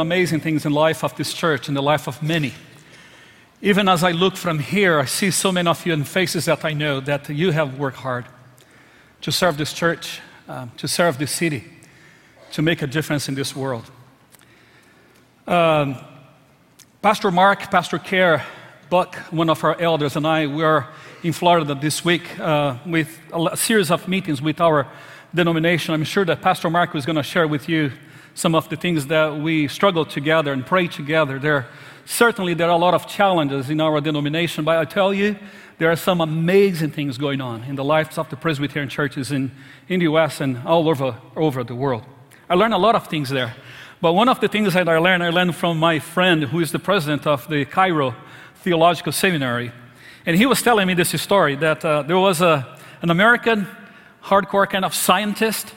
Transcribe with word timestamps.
Amazing 0.00 0.40
things 0.40 0.64
in 0.66 0.72
life 0.72 1.04
of 1.04 1.14
this 1.16 1.32
church, 1.34 1.68
in 1.68 1.74
the 1.74 1.82
life 1.82 2.06
of 2.08 2.22
many. 2.22 2.52
Even 3.60 3.88
as 3.88 4.02
I 4.02 4.10
look 4.10 4.36
from 4.36 4.58
here, 4.58 4.98
I 4.98 5.04
see 5.04 5.30
so 5.30 5.52
many 5.52 5.68
of 5.68 5.86
you 5.86 5.92
in 5.92 6.04
faces 6.04 6.46
that 6.46 6.64
I 6.64 6.72
know 6.72 7.00
that 7.00 7.28
you 7.28 7.52
have 7.52 7.78
worked 7.78 7.98
hard 7.98 8.24
to 9.20 9.30
serve 9.30 9.56
this 9.56 9.72
church, 9.72 10.20
um, 10.48 10.72
to 10.76 10.88
serve 10.88 11.18
this 11.18 11.30
city, 11.30 11.64
to 12.52 12.62
make 12.62 12.82
a 12.82 12.86
difference 12.86 13.28
in 13.28 13.34
this 13.34 13.54
world. 13.54 13.90
Um, 15.46 15.96
Pastor 17.00 17.30
Mark, 17.30 17.70
Pastor 17.70 17.98
Kerr, 17.98 18.42
Buck, 18.90 19.16
one 19.30 19.48
of 19.48 19.62
our 19.64 19.80
elders, 19.80 20.16
and 20.16 20.26
I 20.26 20.46
were 20.46 20.86
in 21.22 21.32
Florida 21.32 21.74
this 21.74 22.04
week 22.04 22.38
uh, 22.40 22.76
with 22.84 23.20
a 23.32 23.56
series 23.56 23.90
of 23.90 24.08
meetings 24.08 24.42
with 24.42 24.60
our 24.60 24.86
denomination. 25.34 25.94
I'm 25.94 26.04
sure 26.04 26.24
that 26.24 26.42
Pastor 26.42 26.68
Mark 26.68 26.94
was 26.94 27.06
going 27.06 27.16
to 27.16 27.22
share 27.22 27.46
with 27.46 27.68
you 27.68 27.92
some 28.34 28.54
of 28.54 28.68
the 28.68 28.76
things 28.76 29.06
that 29.08 29.36
we 29.36 29.68
struggle 29.68 30.04
together 30.04 30.52
and 30.52 30.64
pray 30.64 30.88
together. 30.88 31.38
There 31.38 31.66
certainly 32.04 32.54
there 32.54 32.68
are 32.68 32.76
a 32.76 32.76
lot 32.76 32.94
of 32.94 33.06
challenges 33.06 33.70
in 33.70 33.80
our 33.80 34.00
denomination, 34.00 34.64
but 34.64 34.78
I 34.78 34.84
tell 34.84 35.14
you, 35.14 35.36
there 35.78 35.90
are 35.90 35.96
some 35.96 36.20
amazing 36.20 36.90
things 36.90 37.18
going 37.18 37.40
on 37.40 37.64
in 37.64 37.76
the 37.76 37.84
lives 37.84 38.18
of 38.18 38.28
the 38.28 38.36
Presbyterian 38.36 38.88
churches 38.88 39.32
in, 39.32 39.50
in 39.88 40.00
the 40.00 40.06
US 40.06 40.40
and 40.40 40.58
all 40.66 40.88
over, 40.88 41.16
over 41.36 41.64
the 41.64 41.74
world. 41.74 42.04
I 42.48 42.54
learned 42.54 42.74
a 42.74 42.78
lot 42.78 42.94
of 42.94 43.06
things 43.08 43.30
there. 43.30 43.54
But 44.00 44.14
one 44.14 44.28
of 44.28 44.40
the 44.40 44.48
things 44.48 44.74
that 44.74 44.88
I 44.88 44.98
learned, 44.98 45.22
I 45.22 45.30
learned 45.30 45.54
from 45.54 45.78
my 45.78 45.98
friend 45.98 46.44
who 46.44 46.60
is 46.60 46.72
the 46.72 46.78
president 46.78 47.26
of 47.26 47.48
the 47.48 47.64
Cairo 47.64 48.14
Theological 48.56 49.12
Seminary. 49.12 49.72
And 50.26 50.36
he 50.36 50.46
was 50.46 50.60
telling 50.60 50.86
me 50.86 50.94
this 50.94 51.20
story 51.20 51.56
that 51.56 51.84
uh, 51.84 52.02
there 52.02 52.18
was 52.18 52.40
a, 52.40 52.78
an 53.00 53.10
American 53.10 53.66
hardcore 54.24 54.68
kind 54.68 54.84
of 54.84 54.94
scientist 54.94 55.72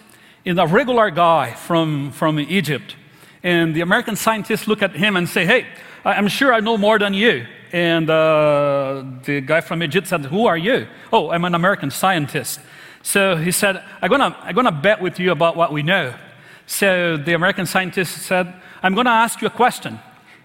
and 0.46 0.60
a 0.60 0.68
regular 0.68 1.10
guy 1.10 1.54
from, 1.54 2.12
from 2.12 2.40
Egypt. 2.40 2.96
And 3.44 3.76
the 3.76 3.82
American 3.82 4.16
scientists 4.16 4.68
look 4.68 4.82
at 4.82 4.96
him 4.96 5.16
and 5.16 5.28
say, 5.28 5.46
Hey, 5.46 5.68
I'm 6.04 6.28
sure 6.28 6.54
I 6.54 6.60
know 6.60 6.78
more 6.78 7.00
than 7.00 7.14
you. 7.14 7.46
And 7.72 8.10
uh, 8.10 9.04
the 9.24 9.42
guy 9.42 9.62
from 9.62 9.82
Egypt 9.84 10.08
said, 10.08 10.26
Who 10.26 10.46
are 10.46 10.58
you? 10.58 10.88
Oh, 11.12 11.32
I'm 11.32 11.46
an 11.46 11.56
American 11.56 11.92
scientist. 11.92 12.60
So 13.02 13.36
he 13.36 13.52
said, 13.52 13.84
I'm 14.02 14.10
going 14.10 14.22
to 14.22 14.38
I'm 14.40 14.56
gonna 14.56 14.72
bet 14.72 15.02
with 15.02 15.20
you 15.20 15.32
about 15.32 15.56
what 15.56 15.72
we 15.72 15.84
know. 15.84 16.14
So 16.68 17.18
the 17.18 17.34
American 17.34 17.66
scientist 17.66 18.18
said, 18.24 18.54
I'm 18.82 18.94
going 18.96 19.06
to 19.06 19.12
ask 19.12 19.42
you 19.42 19.48
a 19.48 19.52
question. 19.52 20.00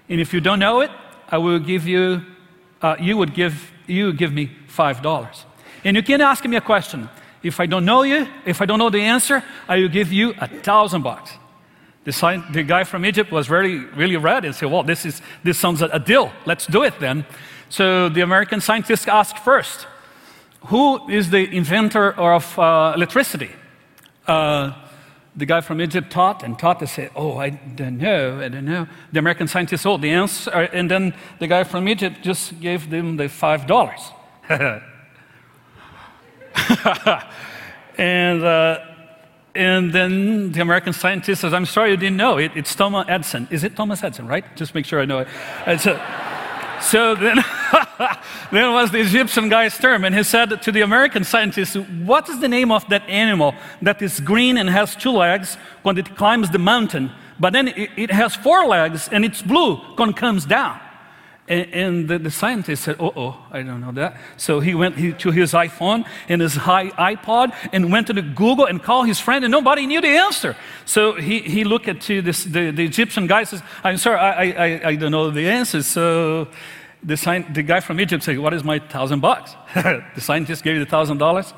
And 0.09 0.21
if 0.21 0.35
you 0.35 0.41
don't 0.41 0.59
know 0.59 0.81
it, 0.81 0.91
I 1.29 1.39
will 1.39 1.59
give 1.59 1.87
you, 1.87 2.23
uh, 2.83 2.97
you 3.01 3.17
would 3.17 3.35
give, 3.35 3.73
you 3.87 4.13
give 4.13 4.33
me 4.33 4.51
$5. 4.69 5.45
And 5.85 5.97
you 5.97 6.03
can 6.03 6.21
ask 6.21 6.45
me 6.45 6.57
a 6.57 6.61
question. 6.61 7.09
If 7.43 7.61
I 7.61 7.67
don't 7.67 7.85
know 7.85 8.03
you, 8.03 8.27
if 8.45 8.61
I 8.61 8.67
don't 8.67 8.79
know 8.79 8.91
the 8.91 9.01
answer, 9.01 9.43
I 9.69 9.79
will 9.79 9.89
give 9.89 10.13
you 10.13 10.35
a 10.39 10.47
thousand 10.47 11.03
bucks. 11.03 11.33
The, 12.05 12.45
the, 12.53 12.63
guy 12.63 12.85
from 12.85 13.05
Egypt 13.05 13.31
was 13.31 13.51
really, 13.51 13.79
really 13.79 14.17
red 14.17 14.45
and 14.45 14.55
said, 14.55 14.71
Well, 14.71 14.83
this, 14.83 15.05
is, 15.05 15.21
this 15.45 15.59
sounds 15.59 15.83
a, 15.83 15.87
a 15.87 15.99
deal. 15.99 16.33
Let's 16.47 16.67
do 16.67 16.83
it 16.83 16.99
then. 16.99 17.27
So 17.69 18.09
the 18.09 18.23
American 18.23 18.61
scientist 18.61 19.09
asked 19.09 19.39
first, 19.39 19.87
Who 20.67 21.09
is 21.09 21.31
the 21.31 21.49
inventor 21.55 22.13
of 22.13 22.59
uh, 22.59 22.95
electricity? 22.97 23.51
Uh, 24.27 24.73
the 25.37 25.47
guy 25.47 25.61
from 25.61 25.81
Egypt 25.81 26.11
taught 26.11 26.43
and 26.43 26.59
taught 26.59 26.81
to 26.81 26.87
say, 26.87 27.11
Oh, 27.15 27.37
I 27.37 27.51
don't 27.51 27.99
know, 27.99 28.41
I 28.41 28.49
don't 28.49 28.65
know. 28.65 28.87
The 29.13 29.19
American 29.19 29.47
scientists, 29.47 29.87
oh, 29.87 29.99
the 29.99 30.11
answer. 30.11 30.51
And 30.51 30.91
then 30.91 31.15
the 31.39 31.47
guy 31.47 31.65
from 31.65 31.87
Egypt 31.89 32.23
just 32.23 32.61
gave 32.61 32.91
them 32.91 33.17
the 33.17 33.25
$5. 33.25 34.83
and 37.99 38.45
uh, 38.45 38.79
and 39.55 39.93
then 39.93 40.53
the 40.53 40.61
American 40.61 40.93
scientist 40.93 41.41
says, 41.41 41.53
I'm 41.53 41.67
sorry 41.67 41.91
you 41.91 41.97
didn't 41.97 42.17
know. 42.17 42.39
It, 42.39 42.53
it's 42.55 42.75
Thomas 42.75 43.07
Edison. 43.09 43.49
Is 43.51 43.65
it 43.65 43.75
Thomas 43.75 44.03
Edison, 44.03 44.27
right? 44.27 44.45
Just 44.57 44.75
make 44.75 44.87
sure 44.87 45.01
I 45.01 45.05
know 45.05 45.19
it. 45.19 45.81
So, 45.81 46.01
so 46.81 47.15
then, 47.15 47.45
then 48.53 48.73
was 48.73 48.93
the 48.93 49.01
Egyptian 49.01 49.49
guy's 49.49 49.77
term. 49.77 50.05
And 50.05 50.15
he 50.15 50.23
said 50.23 50.63
to 50.63 50.73
the 50.73 50.83
American 50.83 51.25
scientist, 51.25 51.77
What 51.77 52.29
is 52.29 52.39
the 52.41 52.49
name 52.49 52.71
of 52.71 52.89
that 52.91 53.09
animal 53.09 53.55
that 53.83 54.01
is 54.03 54.21
green 54.21 54.57
and 54.57 54.71
has 54.71 54.95
two 54.95 55.11
legs 55.11 55.57
when 55.83 55.99
it 55.99 56.17
climbs 56.17 56.51
the 56.51 56.59
mountain? 56.59 57.11
But 57.41 57.53
then 57.53 57.69
it, 57.69 57.91
it 57.97 58.11
has 58.11 58.37
four 58.37 58.67
legs 58.67 59.09
and 59.11 59.25
it's 59.25 59.43
blue 59.43 59.77
when 59.97 60.11
it 60.11 60.17
comes 60.17 60.47
down. 60.47 60.81
And, 61.51 61.75
and 61.75 62.09
the, 62.09 62.19
the, 62.21 62.31
scientist 62.31 62.85
said, 62.85 62.97
Oh, 63.01 63.13
oh, 63.17 63.47
I 63.51 63.63
don't 63.63 63.81
know 63.81 63.91
that. 63.93 64.17
So 64.37 64.61
he 64.61 64.73
went 64.73 64.97
to 64.97 65.31
his 65.33 65.53
iPhone 65.53 66.07
and 66.29 66.41
his 66.41 66.55
iPod 66.55 67.53
and 67.73 67.91
went 67.91 68.07
to 68.07 68.13
the 68.13 68.23
Google 68.23 68.67
and 68.67 68.81
called 68.81 69.09
his 69.09 69.19
friend, 69.19 69.45
and 69.45 69.51
nobody 69.51 69.85
knew 69.85 70.01
the 70.01 70.17
answer. 70.17 70.57
So 70.85 71.15
he, 71.15 71.41
he 71.41 71.65
looked 71.65 71.89
at 71.89 72.01
to 72.03 72.23
this, 72.23 72.45
the, 72.45 72.71
the 72.71 72.85
Egyptian 72.85 73.27
guy 73.27 73.43
says, 73.43 73.63
I'm 73.83 73.97
sorry, 73.97 74.19
I, 74.19 74.45
I, 74.45 74.89
I 74.91 74.95
don't 74.95 75.11
know 75.11 75.29
the 75.33 75.49
answer. 75.49 75.83
So 75.83 76.47
the, 77.03 77.45
the 77.53 77.65
guy 77.65 77.81
from 77.81 77.99
Egypt 77.99 78.23
said, 78.23 78.39
What 78.39 78.55
is 78.55 78.63
my 78.63 78.79
thousand 78.79 79.19
bucks? 79.19 79.57
the 79.75 80.21
scientist 80.21 80.63
gave 80.63 80.75
you 80.77 80.85
the 80.85 80.91
thousand 80.91 81.19
dollars. 81.19 81.53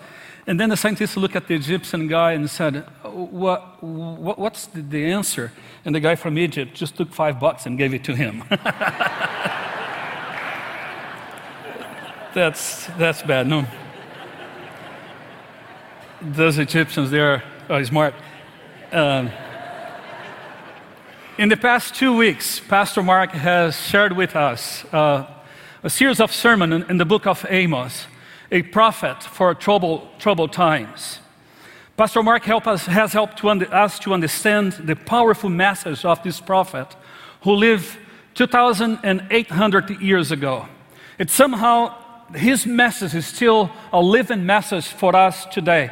And 0.46 0.58
then 0.58 0.70
the 0.70 0.76
scientist 0.76 1.18
looked 1.18 1.36
at 1.36 1.46
the 1.46 1.54
Egyptian 1.54 2.08
guy 2.08 2.32
and 2.32 2.50
said, 2.50 2.84
what, 3.04 3.80
what, 3.82 4.38
What's 4.38 4.66
the 4.66 5.04
answer? 5.12 5.52
And 5.84 5.94
the 5.94 6.00
guy 6.00 6.16
from 6.16 6.38
Egypt 6.38 6.74
just 6.74 6.96
took 6.96 7.12
five 7.12 7.38
bucks 7.38 7.66
and 7.66 7.76
gave 7.76 7.92
it 7.92 8.04
to 8.04 8.16
him. 8.16 8.42
that's, 12.34 12.86
that's 12.98 13.22
bad. 13.22 13.46
No. 13.46 13.66
Those 16.20 16.58
Egyptians, 16.58 17.10
they 17.10 17.20
are 17.20 17.42
oh, 17.68 17.82
smart. 17.82 18.14
Um, 18.90 19.30
in 21.38 21.48
the 21.48 21.56
past 21.56 21.94
two 21.94 22.16
weeks, 22.16 22.60
Pastor 22.60 23.02
Mark 23.02 23.32
has 23.32 23.78
shared 23.80 24.16
with 24.16 24.36
us 24.36 24.84
uh, 24.92 25.26
a 25.82 25.90
series 25.90 26.20
of 26.20 26.32
sermons 26.32 26.84
in, 26.88 26.96
the 26.98 27.04
book 27.04 27.26
of 27.26 27.44
Amos, 27.48 28.06
a 28.50 28.62
prophet 28.62 29.22
for 29.22 29.54
trouble, 29.54 30.08
troubled 30.18 30.52
times. 30.52 31.18
Pastor 31.96 32.22
Mark 32.22 32.44
help 32.44 32.66
us, 32.66 32.86
has 32.86 33.12
helped 33.12 33.38
to 33.38 33.48
under, 33.48 33.72
us 33.74 33.98
to 34.00 34.14
understand 34.14 34.72
the 34.72 34.96
powerful 34.96 35.50
message 35.50 36.04
of 36.04 36.22
this 36.22 36.40
prophet 36.40 36.96
who 37.42 37.52
lived 37.52 37.98
2,800 38.34 40.00
years 40.00 40.30
ago. 40.30 40.66
It 41.18 41.30
somehow 41.30 42.01
his 42.34 42.66
message 42.66 43.14
is 43.14 43.26
still 43.26 43.70
a 43.92 44.00
living 44.00 44.46
message 44.46 44.86
for 44.86 45.14
us 45.14 45.46
today. 45.46 45.90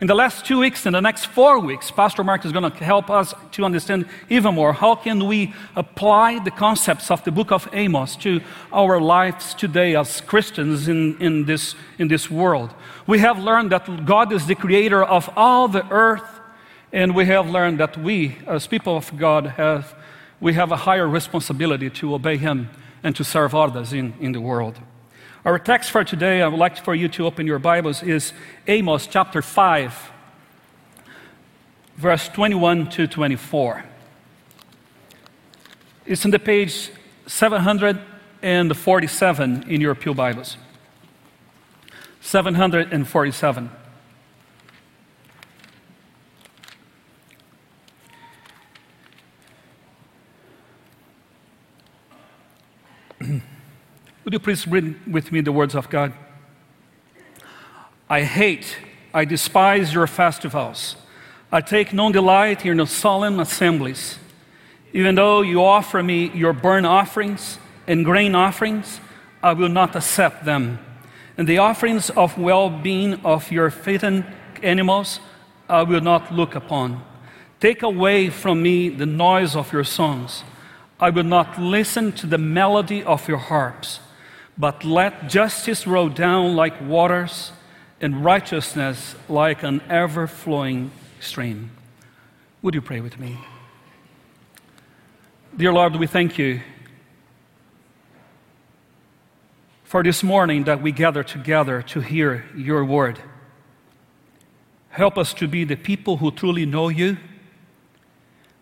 In 0.00 0.08
the 0.08 0.16
last 0.16 0.44
two 0.44 0.58
weeks, 0.58 0.84
in 0.84 0.94
the 0.94 1.00
next 1.00 1.26
four 1.26 1.60
weeks, 1.60 1.92
Pastor 1.92 2.24
Mark 2.24 2.44
is 2.44 2.50
going 2.50 2.68
to 2.68 2.84
help 2.84 3.08
us 3.08 3.34
to 3.52 3.64
understand 3.64 4.06
even 4.28 4.56
more 4.56 4.72
how 4.72 4.96
can 4.96 5.28
we 5.28 5.54
apply 5.76 6.40
the 6.40 6.50
concepts 6.50 7.08
of 7.08 7.22
the 7.22 7.30
book 7.30 7.52
of 7.52 7.68
Amos 7.72 8.16
to 8.16 8.40
our 8.72 9.00
lives 9.00 9.54
today 9.54 9.94
as 9.94 10.20
Christians 10.20 10.88
in, 10.88 11.16
in, 11.20 11.44
this, 11.44 11.76
in 12.00 12.08
this 12.08 12.28
world. 12.28 12.74
We 13.06 13.20
have 13.20 13.38
learned 13.38 13.70
that 13.70 14.04
God 14.04 14.32
is 14.32 14.46
the 14.46 14.56
creator 14.56 15.04
of 15.04 15.30
all 15.36 15.68
the 15.68 15.88
earth, 15.88 16.40
and 16.92 17.14
we 17.14 17.26
have 17.26 17.48
learned 17.48 17.78
that 17.78 17.96
we, 17.96 18.38
as 18.48 18.66
people 18.66 18.96
of 18.96 19.16
God, 19.16 19.46
have, 19.46 19.94
we 20.40 20.54
have 20.54 20.72
a 20.72 20.78
higher 20.78 21.06
responsibility 21.06 21.90
to 21.90 22.14
obey 22.14 22.38
Him 22.38 22.70
and 23.04 23.14
to 23.14 23.22
serve 23.22 23.54
others 23.54 23.92
in, 23.92 24.14
in 24.18 24.32
the 24.32 24.40
world. 24.40 24.80
Our 25.44 25.58
text 25.58 25.90
for 25.90 26.04
today, 26.04 26.40
I 26.40 26.46
would 26.46 26.60
like 26.60 26.84
for 26.84 26.94
you 26.94 27.08
to 27.08 27.26
open 27.26 27.48
your 27.48 27.58
Bibles, 27.58 28.04
is 28.04 28.32
Amos 28.68 29.08
chapter 29.08 29.42
5, 29.42 30.12
verse 31.96 32.28
21 32.28 32.88
to 32.90 33.08
24. 33.08 33.84
It's 36.06 36.24
on 36.24 36.30
the 36.30 36.38
page 36.38 36.92
747 37.26 39.64
in 39.68 39.80
your 39.80 39.96
Pew 39.96 40.14
Bibles. 40.14 40.56
747. 42.20 43.81
Would 54.32 54.40
you 54.40 54.44
please 54.44 54.66
read 54.66 55.12
with 55.12 55.30
me 55.30 55.42
the 55.42 55.52
words 55.52 55.74
of 55.74 55.90
God? 55.90 56.14
I 58.08 58.22
hate, 58.22 58.78
I 59.12 59.26
despise 59.26 59.92
your 59.92 60.06
festivals. 60.06 60.96
I 61.52 61.60
take 61.60 61.92
no 61.92 62.10
delight 62.10 62.64
in 62.64 62.78
your 62.78 62.86
solemn 62.86 63.40
assemblies. 63.40 64.18
Even 64.94 65.16
though 65.16 65.42
you 65.42 65.62
offer 65.62 66.02
me 66.02 66.30
your 66.30 66.54
burnt 66.54 66.86
offerings 66.86 67.58
and 67.86 68.06
grain 68.06 68.34
offerings, 68.34 69.00
I 69.42 69.52
will 69.52 69.68
not 69.68 69.94
accept 69.96 70.46
them. 70.46 70.78
And 71.36 71.46
the 71.46 71.58
offerings 71.58 72.08
of 72.08 72.38
well 72.38 72.70
being 72.70 73.20
of 73.26 73.52
your 73.52 73.68
fattened 73.68 74.24
animals, 74.62 75.20
I 75.68 75.82
will 75.82 76.00
not 76.00 76.32
look 76.32 76.54
upon. 76.54 77.04
Take 77.60 77.82
away 77.82 78.30
from 78.30 78.62
me 78.62 78.88
the 78.88 79.04
noise 79.04 79.54
of 79.54 79.74
your 79.74 79.84
songs. 79.84 80.42
I 80.98 81.10
will 81.10 81.22
not 81.22 81.60
listen 81.60 82.12
to 82.12 82.26
the 82.26 82.38
melody 82.38 83.04
of 83.04 83.28
your 83.28 83.36
harps 83.36 84.00
but 84.62 84.84
let 84.84 85.28
justice 85.28 85.88
roll 85.88 86.08
down 86.08 86.54
like 86.54 86.80
waters 86.80 87.50
and 88.00 88.24
righteousness 88.24 89.16
like 89.28 89.64
an 89.64 89.80
ever 89.88 90.28
flowing 90.28 90.92
stream. 91.18 91.72
Would 92.62 92.76
you 92.76 92.80
pray 92.80 93.00
with 93.00 93.18
me? 93.18 93.38
Dear 95.56 95.72
Lord, 95.72 95.96
we 95.96 96.06
thank 96.06 96.38
you 96.38 96.60
for 99.82 100.04
this 100.04 100.22
morning 100.22 100.62
that 100.62 100.80
we 100.80 100.92
gather 100.92 101.24
together 101.24 101.82
to 101.82 102.00
hear 102.00 102.46
your 102.56 102.84
word. 102.84 103.18
Help 104.90 105.18
us 105.18 105.34
to 105.34 105.48
be 105.48 105.64
the 105.64 105.74
people 105.74 106.18
who 106.18 106.30
truly 106.30 106.66
know 106.66 106.88
you, 106.88 107.16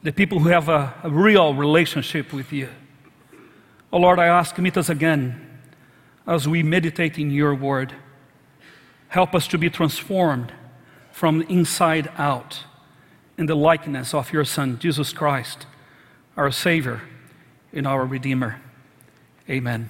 the 0.03 0.13
people 0.13 0.39
who 0.39 0.49
have 0.49 0.71
a, 0.71 0.95
a 1.03 1.11
real 1.11 1.53
relationship 1.53 2.33
with 2.33 2.55
you. 2.55 2.71
Oh 3.93 3.99
Lord, 3.99 4.19
I 4.19 4.29
ask, 4.29 4.57
meet 4.57 4.79
us 4.79 4.89
again 4.89 5.49
as 6.31 6.47
we 6.47 6.63
meditate 6.63 7.19
in 7.19 7.29
your 7.33 7.53
word. 7.53 7.93
Help 9.09 9.35
us 9.35 9.49
to 9.49 9.59
be 9.59 9.69
transformed 9.69 10.53
from 11.11 11.43
inside 11.43 12.09
out 12.17 12.61
in 13.37 13.47
the 13.47 13.57
likeness 13.57 14.15
of 14.15 14.33
your 14.33 14.45
Son, 14.45 14.79
Jesus 14.79 15.13
Christ, 15.13 15.67
our 16.37 16.53
Savior 16.53 17.03
and 17.73 17.85
our 17.85 18.07
Redeemer. 18.07 18.63
Amen. 19.49 19.89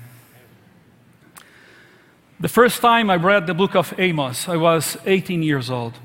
The 2.41 2.49
first 2.49 2.81
time 2.81 3.11
I 3.11 3.17
read 3.17 3.47
the 3.47 3.53
book 3.53 3.77
of 3.77 3.93
Amos, 3.99 4.49
I 4.49 4.57
was 4.57 4.97
18 5.05 5.43
years 5.43 5.71
old. 5.71 5.99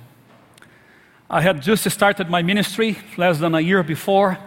I 1.30 1.40
had 1.40 1.62
just 1.62 1.90
started 1.90 2.30
my 2.30 2.42
ministry 2.42 2.98
less 3.16 3.40
than 3.40 3.56
a 3.56 3.62
year 3.62 3.84
before, 3.84 4.38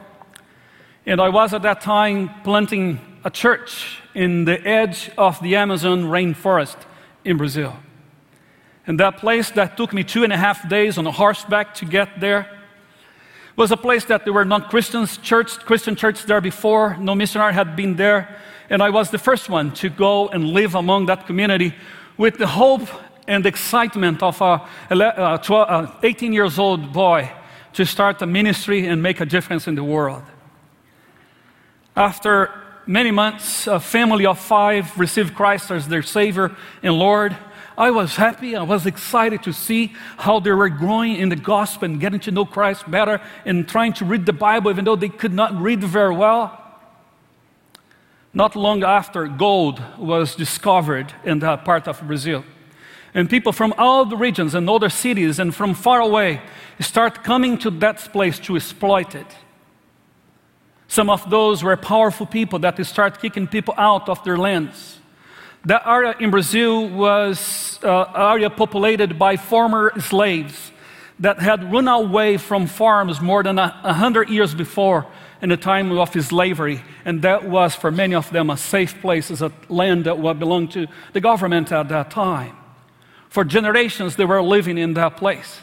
and 1.07 1.19
I 1.19 1.31
was 1.31 1.55
at 1.55 1.63
that 1.63 1.81
time 1.81 2.29
planting 2.45 3.01
a 3.29 3.31
church 3.31 4.01
in 4.15 4.47
the 4.47 4.59
edge 4.67 5.11
of 5.19 5.39
the 5.43 5.55
Amazon 5.55 6.05
rainforest 6.05 6.79
in 7.27 7.37
Brazil. 7.37 7.77
And 8.87 8.99
that 9.01 9.19
place 9.19 9.51
that 9.51 9.77
took 9.77 9.93
me 9.93 10.03
two 10.03 10.25
and 10.25 10.33
a 10.33 10.37
half 10.39 10.67
days 10.67 10.97
on 10.97 11.07
a 11.07 11.13
horseback 11.13 11.75
to 11.75 11.85
get 11.85 12.21
there 12.21 12.49
was 13.55 13.71
a 13.71 13.77
place 13.77 14.07
that 14.07 14.25
there 14.25 14.33
were 14.33 14.47
non 14.47 14.63
Christians, 14.63 15.19
church, 15.19 15.51
Christian 15.59 15.95
church 15.95 16.25
there 16.25 16.41
before. 16.41 16.97
No 16.97 17.15
missionary 17.15 17.53
had 17.53 17.77
been 17.77 17.97
there. 17.97 18.23
And 18.71 18.83
I 18.83 18.89
was 18.89 19.11
the 19.11 19.19
first 19.19 19.51
one 19.51 19.75
to 19.75 19.91
go 19.91 20.29
and 20.29 20.43
live 20.61 20.75
among 20.75 21.07
that 21.07 21.27
community 21.27 21.75
with 22.17 22.39
the 22.39 22.47
hope 22.47 22.89
and 23.27 23.45
excitement 23.45 24.23
of 24.23 24.41
a 24.41 24.67
uh, 24.91 25.39
uh, 25.51 25.93
18 26.03 26.33
years 26.33 26.59
old 26.59 26.95
boy 26.95 27.31
to 27.75 27.85
start 27.85 28.23
a 28.23 28.27
ministry 28.27 28.87
and 28.87 29.03
make 29.03 29.21
a 29.21 29.27
difference 29.27 29.69
in 29.69 29.75
the 29.75 29.85
world. 29.85 30.23
After 31.95 32.68
many 32.89 33.11
months, 33.11 33.67
a 33.67 33.79
family 33.79 34.27
of 34.27 34.39
five 34.39 34.99
received 34.99 35.35
Christ 35.35 35.71
as 35.71 35.87
their 35.87 36.03
Savior 36.03 36.57
and 36.83 36.95
Lord. 36.95 37.37
I 37.77 37.91
was 37.91 38.17
happy. 38.17 38.57
I 38.57 38.63
was 38.63 38.87
excited 38.87 39.45
to 39.45 39.53
see 39.53 39.93
how 40.17 40.41
they 40.41 40.51
were 40.51 40.69
growing 40.69 41.15
in 41.15 41.29
the 41.29 41.37
gospel 41.37 41.85
and 41.85 42.01
getting 42.01 42.19
to 42.21 42.33
know 42.33 42.45
Christ 42.45 42.91
better 42.91 43.21
and 43.45 43.69
trying 43.69 43.93
to 43.95 44.05
read 44.05 44.27
the 44.27 44.33
Bible, 44.33 44.71
even 44.71 44.85
though 44.85 44.97
they 44.97 45.11
could 45.11 45.33
not 45.33 45.55
read 45.61 45.85
very 45.85 46.15
well. 46.15 46.65
Not 48.35 48.57
long 48.57 48.83
after, 48.83 49.27
gold 49.29 49.83
was 49.99 50.35
discovered 50.35 51.13
in 51.25 51.39
that 51.41 51.65
part 51.65 51.87
of 51.87 52.01
Brazil. 52.07 52.45
And 53.15 53.29
people 53.29 53.53
from 53.53 53.75
all 53.79 54.05
the 54.05 54.17
regions 54.17 54.55
and 54.55 54.69
other 54.69 54.89
cities 54.89 55.39
and 55.39 55.55
from 55.55 55.75
far 55.75 56.01
away 56.01 56.41
start 56.81 57.23
coming 57.23 57.59
to 57.59 57.71
that 57.71 57.99
place 58.13 58.39
to 58.41 58.57
exploit 58.57 59.15
it. 59.15 59.27
Some 60.89 61.11
of 61.11 61.29
those 61.29 61.63
were 61.63 61.77
powerful 61.77 62.27
people 62.27 62.59
that 62.61 62.85
start 62.87 63.21
kicking 63.21 63.47
people 63.47 63.75
out 63.77 64.09
of 64.09 64.25
their 64.25 64.39
lands. 64.39 64.99
That 65.65 65.87
area 65.87 66.15
in 66.19 66.31
Brazil 66.31 66.89
was 66.89 67.79
an 67.83 67.89
uh, 67.91 68.31
area 68.33 68.49
populated 68.49 69.19
by 69.19 69.37
former 69.37 69.93
slaves 70.01 70.73
that 71.21 71.41
had 71.41 71.71
run 71.71 71.89
away 71.89 72.39
from 72.39 72.67
farms 72.67 73.21
more 73.21 73.43
than 73.43 73.59
a 73.59 73.93
hundred 73.93 74.31
years 74.31 74.55
before 74.55 75.07
in 75.43 75.51
the 75.51 75.57
time 75.57 75.93
of 75.93 76.25
slavery, 76.25 76.83
and 77.05 77.23
that 77.23 77.49
was 77.49 77.75
for 77.75 77.91
many 77.91 78.15
of 78.15 78.31
them 78.31 78.51
a 78.51 78.57
safe 78.57 79.01
place 79.01 79.31
as 79.31 79.43
a 79.43 79.53
land 79.69 80.05
that 80.05 80.17
belonged 80.39 80.71
to 80.73 80.87
the 81.13 81.21
government 81.21 81.71
at 81.71 81.89
that 81.89 82.11
time. 82.11 82.57
For 83.29 83.45
generations, 83.45 84.17
they 84.17 84.25
were 84.25 84.43
living 84.43 84.79
in 84.79 84.95
that 84.95 85.17
place. 85.17 85.61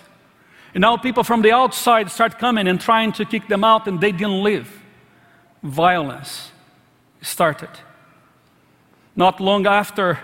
And 0.73 0.81
now 0.81 0.97
people 0.97 1.23
from 1.23 1.41
the 1.41 1.51
outside 1.51 2.11
start 2.11 2.37
coming 2.37 2.67
and 2.67 2.79
trying 2.79 3.13
to 3.13 3.25
kick 3.25 3.47
them 3.47 3.63
out, 3.63 3.87
and 3.87 3.99
they 3.99 4.11
didn't 4.11 4.43
live. 4.43 4.84
Violence 5.65 6.51
started. 7.23 7.69
Not 9.15 9.39
long 9.39 9.65
after, 9.65 10.19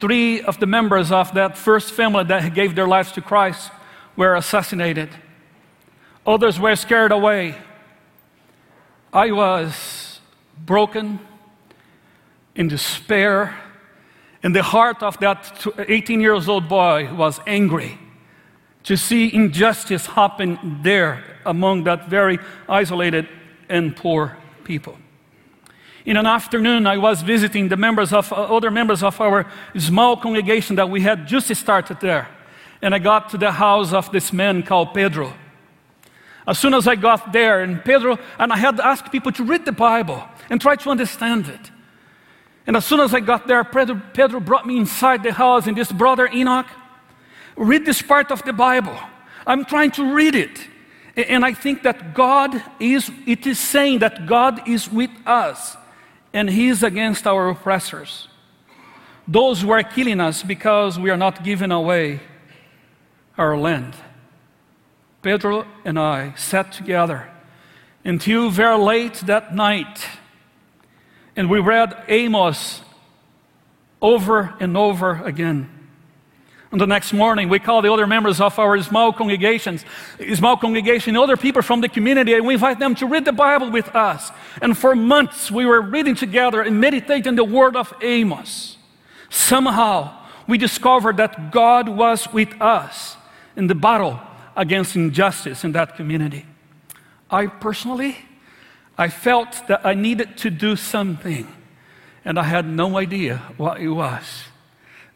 three 0.00 0.42
of 0.42 0.58
the 0.58 0.66
members 0.66 1.12
of 1.12 1.32
that 1.34 1.56
first 1.56 1.92
family 1.92 2.24
that 2.24 2.52
gave 2.52 2.74
their 2.74 2.88
lives 2.88 3.12
to 3.12 3.20
Christ 3.20 3.70
were 4.16 4.34
assassinated. 4.34 5.10
Others 6.26 6.58
were 6.58 6.74
scared 6.74 7.12
away. 7.12 7.54
I 9.12 9.30
was 9.30 10.18
broken 10.64 11.20
in 12.56 12.66
despair, 12.66 13.56
and 14.42 14.52
the 14.52 14.64
heart 14.64 15.00
of 15.00 15.16
that 15.20 15.64
18 15.78 16.20
years 16.20 16.48
old 16.48 16.68
boy 16.68 17.14
was 17.14 17.38
angry 17.46 18.00
to 18.82 18.96
see 18.96 19.32
injustice 19.32 20.06
happen 20.06 20.80
there 20.82 21.22
among 21.44 21.84
that 21.84 22.08
very 22.08 22.40
isolated 22.68 23.28
and 23.68 23.94
poor 23.94 24.36
people. 24.66 24.98
In 26.04 26.16
an 26.16 26.26
afternoon, 26.26 26.86
I 26.86 26.98
was 26.98 27.22
visiting 27.22 27.68
the 27.68 27.76
members 27.76 28.12
of 28.12 28.32
uh, 28.32 28.36
other 28.36 28.70
members 28.70 29.02
of 29.02 29.20
our 29.20 29.46
small 29.76 30.16
congregation 30.16 30.76
that 30.76 30.90
we 30.90 31.00
had 31.00 31.26
just 31.26 31.54
started 31.54 32.00
there, 32.00 32.28
and 32.82 32.94
I 32.94 32.98
got 32.98 33.30
to 33.30 33.38
the 33.38 33.52
house 33.52 33.92
of 33.92 34.12
this 34.12 34.32
man 34.32 34.62
called 34.62 34.92
Pedro. 34.92 35.32
As 36.46 36.58
soon 36.58 36.74
as 36.74 36.86
I 36.86 36.94
got 36.94 37.32
there, 37.32 37.62
and 37.62 37.84
Pedro, 37.84 38.18
and 38.38 38.52
I 38.52 38.56
had 38.56 38.78
asked 38.78 39.10
people 39.10 39.32
to 39.32 39.44
read 39.44 39.64
the 39.64 39.72
Bible 39.72 40.22
and 40.48 40.60
try 40.60 40.76
to 40.76 40.90
understand 40.90 41.48
it. 41.48 41.72
And 42.66 42.76
as 42.76 42.84
soon 42.84 43.00
as 43.00 43.14
I 43.14 43.20
got 43.20 43.46
there, 43.46 43.64
Pedro, 43.64 44.00
Pedro 44.12 44.40
brought 44.40 44.66
me 44.66 44.76
inside 44.76 45.22
the 45.22 45.32
house, 45.32 45.66
and 45.66 45.76
this 45.76 45.90
brother 45.90 46.28
Enoch, 46.32 46.66
read 47.56 47.84
this 47.84 48.02
part 48.02 48.30
of 48.30 48.42
the 48.44 48.52
Bible. 48.52 48.96
I'm 49.46 49.64
trying 49.64 49.90
to 49.92 50.14
read 50.14 50.34
it. 50.34 50.68
And 51.16 51.44
I 51.44 51.54
think 51.54 51.82
that 51.82 52.14
God 52.14 52.62
is, 52.78 53.10
it 53.26 53.46
is 53.46 53.58
saying 53.58 54.00
that 54.00 54.26
God 54.26 54.68
is 54.68 54.90
with 54.90 55.10
us 55.24 55.76
and 56.32 56.50
He 56.50 56.68
is 56.68 56.82
against 56.82 57.26
our 57.26 57.48
oppressors. 57.48 58.28
Those 59.26 59.62
who 59.62 59.70
are 59.70 59.82
killing 59.82 60.20
us 60.20 60.42
because 60.42 60.98
we 60.98 61.10
are 61.10 61.16
not 61.16 61.42
giving 61.42 61.72
away 61.72 62.20
our 63.38 63.56
land. 63.56 63.94
Pedro 65.22 65.66
and 65.84 65.98
I 65.98 66.34
sat 66.36 66.70
together 66.72 67.28
until 68.04 68.50
very 68.50 68.78
late 68.78 69.14
that 69.26 69.54
night, 69.54 70.06
and 71.34 71.50
we 71.50 71.58
read 71.58 71.96
Amos 72.06 72.82
over 74.00 74.54
and 74.60 74.76
over 74.76 75.24
again. 75.24 75.75
The 76.76 76.86
next 76.86 77.14
morning, 77.14 77.48
we 77.48 77.58
call 77.58 77.80
the 77.80 77.90
other 77.90 78.06
members 78.06 78.38
of 78.38 78.58
our 78.58 78.78
small 78.82 79.10
congregations, 79.10 79.82
small 80.34 80.58
congregation, 80.58 81.16
other 81.16 81.38
people 81.38 81.62
from 81.62 81.80
the 81.80 81.88
community, 81.88 82.34
and 82.34 82.46
we 82.46 82.52
invite 82.52 82.78
them 82.78 82.94
to 82.96 83.06
read 83.06 83.24
the 83.24 83.32
Bible 83.32 83.70
with 83.70 83.88
us. 83.96 84.30
And 84.60 84.76
for 84.76 84.94
months, 84.94 85.50
we 85.50 85.64
were 85.64 85.80
reading 85.80 86.14
together 86.14 86.60
and 86.60 86.78
meditating 86.78 87.34
the 87.34 87.44
word 87.44 87.76
of 87.76 87.94
Amos. 88.02 88.76
Somehow, 89.30 90.18
we 90.46 90.58
discovered 90.58 91.16
that 91.16 91.50
God 91.50 91.88
was 91.88 92.30
with 92.30 92.60
us 92.60 93.16
in 93.56 93.68
the 93.68 93.74
battle 93.74 94.20
against 94.54 94.96
injustice 94.96 95.64
in 95.64 95.72
that 95.72 95.96
community. 95.96 96.44
I 97.30 97.46
personally, 97.46 98.18
I 98.98 99.08
felt 99.08 99.66
that 99.68 99.86
I 99.86 99.94
needed 99.94 100.36
to 100.38 100.50
do 100.50 100.76
something, 100.76 101.48
and 102.22 102.38
I 102.38 102.42
had 102.42 102.66
no 102.68 102.98
idea 102.98 103.38
what 103.56 103.80
it 103.80 103.88
was. 103.88 104.44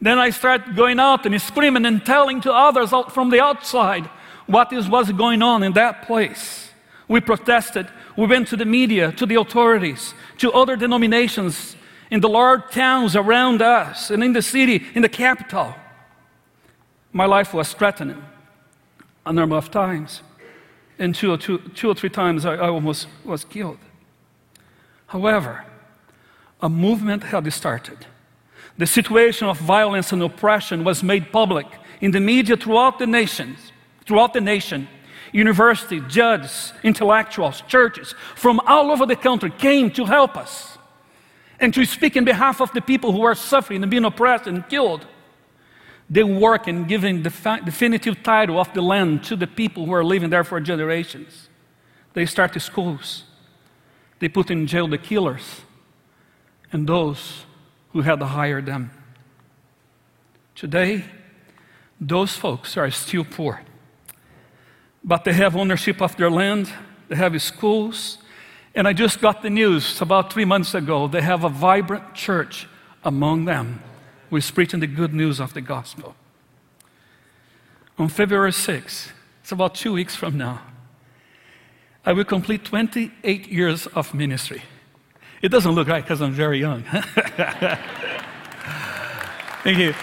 Then 0.01 0.17
I 0.17 0.31
started 0.31 0.75
going 0.75 0.99
out 0.99 1.25
and 1.25 1.39
screaming 1.39 1.85
and 1.85 2.03
telling 2.03 2.41
to 2.41 2.51
others 2.51 2.91
out 2.91 3.13
from 3.13 3.29
the 3.29 3.39
outside 3.39 4.09
what 4.47 4.73
is 4.73 4.89
was 4.89 5.11
going 5.11 5.43
on 5.43 5.61
in 5.61 5.73
that 5.73 6.07
place. 6.07 6.71
We 7.07 7.21
protested. 7.21 7.87
We 8.17 8.25
went 8.25 8.47
to 8.47 8.57
the 8.57 8.65
media, 8.65 9.11
to 9.13 9.25
the 9.25 9.35
authorities, 9.35 10.13
to 10.39 10.51
other 10.51 10.75
denominations 10.75 11.75
in 12.09 12.19
the 12.19 12.29
large 12.29 12.71
towns 12.71 13.15
around 13.15 13.61
us 13.61 14.09
and 14.09 14.23
in 14.23 14.33
the 14.33 14.41
city, 14.41 14.83
in 14.95 15.03
the 15.03 15.09
capital. 15.09 15.75
My 17.13 17.25
life 17.25 17.53
was 17.53 17.73
threatened 17.73 18.15
a 19.25 19.33
number 19.33 19.55
of 19.55 19.69
times. 19.69 20.21
And 20.97 21.13
two 21.13 21.31
or, 21.31 21.37
two, 21.37 21.59
two 21.75 21.89
or 21.89 21.95
three 21.95 22.09
times 22.09 22.45
I, 22.45 22.55
I 22.55 22.69
almost 22.69 23.07
was 23.23 23.43
killed. 23.43 23.79
However, 25.07 25.65
a 26.61 26.69
movement 26.69 27.23
had 27.23 27.51
started. 27.53 28.07
The 28.77 28.87
situation 28.87 29.47
of 29.47 29.57
violence 29.59 30.11
and 30.11 30.23
oppression 30.23 30.83
was 30.83 31.03
made 31.03 31.31
public 31.31 31.67
in 31.99 32.11
the 32.11 32.19
media 32.19 32.57
throughout 32.57 32.99
the 32.99 33.07
nations, 33.07 33.71
throughout 34.05 34.33
the 34.33 34.41
nation. 34.41 34.87
University, 35.33 36.01
judges, 36.07 36.73
intellectuals, 36.83 37.61
churches 37.67 38.13
from 38.35 38.59
all 38.61 38.91
over 38.91 39.05
the 39.05 39.15
country 39.15 39.49
came 39.51 39.89
to 39.91 40.05
help 40.05 40.35
us 40.35 40.77
and 41.59 41.73
to 41.73 41.85
speak 41.85 42.17
in 42.17 42.25
behalf 42.25 42.59
of 42.59 42.71
the 42.73 42.81
people 42.81 43.11
who 43.11 43.21
are 43.21 43.35
suffering 43.35 43.81
and 43.83 43.91
being 43.91 44.03
oppressed 44.03 44.47
and 44.47 44.67
killed. 44.67 45.05
They 46.09 46.23
work 46.23 46.67
in 46.67 46.85
giving 46.85 47.23
the 47.23 47.61
definitive 47.63 48.23
title 48.23 48.59
of 48.59 48.73
the 48.73 48.81
land 48.81 49.23
to 49.25 49.35
the 49.35 49.47
people 49.47 49.85
who 49.85 49.93
are 49.93 50.03
living 50.03 50.29
there 50.29 50.43
for 50.43 50.59
generations. 50.59 51.47
They 52.13 52.25
start 52.25 52.51
the 52.51 52.59
schools. 52.59 53.23
They 54.19 54.27
put 54.27 54.51
in 54.51 54.67
jail 54.67 54.87
the 54.87 54.97
killers 54.97 55.61
and 56.71 56.87
those 56.87 57.45
who 57.93 58.01
had 58.01 58.21
hired 58.21 58.65
them. 58.65 58.91
Today, 60.55 61.03
those 61.99 62.35
folks 62.35 62.77
are 62.77 62.89
still 62.91 63.25
poor, 63.25 63.61
but 65.03 65.23
they 65.23 65.33
have 65.33 65.55
ownership 65.55 66.01
of 66.01 66.15
their 66.17 66.29
land, 66.29 66.71
they 67.09 67.15
have 67.15 67.39
schools, 67.41 68.17
and 68.73 68.87
I 68.87 68.93
just 68.93 69.19
got 69.19 69.41
the 69.41 69.49
news 69.49 70.01
about 70.01 70.31
three 70.31 70.45
months 70.45 70.73
ago. 70.73 71.07
They 71.07 71.21
have 71.21 71.43
a 71.43 71.49
vibrant 71.49 72.13
church 72.13 72.67
among 73.03 73.45
them 73.45 73.81
who 74.29 74.37
is 74.37 74.49
preaching 74.49 74.79
the 74.79 74.87
good 74.87 75.13
news 75.13 75.39
of 75.39 75.53
the 75.53 75.61
gospel. 75.61 76.15
On 77.97 78.07
February 78.07 78.51
6th, 78.51 79.11
it's 79.41 79.51
about 79.51 79.75
two 79.75 79.93
weeks 79.93 80.15
from 80.15 80.37
now, 80.37 80.61
I 82.05 82.13
will 82.13 82.23
complete 82.23 82.65
28 82.65 83.47
years 83.47 83.87
of 83.87 84.13
ministry. 84.13 84.63
It 85.41 85.49
doesn't 85.49 85.71
look 85.71 85.87
right 85.87 86.03
because 86.03 86.21
I'm 86.21 86.33
very 86.33 86.59
young. 86.59 86.83
Thank 89.63 89.77
you. 89.77 89.93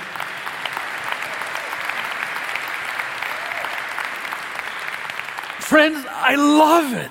Friends, 5.60 6.04
I 6.08 6.34
love 6.34 6.92
it. 6.94 7.10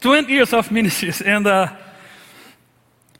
20 0.00 0.32
years 0.32 0.52
of 0.52 0.70
ministries, 0.70 1.22
and 1.22 1.46
uh, 1.46 1.74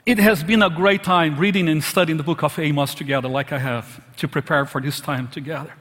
it 0.05 0.19
has 0.19 0.45
been 0.45 0.63
a 0.63 0.69
great 0.69 1.03
time 1.03 1.39
reading 1.39 1.67
and 1.69 1.83
studying 1.83 2.19
the 2.19 2.23
book 2.23 2.43
of 2.43 2.59
Amos 2.59 2.95
together, 2.95 3.27
like 3.27 3.53
I 3.53 3.59
have, 3.59 4.03
to 4.19 4.29
prepare 4.29 4.67
for 4.67 4.83
this 4.83 5.01
time 5.01 5.29
together. 5.29 5.73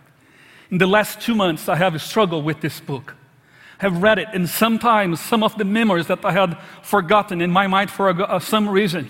In 0.72 0.78
the 0.78 0.88
last 0.88 1.20
two 1.20 1.36
months, 1.36 1.68
I 1.68 1.76
have 1.76 2.02
struggled 2.02 2.46
with 2.46 2.62
this 2.62 2.80
book. 2.80 3.16
Have 3.84 4.02
read 4.02 4.18
it, 4.18 4.30
and 4.32 4.48
sometimes 4.48 5.20
some 5.20 5.44
of 5.44 5.58
the 5.58 5.66
memories 5.66 6.08
that 6.08 6.24
I 6.24 6.32
had 6.32 6.58
forgotten 6.84 7.42
in 7.42 7.52
my 7.52 7.68
mind 7.68 7.92
for 7.92 8.10
uh, 8.10 8.40
some 8.40 8.70
reason 8.70 9.10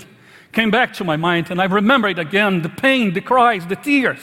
came 0.52 0.72
back 0.72 0.94
to 0.94 1.04
my 1.04 1.16
mind, 1.16 1.52
and 1.52 1.62
I 1.62 1.66
remember 1.66 2.08
it 2.08 2.18
again 2.18 2.64
the 2.64 2.70
pain, 2.70 3.14
the 3.14 3.22
cries, 3.22 3.68
the 3.68 3.76
tears, 3.76 4.18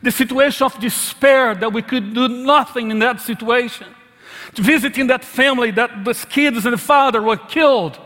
the 0.00 0.12
situation 0.12 0.66
of 0.66 0.78
despair 0.78 1.56
that 1.56 1.72
we 1.72 1.82
could 1.82 2.14
do 2.14 2.28
nothing 2.28 2.92
in 2.92 3.00
that 3.00 3.20
situation 3.20 3.88
visiting 4.54 5.08
that 5.08 5.24
family 5.24 5.72
that 5.72 6.04
the 6.04 6.14
kids 6.28 6.64
and 6.64 6.74
the 6.74 6.78
father 6.78 7.20
were 7.20 7.36
killed. 7.36 7.98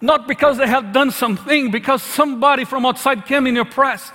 Not 0.00 0.26
because 0.26 0.56
they 0.56 0.66
had 0.66 0.92
done 0.92 1.10
something, 1.10 1.70
because 1.70 2.02
somebody 2.02 2.64
from 2.64 2.86
outside 2.86 3.26
came 3.26 3.46
and 3.46 3.58
oppressed. 3.58 4.14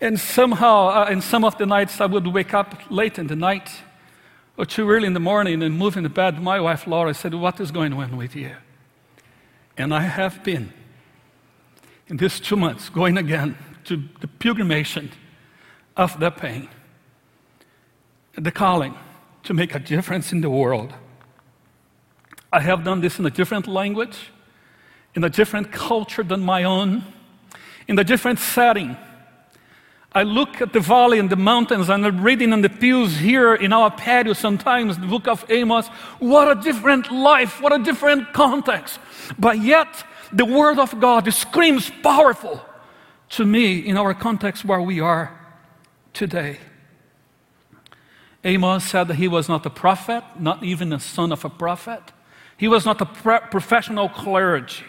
And 0.00 0.18
somehow, 0.18 0.88
uh, 0.88 1.06
in 1.08 1.20
some 1.20 1.44
of 1.44 1.56
the 1.56 1.66
nights, 1.66 2.00
I 2.00 2.06
would 2.06 2.26
wake 2.26 2.52
up 2.52 2.90
late 2.90 3.18
in 3.18 3.28
the 3.28 3.36
night 3.36 3.70
or 4.56 4.64
too 4.64 4.88
early 4.88 5.06
in 5.06 5.14
the 5.14 5.20
morning 5.20 5.62
and 5.62 5.76
move 5.76 5.96
in 5.96 6.02
the 6.02 6.08
bed. 6.08 6.40
My 6.40 6.60
wife 6.60 6.86
Laura 6.86 7.14
said, 7.14 7.34
What 7.34 7.60
is 7.60 7.70
going 7.70 7.92
on 7.92 8.16
with 8.16 8.36
you? 8.36 8.54
And 9.76 9.92
I 9.92 10.02
have 10.02 10.44
been, 10.44 10.72
in 12.06 12.16
these 12.16 12.38
two 12.38 12.56
months, 12.56 12.88
going 12.88 13.18
again 13.18 13.56
to 13.84 14.02
the 14.20 14.28
pilgrimage 14.28 14.98
of 15.96 16.18
the 16.20 16.30
pain, 16.30 16.68
the 18.36 18.50
calling 18.50 18.94
to 19.42 19.54
make 19.54 19.74
a 19.74 19.78
difference 19.78 20.32
in 20.32 20.40
the 20.40 20.50
world. 20.50 20.94
I 22.52 22.60
have 22.60 22.84
done 22.84 23.00
this 23.00 23.18
in 23.18 23.26
a 23.26 23.30
different 23.30 23.66
language, 23.66 24.30
in 25.14 25.24
a 25.24 25.28
different 25.28 25.72
culture 25.72 26.22
than 26.22 26.40
my 26.40 26.64
own, 26.64 27.02
in 27.88 27.98
a 27.98 28.04
different 28.04 28.38
setting. 28.38 28.96
I 30.14 30.22
look 30.22 30.60
at 30.60 30.72
the 30.72 30.78
valley 30.78 31.18
and 31.18 31.28
the 31.28 31.36
mountains, 31.36 31.88
and 31.88 32.06
I'm 32.06 32.22
reading 32.22 32.52
on 32.52 32.62
the 32.62 32.68
pews 32.68 33.16
here 33.18 33.54
in 33.54 33.72
our 33.72 33.90
patio 33.90 34.32
sometimes 34.32 34.96
the 34.96 35.08
book 35.08 35.26
of 35.26 35.44
Amos. 35.50 35.88
What 36.20 36.56
a 36.56 36.60
different 36.60 37.10
life, 37.10 37.60
what 37.60 37.72
a 37.72 37.82
different 37.82 38.32
context. 38.32 39.00
But 39.38 39.60
yet, 39.60 40.04
the 40.32 40.44
Word 40.44 40.78
of 40.78 41.00
God 41.00 41.32
screams 41.34 41.90
powerful 42.02 42.64
to 43.30 43.44
me 43.44 43.78
in 43.78 43.96
our 43.96 44.14
context 44.14 44.64
where 44.64 44.80
we 44.80 45.00
are 45.00 45.36
today. 46.12 46.58
Amos 48.44 48.84
said 48.84 49.08
that 49.08 49.14
he 49.14 49.26
was 49.26 49.48
not 49.48 49.66
a 49.66 49.70
prophet, 49.70 50.22
not 50.38 50.62
even 50.62 50.92
a 50.92 51.00
son 51.00 51.32
of 51.32 51.44
a 51.44 51.50
prophet. 51.50 52.12
He 52.56 52.68
was 52.68 52.84
not 52.84 53.00
a 53.00 53.06
professional 53.06 54.08
clergy. 54.08 54.84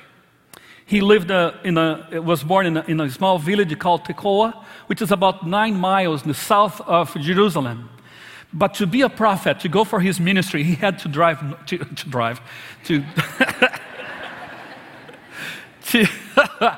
He 0.85 1.01
lived 1.01 1.31
uh, 1.31 1.53
in 1.63 1.77
a, 1.77 2.21
was 2.21 2.43
born 2.43 2.67
in 2.67 2.77
a, 2.77 2.83
in 2.87 3.01
a 3.01 3.09
small 3.09 3.39
village 3.39 3.77
called 3.79 4.05
Tekoa, 4.05 4.63
which 4.87 5.01
is 5.01 5.11
about 5.11 5.47
nine 5.47 5.75
miles 5.75 6.21
in 6.21 6.27
the 6.27 6.35
south 6.35 6.79
of 6.81 7.13
Jerusalem. 7.19 7.89
But 8.53 8.75
to 8.75 8.85
be 8.85 9.01
a 9.01 9.09
prophet, 9.09 9.59
to 9.61 9.69
go 9.69 9.83
for 9.83 9.99
his 9.99 10.19
ministry, 10.19 10.63
he 10.63 10.75
had 10.75 10.99
to 10.99 11.07
drive, 11.07 11.65
to, 11.65 11.77
to 11.99 12.09
drive, 12.09 12.39
to, 12.85 13.03
to, 15.85 16.05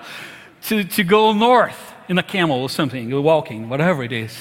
to, 0.61 0.83
to 0.83 1.03
go 1.03 1.33
north 1.33 1.93
in 2.07 2.17
a 2.17 2.23
camel 2.23 2.61
or 2.61 2.69
something, 2.69 3.11
walking, 3.21 3.67
whatever 3.67 4.03
it 4.03 4.13
is 4.13 4.35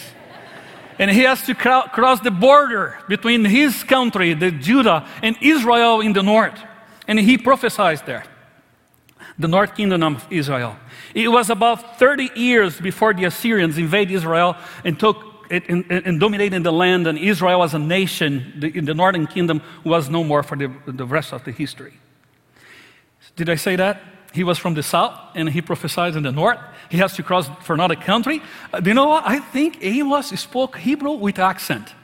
and 0.99 1.11
he 1.11 1.23
has 1.23 1.43
to 1.43 1.55
cross 1.55 2.21
the 2.21 2.31
border 2.31 2.99
between 3.09 3.45
his 3.45 3.85
country, 3.85 4.35
the 4.35 4.51
Judah, 4.51 5.07
and 5.23 5.37
Israel 5.41 6.01
in 6.01 6.13
the 6.13 6.23
north. 6.23 6.59
And 7.07 7.19
he 7.19 7.39
prophesied 7.39 8.05
there, 8.07 8.25
the 9.39 9.49
north 9.49 9.75
kingdom 9.75 10.03
of 10.03 10.27
Israel. 10.31 10.77
It 11.15 11.29
was 11.29 11.51
about 11.51 11.99
30 11.99 12.31
years 12.35 12.81
before 12.81 13.15
the 13.15 13.25
Assyrians 13.25 13.79
invaded 13.79 14.15
Israel 14.15 14.57
and 14.85 14.99
took 14.99 15.17
it 15.51 15.69
and, 15.69 15.85
and 15.91 16.19
dominated 16.19 16.65
the 16.65 16.73
land, 16.73 17.07
and 17.07 17.19
Israel 17.19 17.63
as 17.63 17.75
a 17.75 17.79
nation 17.79 18.53
the, 18.59 18.77
in 18.77 18.85
the 18.85 18.95
northern 18.95 19.27
kingdom 19.27 19.63
was 19.85 20.09
no 20.11 20.25
more 20.25 20.43
for 20.43 20.57
the, 20.57 20.73
the 20.87 21.07
rest 21.07 21.33
of 21.33 21.45
the 21.45 21.53
history. 21.53 21.95
Did 23.37 23.49
I 23.51 23.55
say 23.55 23.77
that? 23.77 24.01
He 24.33 24.45
was 24.45 24.59
from 24.59 24.75
the 24.75 24.83
south 24.83 25.19
and 25.35 25.49
he 25.49 25.63
prophesied 25.63 26.17
in 26.17 26.23
the 26.23 26.33
north. 26.33 26.59
He 26.91 26.99
has 26.99 27.15
to 27.15 27.23
cross 27.23 27.49
for 27.63 27.75
another 27.75 27.97
country. 27.97 28.43
Uh, 28.73 28.81
you 28.85 28.95
know 28.95 29.09
what? 29.09 29.25
I 29.27 29.39
think 29.39 29.79
Amos 29.81 30.29
spoke 30.29 30.77
Hebrew 30.77 31.13
with 31.13 31.39
accent. 31.39 31.95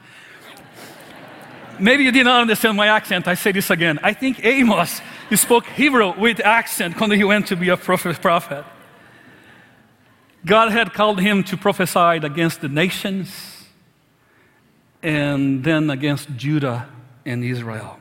Maybe 1.79 2.03
you 2.03 2.11
did 2.11 2.23
not 2.23 2.41
understand 2.41 2.77
my 2.77 2.87
accent. 2.87 3.27
I 3.27 3.35
say 3.35 3.51
this 3.51 3.69
again. 3.69 3.99
I 4.01 4.13
think 4.13 4.43
Amos 4.43 5.01
spoke 5.35 5.65
Hebrew 5.65 6.13
with 6.19 6.39
accent 6.39 6.99
when 6.99 7.11
he 7.11 7.23
went 7.23 7.47
to 7.47 7.55
be 7.55 7.69
a 7.69 7.77
prophet. 7.77 8.65
God 10.45 10.71
had 10.71 10.93
called 10.93 11.21
him 11.21 11.43
to 11.45 11.57
prophesy 11.57 12.25
against 12.25 12.61
the 12.61 12.67
nations 12.67 13.65
and 15.01 15.63
then 15.63 15.89
against 15.89 16.35
Judah 16.35 16.89
and 17.25 17.43
Israel. 17.43 17.99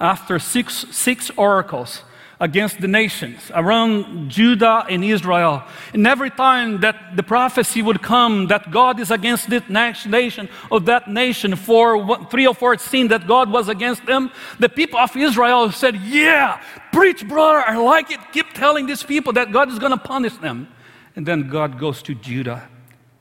After 0.00 0.38
six, 0.38 0.86
six 0.90 1.30
oracles, 1.36 2.02
against 2.38 2.80
the 2.80 2.88
nations 2.88 3.50
around 3.54 4.28
Judah 4.28 4.84
and 4.88 5.02
Israel. 5.02 5.64
And 5.94 6.06
every 6.06 6.30
time 6.30 6.80
that 6.80 7.16
the 7.16 7.22
prophecy 7.22 7.80
would 7.80 8.02
come 8.02 8.48
that 8.48 8.70
God 8.70 9.00
is 9.00 9.10
against 9.10 9.48
this 9.48 9.62
nation 9.68 10.48
or 10.70 10.80
that 10.80 11.08
nation 11.08 11.56
for 11.56 12.26
three 12.26 12.46
or 12.46 12.54
four 12.54 12.76
seen 12.76 13.08
that 13.08 13.26
God 13.26 13.50
was 13.50 13.68
against 13.68 14.04
them, 14.04 14.30
the 14.58 14.68
people 14.68 14.98
of 14.98 15.16
Israel 15.16 15.72
said, 15.72 15.96
Yeah, 15.96 16.60
preach, 16.92 17.26
brother, 17.26 17.64
I 17.66 17.76
like 17.76 18.10
it. 18.10 18.20
Keep 18.32 18.52
telling 18.52 18.86
these 18.86 19.02
people 19.02 19.32
that 19.34 19.50
God 19.50 19.70
is 19.70 19.78
going 19.78 19.92
to 19.92 19.98
punish 19.98 20.36
them. 20.36 20.68
And 21.14 21.24
then 21.24 21.48
God 21.48 21.78
goes 21.78 22.02
to 22.02 22.14
Judah 22.14 22.68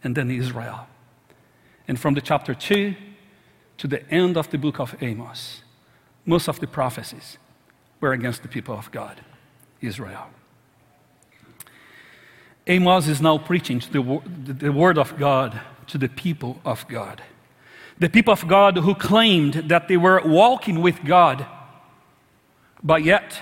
and 0.03 0.15
then 0.15 0.29
Israel. 0.29 0.87
And 1.87 1.97
from 1.97 2.15
the 2.15 2.21
chapter 2.21 2.53
2 2.53 2.95
to 3.77 3.87
the 3.87 4.09
end 4.11 4.35
of 4.35 4.49
the 4.49 4.57
book 4.57 4.79
of 4.79 4.95
Amos, 5.01 5.61
most 6.25 6.49
of 6.49 6.59
the 6.59 6.67
prophecies 6.67 7.37
were 8.05 8.13
against 8.13 8.43
the 8.43 8.47
people 8.47 8.77
of 8.77 8.91
God, 8.91 9.19
Israel. 9.81 10.27
Amos 12.67 13.07
is 13.07 13.19
now 13.19 13.39
preaching 13.39 13.81
the, 13.91 14.21
the 14.53 14.71
word 14.71 14.97
of 14.99 15.17
God 15.17 15.59
to 15.87 15.97
the 15.97 16.07
people 16.07 16.61
of 16.63 16.87
God. 16.87 17.23
The 17.97 18.09
people 18.09 18.33
of 18.33 18.47
God 18.47 18.77
who 18.77 18.93
claimed 18.93 19.53
that 19.69 19.87
they 19.87 19.97
were 19.97 20.21
walking 20.23 20.81
with 20.81 21.03
God, 21.03 21.47
but 22.83 23.03
yet 23.03 23.39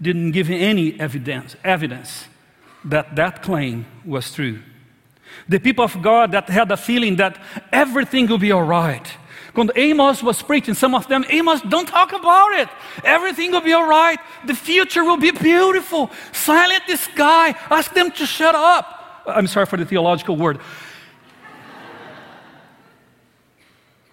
didn't 0.00 0.32
give 0.32 0.48
any 0.48 0.98
evidence, 0.98 1.56
evidence 1.62 2.28
that 2.84 3.14
that 3.16 3.42
claim 3.42 3.84
was 4.06 4.32
true. 4.32 4.60
The 5.48 5.60
people 5.60 5.84
of 5.84 6.00
God 6.00 6.32
that 6.32 6.48
had 6.48 6.68
the 6.68 6.76
feeling 6.76 7.16
that 7.16 7.38
everything 7.72 8.26
will 8.28 8.38
be 8.38 8.52
all 8.52 8.62
right, 8.62 9.06
when 9.58 9.70
Amos 9.74 10.22
was 10.22 10.40
preaching, 10.40 10.74
some 10.74 10.94
of 10.94 11.08
them, 11.08 11.24
Amos, 11.28 11.60
don't 11.62 11.88
talk 11.88 12.12
about 12.12 12.52
it. 12.52 12.68
Everything 13.02 13.50
will 13.50 13.60
be 13.60 13.72
all 13.72 13.88
right. 13.88 14.18
The 14.46 14.54
future 14.54 15.02
will 15.02 15.16
be 15.16 15.32
beautiful. 15.32 16.10
Silent 16.32 16.84
this 16.86 17.08
guy. 17.16 17.48
Ask 17.68 17.92
them 17.92 18.12
to 18.12 18.24
shut 18.24 18.54
up. 18.54 19.24
I'm 19.26 19.48
sorry 19.48 19.66
for 19.66 19.76
the 19.76 19.84
theological 19.84 20.36
word. 20.36 20.60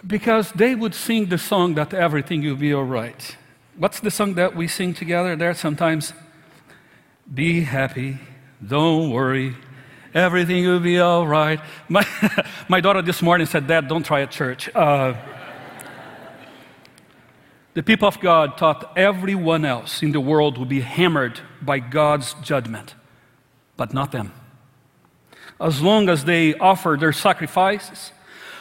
because 0.08 0.52
they 0.52 0.76
would 0.76 0.94
sing 0.94 1.28
the 1.28 1.38
song 1.38 1.76
that 1.76 1.94
everything 1.94 2.42
will 2.44 2.56
be 2.56 2.74
all 2.74 2.84
right. 2.84 3.38
What's 3.78 4.00
the 4.00 4.12
song 4.12 4.36
that 4.36 4.56
we 4.56 4.68
sing 4.68 4.94
together 4.94 5.36
there 5.36 5.54
sometimes? 5.54 6.14
Be 7.34 7.62
happy, 7.62 8.20
don't 8.66 9.10
worry, 9.10 9.56
everything 10.14 10.66
will 10.66 10.80
be 10.80 11.00
all 11.00 11.26
right. 11.28 11.60
My, 11.90 12.06
my 12.68 12.82
daughter 12.82 13.02
this 13.02 13.22
morning 13.22 13.48
said, 13.48 13.68
Dad, 13.68 13.88
don't 13.88 14.06
try 14.06 14.22
at 14.22 14.32
church. 14.32 14.70
Uh, 14.76 15.16
The 17.76 17.84
people 17.84 18.08
of 18.08 18.20
God 18.22 18.58
thought 18.58 18.98
everyone 18.98 19.66
else 19.66 20.02
in 20.02 20.14
the 20.14 20.22
world 20.22 20.58
would 20.58 20.70
be 20.70 20.80
hammered 20.80 21.42
by 21.62 21.80
God's 21.80 22.34
judgment, 22.36 22.96
but 23.76 23.94
not 23.94 24.14
them. 24.14 24.32
As 25.60 25.82
long 25.82 26.08
as 26.08 26.24
they 26.24 26.56
offered 26.56 27.02
their 27.02 27.12
sacrifices, 27.12 28.14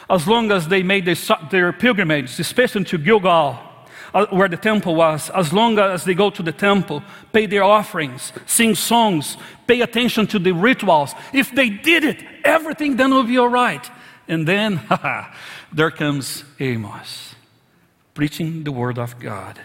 as 0.09 0.27
long 0.27 0.51
as 0.51 0.67
they 0.67 0.83
made 0.83 1.05
their, 1.05 1.71
pilgrimage, 1.71 2.37
especially 2.39 2.83
to 2.83 2.97
Gilgal, 2.97 3.57
uh, 4.13 4.25
where 4.27 4.49
the 4.49 4.57
temple 4.57 4.95
was, 4.95 5.29
as 5.29 5.53
long 5.53 5.79
as 5.79 6.03
they 6.03 6.13
go 6.13 6.29
to 6.29 6.43
the 6.43 6.51
temple, 6.51 7.01
pay 7.31 7.45
their 7.45 7.63
offerings, 7.63 8.33
sing 8.45 8.75
songs, 8.75 9.37
pay 9.65 9.79
attention 9.79 10.27
to 10.27 10.39
the 10.39 10.51
rituals, 10.51 11.15
if 11.33 11.51
they 11.55 11.69
did 11.69 12.03
it, 12.03 12.21
everything 12.43 12.97
then 12.97 13.11
will 13.11 13.23
be 13.23 13.37
all 13.37 13.47
right. 13.47 13.89
And 14.27 14.45
then, 14.45 14.81
there 15.73 15.91
comes 15.91 16.43
Amos, 16.59 17.24
preaching 18.15 18.63
the 18.63 18.71
word 18.71 18.97
of 18.97 19.19
God. 19.19 19.59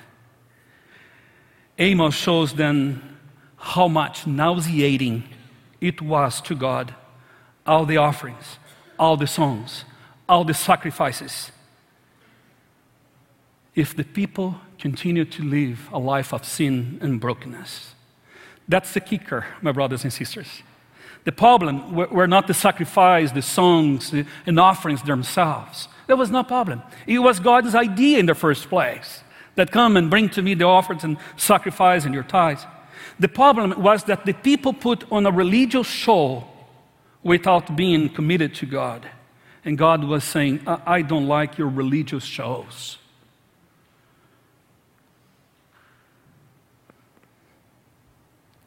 Amos 1.78 2.14
shows 2.14 2.52
then 2.52 3.16
how 3.56 3.88
much 3.88 4.26
nauseating 4.26 5.24
it 5.80 6.02
was 6.02 6.42
to 6.42 6.54
God 6.54 6.94
all 7.66 7.86
the 7.86 7.96
offerings, 7.96 8.58
all 8.98 9.16
the 9.16 9.26
songs, 9.26 9.84
all 10.28 10.44
the 10.44 10.54
sacrifices. 10.54 11.52
If 13.74 13.94
the 13.94 14.04
people 14.04 14.60
continue 14.78 15.24
to 15.26 15.42
live 15.42 15.88
a 15.92 15.98
life 15.98 16.34
of 16.34 16.44
sin 16.44 16.98
and 17.00 17.20
brokenness, 17.20 17.94
that's 18.68 18.92
the 18.92 19.00
kicker, 19.00 19.46
my 19.62 19.72
brothers 19.72 20.04
and 20.04 20.12
sisters. 20.12 20.62
The 21.24 21.32
problem 21.32 21.94
were 21.94 22.26
not 22.26 22.46
the 22.46 22.54
sacrifice, 22.54 23.30
the 23.30 23.42
songs, 23.42 24.12
and 24.46 24.58
offerings 24.58 25.02
themselves. 25.02 25.88
That 26.10 26.18
was 26.18 26.32
no 26.32 26.42
problem. 26.42 26.82
It 27.06 27.20
was 27.20 27.38
God's 27.38 27.72
idea 27.72 28.18
in 28.18 28.26
the 28.26 28.34
first 28.34 28.68
place 28.68 29.22
that 29.54 29.70
come 29.70 29.96
and 29.96 30.10
bring 30.10 30.28
to 30.30 30.42
me 30.42 30.54
the 30.54 30.64
offerings 30.64 31.04
and 31.04 31.16
sacrifice 31.36 32.04
and 32.04 32.12
your 32.12 32.24
tithes. 32.24 32.66
The 33.20 33.28
problem 33.28 33.80
was 33.80 34.02
that 34.04 34.26
the 34.26 34.32
people 34.32 34.72
put 34.72 35.04
on 35.12 35.24
a 35.24 35.30
religious 35.30 35.86
show 35.86 36.48
without 37.22 37.76
being 37.76 38.08
committed 38.08 38.56
to 38.56 38.66
God. 38.66 39.08
And 39.64 39.78
God 39.78 40.02
was 40.02 40.24
saying, 40.24 40.62
I, 40.66 40.80
I 40.84 41.02
don't 41.02 41.28
like 41.28 41.58
your 41.58 41.68
religious 41.68 42.24
shows. 42.24 42.98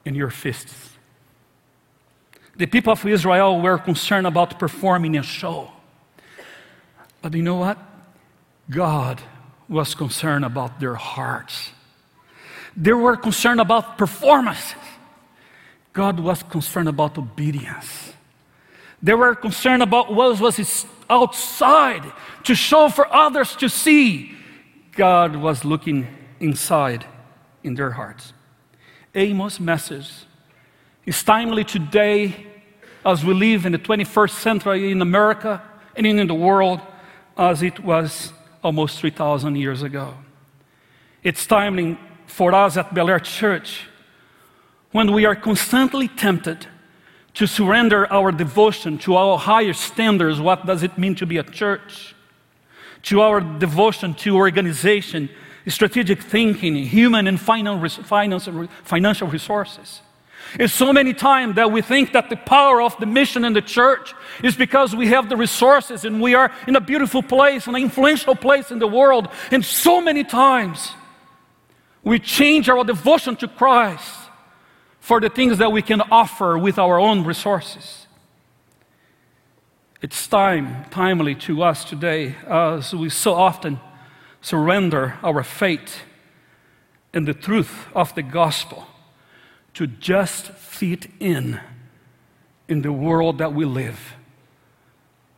And 0.05 0.15
your 0.15 0.29
fists. 0.29 0.91
The 2.55 2.67
people 2.67 2.93
of 2.93 3.05
Israel 3.05 3.59
were 3.59 3.79
concerned 3.79 4.27
about 4.27 4.57
performing 4.57 5.17
a 5.17 5.23
show. 5.23 5.72
But 7.23 7.33
you 7.33 7.41
know 7.41 7.55
what? 7.55 7.77
God 8.69 9.21
was 9.69 9.95
concerned 9.95 10.43
about 10.43 10.81
their 10.81 10.95
hearts. 10.95 11.71
They 12.75 12.91
were 12.91 13.15
concerned 13.15 13.61
about 13.61 13.97
performances. 13.97 14.75
God 15.93 16.19
was 16.19 16.43
concerned 16.43 16.89
about 16.89 17.17
obedience. 17.17 18.13
They 19.01 19.13
were 19.13 19.35
concerned 19.35 19.81
about 19.81 20.13
what 20.13 20.37
was 20.39 20.85
outside 21.09 22.11
to 22.43 22.55
show 22.55 22.89
for 22.89 23.11
others 23.13 23.55
to 23.57 23.69
see. 23.69 24.35
God 24.91 25.37
was 25.37 25.63
looking 25.63 26.07
inside 26.41 27.05
in 27.63 27.75
their 27.75 27.91
hearts. 27.91 28.33
Amos' 29.15 29.61
message 29.61 30.11
is 31.05 31.23
timely 31.23 31.63
today 31.63 32.47
as 33.05 33.23
we 33.23 33.33
live 33.33 33.65
in 33.65 33.71
the 33.71 33.79
21st 33.79 34.31
century 34.31 34.91
in 34.91 35.01
America 35.01 35.61
and 35.95 36.05
in 36.05 36.27
the 36.27 36.33
world 36.33 36.81
as 37.37 37.61
it 37.63 37.79
was 37.79 38.33
almost 38.63 38.99
3,000 38.99 39.55
years 39.55 39.81
ago. 39.81 40.13
It's 41.23 41.45
timely 41.45 41.97
for 42.27 42.53
us 42.53 42.77
at 42.77 42.93
Bel 42.93 43.09
Air 43.09 43.19
Church 43.19 43.87
when 44.91 45.11
we 45.11 45.25
are 45.25 45.35
constantly 45.35 46.07
tempted 46.07 46.67
to 47.33 47.47
surrender 47.47 48.11
our 48.13 48.31
devotion 48.31 48.97
to 48.99 49.15
our 49.15 49.37
higher 49.37 49.73
standards. 49.73 50.39
What 50.39 50.65
does 50.65 50.83
it 50.83 50.97
mean 50.97 51.15
to 51.15 51.25
be 51.25 51.37
a 51.37 51.43
church? 51.43 52.15
To 53.03 53.21
our 53.21 53.41
devotion 53.41 54.13
to 54.15 54.35
organization, 54.35 55.29
strategic 55.67 56.21
thinking, 56.21 56.75
human 56.75 57.27
and 57.27 57.39
financial 57.41 59.27
resources. 59.27 60.01
It's 60.59 60.73
so 60.73 60.93
many 60.93 61.13
times 61.13 61.55
that 61.55 61.71
we 61.71 61.81
think 61.81 62.13
that 62.13 62.29
the 62.29 62.35
power 62.35 62.81
of 62.81 62.95
the 62.97 63.07
mission 63.07 63.43
in 63.43 63.53
the 63.53 63.61
church 63.61 64.13
is 64.43 64.55
because 64.55 64.95
we 64.95 65.07
have 65.07 65.27
the 65.27 65.37
resources 65.37 66.05
and 66.05 66.21
we 66.21 66.35
are 66.35 66.51
in 66.67 66.75
a 66.75 66.81
beautiful 66.81 67.23
place, 67.23 67.65
and 67.65 67.75
an 67.75 67.81
influential 67.81 68.35
place 68.35 68.69
in 68.71 68.79
the 68.79 68.87
world. 68.87 69.29
And 69.51 69.65
so 69.65 69.99
many 69.99 70.23
times 70.23 70.91
we 72.03 72.19
change 72.19 72.69
our 72.69 72.83
devotion 72.83 73.35
to 73.37 73.47
Christ 73.47 74.29
for 74.99 75.19
the 75.19 75.29
things 75.29 75.57
that 75.57 75.71
we 75.71 75.81
can 75.81 76.01
offer 76.01 76.57
with 76.57 76.77
our 76.77 76.99
own 76.99 77.23
resources. 77.23 78.07
It's 80.01 80.27
time, 80.27 80.85
timely 80.91 81.33
to 81.35 81.63
us 81.63 81.83
today, 81.83 82.35
as 82.47 82.93
we 82.93 83.09
so 83.09 83.33
often 83.33 83.79
surrender 84.41 85.17
our 85.23 85.43
faith 85.43 86.01
in 87.13 87.25
the 87.25 87.33
truth 87.33 87.87
of 87.95 88.13
the 88.13 88.21
gospel 88.21 88.87
to 89.73 89.87
just 89.87 90.47
fit 90.49 91.07
in 91.19 91.59
in 92.67 92.81
the 92.81 92.91
world 92.91 93.37
that 93.39 93.53
we 93.53 93.65
live 93.65 94.15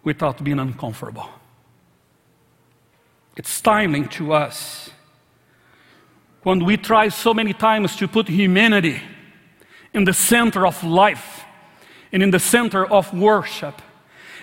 without 0.03 0.43
being 0.43 0.59
uncomfortable. 0.59 1.29
It's 3.35 3.59
timely 3.61 4.07
to 4.09 4.33
us 4.33 4.89
when 6.43 6.63
we 6.63 6.77
try 6.77 7.09
so 7.09 7.33
many 7.33 7.53
times 7.53 7.95
to 7.95 8.07
put 8.07 8.27
humanity 8.27 9.01
in 9.93 10.03
the 10.03 10.13
center 10.13 10.67
of 10.67 10.83
life 10.83 11.43
and 12.11 12.21
in 12.21 12.31
the 12.31 12.39
center 12.39 12.85
of 12.85 13.13
worship? 13.13 13.81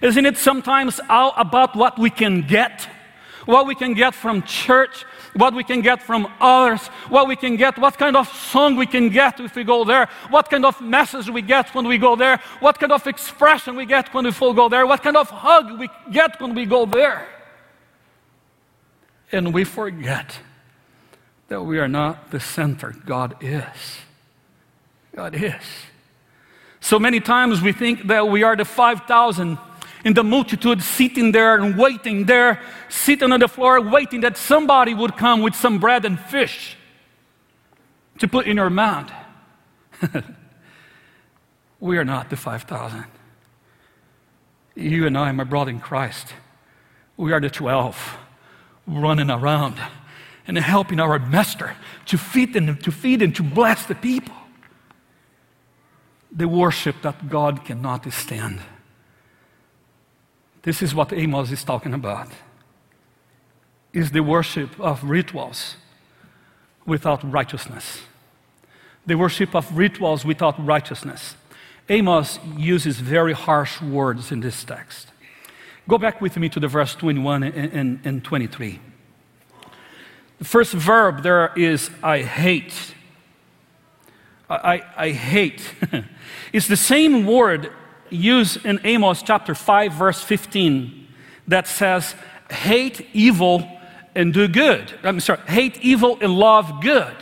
Isn't 0.03 0.27
it 0.27 0.37
sometimes 0.37 1.01
all 1.09 1.33
about 1.37 1.77
what 1.77 1.99
we 1.99 2.11
can 2.11 2.43
get? 2.43 2.89
What 3.47 3.67
we 3.67 3.75
can 3.75 3.95
get 3.95 4.15
from 4.15 4.43
church, 4.43 5.05
what 5.35 5.55
we 5.55 5.65
can 5.65 5.81
get 5.81 6.03
from 6.03 6.31
others, 6.41 6.87
what 7.09 7.27
we 7.27 7.37
can 7.37 7.57
get, 7.57 7.79
what 7.79 7.97
kind 7.97 8.17
of 8.17 8.29
song 8.29 8.77
we 8.77 8.87
can 8.87 9.09
get 9.09 9.41
if 9.41 9.55
we 9.55 9.65
go 9.65 9.85
there, 9.85 10.09
what 10.31 10.51
kind 10.51 10.65
of 10.65 10.81
message 10.81 11.31
we 11.31 11.43
get 11.43 11.75
when 11.75 11.87
we 11.87 11.99
go 11.99 12.17
there, 12.17 12.39
what 12.61 12.79
kind 12.79 12.93
of 12.93 13.07
expression 13.07 13.77
we 13.77 13.87
get 13.87 14.13
when 14.13 14.25
we 14.25 14.33
go 14.33 14.69
there, 14.69 14.87
what 14.87 15.03
kind 15.03 15.17
of 15.17 15.31
hug 15.31 15.79
we 15.79 15.89
get 16.11 16.41
when 16.41 16.55
we 16.55 16.67
go 16.67 16.85
there. 16.85 17.27
And 19.31 19.55
we 19.55 19.65
forget 19.65 20.39
that 21.49 21.63
we 21.63 21.79
are 21.79 21.89
not 21.89 22.31
the 22.31 22.41
center, 22.41 22.95
God 23.07 23.37
is. 23.41 23.99
God 25.15 25.35
is. 25.35 25.63
So 26.81 26.99
many 26.99 27.21
times 27.21 27.63
we 27.63 27.73
think 27.73 28.09
that 28.09 28.29
we 28.29 28.43
are 28.43 28.57
the 28.57 28.65
5,000 28.65 29.57
in 30.05 30.15
the 30.15 30.25
multitude 30.25 30.83
sitting 30.83 31.33
there 31.33 31.57
and 31.57 31.79
waiting 31.79 32.27
there, 32.27 32.61
sitting 32.89 33.33
on 33.33 33.41
the 33.41 33.49
floor, 33.49 33.81
waiting 33.81 34.21
that 34.23 34.37
somebody 34.37 34.95
would 34.95 35.17
come 35.17 35.43
with 35.43 35.55
some 35.55 35.79
bread 35.79 36.05
and 36.05 36.19
fish 36.19 36.77
to 38.19 38.29
put 38.29 38.47
in 38.47 38.57
your 38.57 38.71
mouth. 38.71 39.11
we 41.81 41.99
are 41.99 42.05
not 42.05 42.31
the 42.31 42.37
5,000. 42.37 43.05
You 44.75 45.07
and 45.07 45.17
I, 45.17 45.31
my 45.33 45.45
brother 45.45 45.71
in 45.71 45.81
Christ, 45.81 46.35
we 47.17 47.33
are 47.33 47.41
the 47.41 47.51
12 47.51 48.17
running 48.87 49.31
around 49.31 49.77
and 50.47 50.59
helping 50.59 50.99
our 50.99 51.19
master 51.19 51.77
to 52.07 52.19
feed 52.19 52.57
and 52.57 52.83
to 52.83 52.91
feed 52.91 53.23
and 53.23 53.35
to 53.37 53.43
bless 53.43 53.87
the 53.87 53.95
people 53.95 54.35
the 56.35 56.49
worship 56.49 56.97
that 57.03 57.29
God 57.29 57.65
cannot 57.65 58.11
stand. 58.13 58.61
This 60.63 60.83
is 60.83 60.95
what 60.95 61.13
Amos 61.13 61.51
is 61.51 61.65
talking 61.65 61.93
about. 61.93 62.29
Is 63.93 64.13
the 64.13 64.21
worship 64.21 64.79
of 64.81 65.05
rituals 65.05 65.77
without 66.87 67.31
righteousness. 67.31 68.03
The 69.05 69.17
worship 69.17 69.55
of 69.55 69.77
rituals 69.77 70.25
without 70.25 70.65
righteousness. 70.65 71.37
Amos 71.89 72.39
uses 72.57 73.01
very 73.01 73.33
harsh 73.33 73.83
words 73.83 74.31
in 74.31 74.41
this 74.41 74.63
text. 74.65 75.09
Go 75.89 75.99
back 75.99 76.21
with 76.21 76.37
me 76.37 76.49
to 76.49 76.61
the 76.61 76.69
verse 76.69 76.95
21 76.95 77.43
and, 77.43 77.55
and, 77.73 78.01
and 78.05 78.25
23. 78.25 78.79
The 80.39 80.45
first 80.45 80.73
verb 80.73 81.23
there 81.23 81.53
is 81.57 81.91
I 82.03 82.23
hate. 82.23 82.95
I, 84.49 84.83
I 84.97 85.11
hate. 85.11 85.63
it's 86.53 86.69
the 86.69 86.77
same 86.77 87.27
word 87.27 87.73
used 88.13 88.65
in 88.65 88.81
Amos 88.85 89.23
chapter 89.23 89.55
5, 89.55 89.93
verse 89.93 90.23
15, 90.23 91.09
that 91.49 91.67
says, 91.67 92.15
hate 92.51 93.07
evil 93.13 93.69
and 94.15 94.33
do 94.33 94.47
good. 94.49 94.93
I'm 95.03 95.21
sorry, 95.21 95.41
hate 95.47 95.79
evil 95.81 96.19
and 96.21 96.35
love 96.35 96.83
good. 96.83 97.15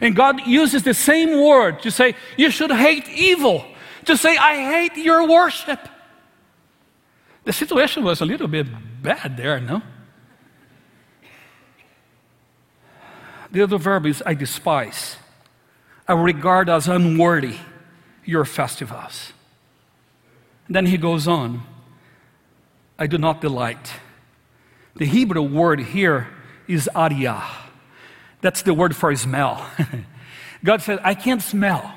And 0.00 0.14
God 0.14 0.46
uses 0.46 0.82
the 0.82 0.94
same 0.94 1.42
word 1.42 1.82
to 1.82 1.90
say, 1.90 2.14
you 2.36 2.50
should 2.50 2.70
hate 2.70 3.08
evil, 3.08 3.64
to 4.04 4.16
say, 4.16 4.36
I 4.36 4.56
hate 4.56 4.96
your 4.96 5.26
worship. 5.26 5.88
The 7.44 7.52
situation 7.52 8.04
was 8.04 8.20
a 8.20 8.26
little 8.26 8.48
bit 8.48 8.66
bad 9.02 9.36
there, 9.36 9.58
no? 9.60 9.82
The 13.50 13.62
other 13.62 13.78
verb 13.78 14.04
is 14.04 14.22
I 14.26 14.34
despise. 14.34 15.16
I 16.06 16.12
regard 16.12 16.68
as 16.68 16.88
unworthy 16.88 17.56
your 18.24 18.44
festivals. 18.44 19.32
Then 20.68 20.86
he 20.86 20.98
goes 20.98 21.26
on 21.26 21.62
I 22.98 23.06
do 23.06 23.16
not 23.16 23.40
delight. 23.40 23.92
The 24.96 25.06
Hebrew 25.06 25.42
word 25.42 25.78
here 25.78 26.26
is 26.66 26.90
ariyah. 26.94 27.44
That's 28.40 28.62
the 28.62 28.74
word 28.74 28.96
for 28.96 29.14
smell. 29.14 29.64
God 30.64 30.82
said, 30.82 30.98
I 31.04 31.14
can't 31.14 31.42
smell 31.42 31.94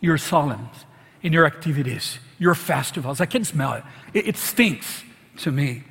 your 0.00 0.18
solemns 0.18 0.84
in 1.22 1.32
your 1.32 1.46
activities, 1.46 2.18
your 2.38 2.54
festivals. 2.54 3.20
I 3.20 3.26
can't 3.26 3.46
smell 3.46 3.72
it. 3.74 3.84
it. 4.12 4.28
It 4.28 4.36
stinks 4.36 5.02
to 5.38 5.50
me. 5.50 5.84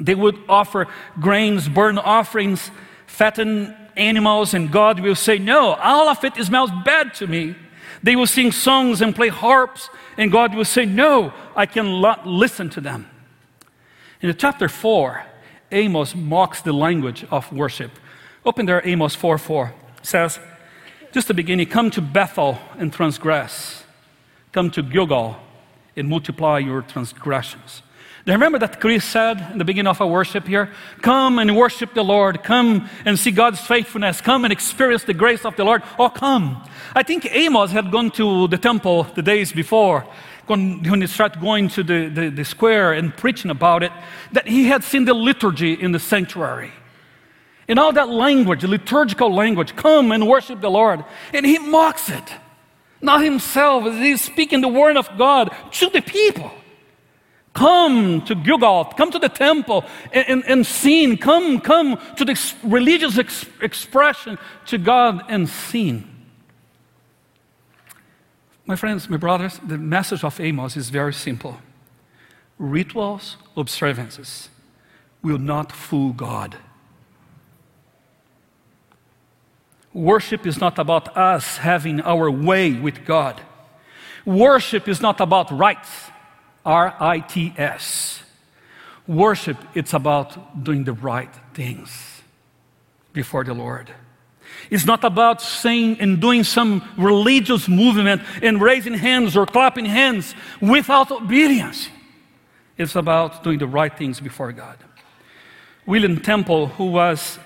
They 0.00 0.14
would 0.14 0.38
offer 0.48 0.88
grains, 1.20 1.68
burnt 1.68 1.98
offerings, 1.98 2.70
fatten 3.06 3.74
animals, 3.96 4.54
and 4.54 4.70
God 4.70 5.00
will 5.00 5.14
say, 5.14 5.38
No, 5.38 5.74
all 5.74 6.08
of 6.08 6.22
it 6.24 6.34
smells 6.44 6.70
bad 6.84 7.14
to 7.14 7.26
me. 7.26 7.54
They 8.02 8.16
will 8.16 8.26
sing 8.26 8.52
songs 8.52 9.00
and 9.00 9.14
play 9.14 9.28
harps, 9.28 9.88
and 10.16 10.32
God 10.32 10.54
will 10.54 10.64
say, 10.64 10.84
No, 10.84 11.32
I 11.54 11.66
cannot 11.66 12.26
listen 12.26 12.70
to 12.70 12.80
them. 12.80 13.08
In 14.20 14.34
chapter 14.36 14.68
4, 14.68 15.24
Amos 15.72 16.14
mocks 16.14 16.62
the 16.62 16.72
language 16.72 17.24
of 17.30 17.52
worship. 17.52 17.90
Open 18.44 18.66
there, 18.66 18.86
Amos 18.86 19.14
4 19.14 19.38
4. 19.38 19.74
It 19.98 20.06
says, 20.06 20.38
just 21.16 21.28
the 21.28 21.34
beginning, 21.34 21.66
come 21.66 21.90
to 21.92 22.02
Bethel 22.02 22.58
and 22.76 22.92
transgress. 22.92 23.84
Come 24.52 24.70
to 24.72 24.82
Gilgal 24.82 25.38
and 25.96 26.08
multiply 26.08 26.58
your 26.58 26.82
transgressions. 26.82 27.82
Remember 28.26 28.58
that 28.58 28.80
Chris 28.80 29.04
said 29.04 29.40
in 29.52 29.58
the 29.58 29.64
beginning 29.64 29.88
of 29.88 30.00
our 30.00 30.08
worship 30.08 30.48
here? 30.48 30.70
Come 31.00 31.38
and 31.38 31.56
worship 31.56 31.94
the 31.94 32.02
Lord. 32.02 32.42
Come 32.42 32.88
and 33.04 33.16
see 33.16 33.30
God's 33.30 33.60
faithfulness. 33.60 34.20
Come 34.20 34.44
and 34.44 34.52
experience 34.52 35.04
the 35.04 35.14
grace 35.14 35.44
of 35.44 35.54
the 35.54 35.64
Lord. 35.64 35.82
Oh, 35.96 36.08
come. 36.08 36.64
I 36.94 37.04
think 37.04 37.28
Amos 37.30 37.70
had 37.70 37.92
gone 37.92 38.10
to 38.12 38.48
the 38.48 38.58
temple 38.58 39.04
the 39.14 39.22
days 39.22 39.52
before 39.52 40.04
when 40.46 40.84
he 40.84 41.06
started 41.06 41.40
going 41.40 41.68
to 41.68 41.82
the, 41.82 42.08
the, 42.08 42.30
the 42.30 42.44
square 42.44 42.92
and 42.92 43.16
preaching 43.16 43.50
about 43.50 43.82
it, 43.82 43.92
that 44.32 44.46
he 44.46 44.64
had 44.64 44.84
seen 44.84 45.04
the 45.04 45.14
liturgy 45.14 45.72
in 45.72 45.92
the 45.92 45.98
sanctuary. 45.98 46.72
And 47.68 47.78
all 47.78 47.92
that 47.92 48.08
language, 48.08 48.62
liturgical 48.64 49.34
language, 49.34 49.74
come 49.74 50.12
and 50.12 50.26
worship 50.28 50.60
the 50.60 50.70
Lord. 50.70 51.04
And 51.32 51.44
he 51.44 51.58
mocks 51.58 52.08
it. 52.08 52.32
Not 53.00 53.22
himself, 53.22 53.84
he's 53.94 54.20
speaking 54.20 54.60
the 54.60 54.68
word 54.68 54.96
of 54.96 55.08
God 55.18 55.54
to 55.72 55.90
the 55.90 56.00
people. 56.00 56.50
Come 57.56 58.20
to 58.26 58.34
Gilgal, 58.34 58.84
come 58.84 59.10
to 59.10 59.18
the 59.18 59.30
temple 59.30 59.86
and, 60.12 60.28
and, 60.28 60.44
and 60.44 60.66
sing. 60.66 61.16
Come, 61.16 61.58
come 61.62 61.98
to 62.16 62.24
the 62.26 62.38
religious 62.62 63.16
ex- 63.16 63.46
expression 63.62 64.38
to 64.66 64.76
God 64.76 65.24
and 65.28 65.48
sing. 65.48 66.06
My 68.66 68.76
friends, 68.76 69.08
my 69.08 69.16
brothers, 69.16 69.58
the 69.66 69.78
message 69.78 70.22
of 70.22 70.38
Amos 70.38 70.76
is 70.76 70.90
very 70.90 71.14
simple 71.14 71.58
rituals, 72.58 73.38
observances 73.56 74.50
will 75.22 75.38
not 75.38 75.72
fool 75.72 76.12
God. 76.12 76.56
Worship 79.94 80.46
is 80.46 80.60
not 80.60 80.78
about 80.78 81.16
us 81.16 81.56
having 81.56 82.02
our 82.02 82.30
way 82.30 82.72
with 82.72 83.06
God. 83.06 83.40
Worship 84.26 84.88
is 84.88 85.00
not 85.00 85.20
about 85.20 85.50
rites 85.50 86.10
R 86.66 86.94
I 87.00 87.20
T 87.20 87.54
S. 87.56 88.22
Worship, 89.06 89.56
it's 89.72 89.94
about 89.94 90.64
doing 90.64 90.82
the 90.82 90.92
right 90.92 91.30
things 91.54 92.22
before 93.12 93.44
the 93.44 93.54
Lord. 93.54 93.90
It's 94.68 94.84
not 94.84 95.04
about 95.04 95.40
saying 95.40 96.00
and 96.00 96.20
doing 96.20 96.42
some 96.42 96.82
religious 96.98 97.68
movement 97.68 98.22
and 98.42 98.60
raising 98.60 98.94
hands 98.94 99.36
or 99.36 99.46
clapping 99.46 99.84
hands 99.84 100.34
without 100.60 101.10
obedience. 101.12 101.88
It's 102.76 102.96
about 102.96 103.44
doing 103.44 103.58
the 103.58 103.68
right 103.68 103.96
things 103.96 104.20
before 104.20 104.50
God. 104.52 104.76
William 105.86 106.20
Temple, 106.20 106.66
who 106.66 106.86
was 106.86 107.38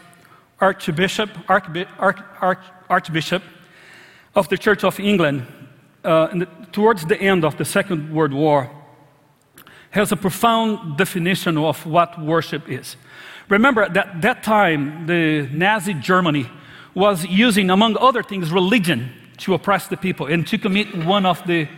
Archbishop, 0.61 1.29
Archbi- 1.47 1.89
Arch, 1.99 2.21
Arch, 2.41 2.65
Archbishop 2.89 3.43
of 4.35 4.49
the 4.49 4.57
Church 4.57 4.83
of 4.83 4.99
England 4.99 5.47
uh, 6.05 6.29
the, 6.29 6.49
towards 6.73 7.05
the 7.05 7.21
end 7.21 7.45
of 7.45 7.59
the 7.59 7.65
Second 7.65 8.15
World 8.15 8.33
War, 8.33 8.71
has 9.91 10.13
a 10.13 10.17
profound 10.17 10.97
definition 10.97 11.59
of 11.59 11.85
what 11.85 12.21
worship 12.21 12.69
is. 12.69 12.97
Remember, 13.49 13.89
that 13.89 14.23
that 14.23 14.43
time, 14.43 15.07
the 15.07 15.49
Nazi 15.53 15.95
Germany 15.95 16.49
was 16.95 17.25
using, 17.27 17.71
among 17.71 17.97
other 17.99 18.23
things, 18.23 18.53
religion 18.53 19.13
to 19.39 19.55
oppress 19.55 19.89
the 19.89 19.97
people 19.97 20.27
and 20.27 20.47
to 20.47 20.59
commit 20.59 20.95
one 21.05 21.27
of 21.27 21.45
the, 21.47 21.69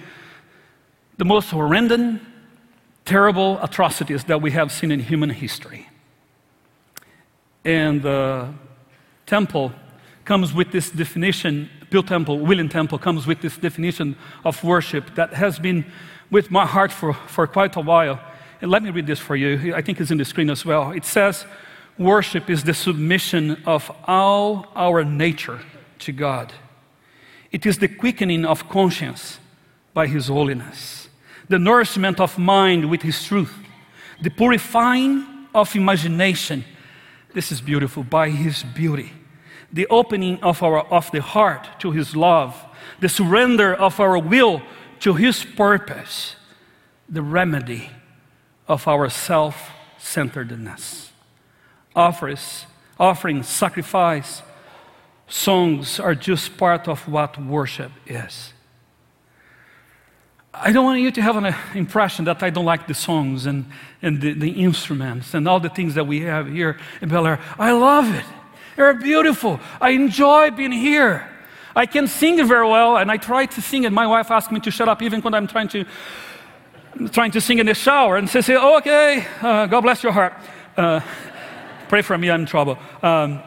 the 1.16 1.25
most 1.25 1.51
horrendous, 1.51 2.20
terrible 3.05 3.59
atrocities 3.62 4.25
that 4.25 4.42
we 4.42 4.51
have 4.51 4.70
seen 4.70 4.90
in 4.90 5.01
human 5.01 5.31
history. 5.31 5.88
And 7.64 8.03
the 8.03 8.53
Temple 9.27 9.72
comes 10.25 10.53
with 10.53 10.72
this 10.72 10.90
definition, 10.90 11.70
Bill 11.90 12.03
Temple, 12.03 12.38
William 12.38 12.68
Temple 12.68 12.98
comes 12.98 13.27
with 13.27 13.40
this 13.40 13.57
definition 13.57 14.16
of 14.44 14.62
worship 14.62 15.14
that 15.14 15.35
has 15.35 15.59
been 15.59 15.85
with 16.33 16.51
my 16.51 16.64
heart 16.64 16.90
for, 16.90 17.12
for 17.12 17.47
quite 17.47 17.77
a 17.77 17.81
while. 17.81 18.18
And 18.62 18.71
let 18.71 18.83
me 18.83 18.90
read 18.90 19.07
this 19.07 19.21
for 19.21 19.37
you. 19.37 19.75
I 19.75 19.83
think 19.83 20.01
it's 20.01 20.11
in 20.11 20.16
the 20.18 20.25
screen 20.25 20.49
as 20.51 20.64
well. 20.64 20.90
It 20.90 21.05
says, 21.05 21.45
Worship 21.99 22.49
is 22.49 22.64
the 22.64 22.73
submission 22.73 23.62
of 23.66 23.90
all 24.09 24.66
our 24.75 25.05
nature 25.05 25.61
to 26.01 26.11
God. 26.11 26.53
It 27.53 27.66
is 27.66 27.79
the 27.79 27.87
quickening 27.87 28.47
of 28.47 28.66
conscience 28.71 29.38
by 29.92 30.07
His 30.07 30.29
holiness, 30.29 31.09
the 31.51 31.59
nourishment 31.59 32.18
of 32.18 32.38
mind 32.38 32.90
with 32.90 33.03
His 33.03 33.23
truth, 33.23 33.55
the 34.23 34.31
purifying 34.31 35.27
of 35.55 35.77
imagination. 35.77 36.64
This 37.35 37.53
is 37.53 37.61
beautiful 37.61 38.05
by 38.05 38.31
His 38.31 38.62
beauty, 38.62 39.12
the 39.71 39.87
opening 39.88 40.42
of, 40.42 40.62
our, 40.62 40.81
of 40.87 41.11
the 41.11 41.21
heart 41.21 41.68
to 41.81 41.90
His 41.90 42.16
love, 42.16 42.59
the 43.01 43.11
surrender 43.11 43.75
of 43.75 44.01
our 44.01 44.18
will 44.18 44.62
to 45.02 45.14
His 45.14 45.44
purpose, 45.44 46.36
the 47.08 47.22
remedy 47.22 47.90
of 48.66 48.88
our 48.88 49.08
self 49.10 49.70
centeredness. 49.98 51.12
Offers, 51.94 52.66
offering, 52.98 53.42
sacrifice, 53.42 54.42
songs 55.28 56.00
are 56.00 56.14
just 56.14 56.56
part 56.56 56.88
of 56.88 57.06
what 57.06 57.38
worship 57.38 57.92
is. 58.06 58.52
I 60.54 60.70
don't 60.70 60.84
want 60.84 61.00
you 61.00 61.10
to 61.10 61.22
have 61.22 61.36
an 61.36 61.46
uh, 61.46 61.56
impression 61.74 62.26
that 62.26 62.42
I 62.42 62.50
don't 62.50 62.66
like 62.66 62.86
the 62.86 62.94
songs 62.94 63.46
and, 63.46 63.66
and 64.02 64.20
the, 64.20 64.34
the 64.34 64.50
instruments 64.50 65.32
and 65.34 65.48
all 65.48 65.60
the 65.60 65.70
things 65.70 65.94
that 65.94 66.06
we 66.06 66.20
have 66.20 66.46
here 66.46 66.78
in 67.00 67.08
Bel 67.08 67.26
Air. 67.26 67.40
I 67.58 67.72
love 67.72 68.14
it. 68.14 68.24
They're 68.76 68.94
beautiful. 68.94 69.60
I 69.80 69.90
enjoy 69.90 70.50
being 70.50 70.72
here. 70.72 71.32
I 71.74 71.87
can 71.87 72.06
sing 72.06 72.46
very 72.46 72.68
well, 72.68 72.96
and 72.96 73.11
I 73.11 73.16
try 73.16 73.46
to 73.46 73.62
sing, 73.62 73.87
and 73.87 73.94
my 73.94 74.06
wife 74.06 74.30
asks 74.30 74.52
me 74.52 74.61
to 74.61 74.70
shut 74.70 74.88
up 74.88 75.02
even 75.02 75.20
when 75.22 75.35
I'm 75.35 75.46
trying 75.46 75.68
to, 75.68 75.85
trying 77.11 77.30
to 77.30 77.40
sing 77.40 77.58
in 77.58 77.66
the 77.66 77.74
shower. 77.74 78.16
And 78.16 78.28
she 78.28 78.42
says, 78.42 78.58
oh, 78.61 78.78
okay, 78.78 79.26
uh, 79.40 79.66
God 79.66 79.80
bless 79.80 80.02
your 80.02 80.12
heart. 80.12 80.35
Uh, 80.76 81.00
pray 81.88 82.02
for 82.02 82.18
me, 82.18 82.30
I'm 82.30 82.40
in 82.40 82.46
trouble. 82.46 82.78
Um, 83.02 83.40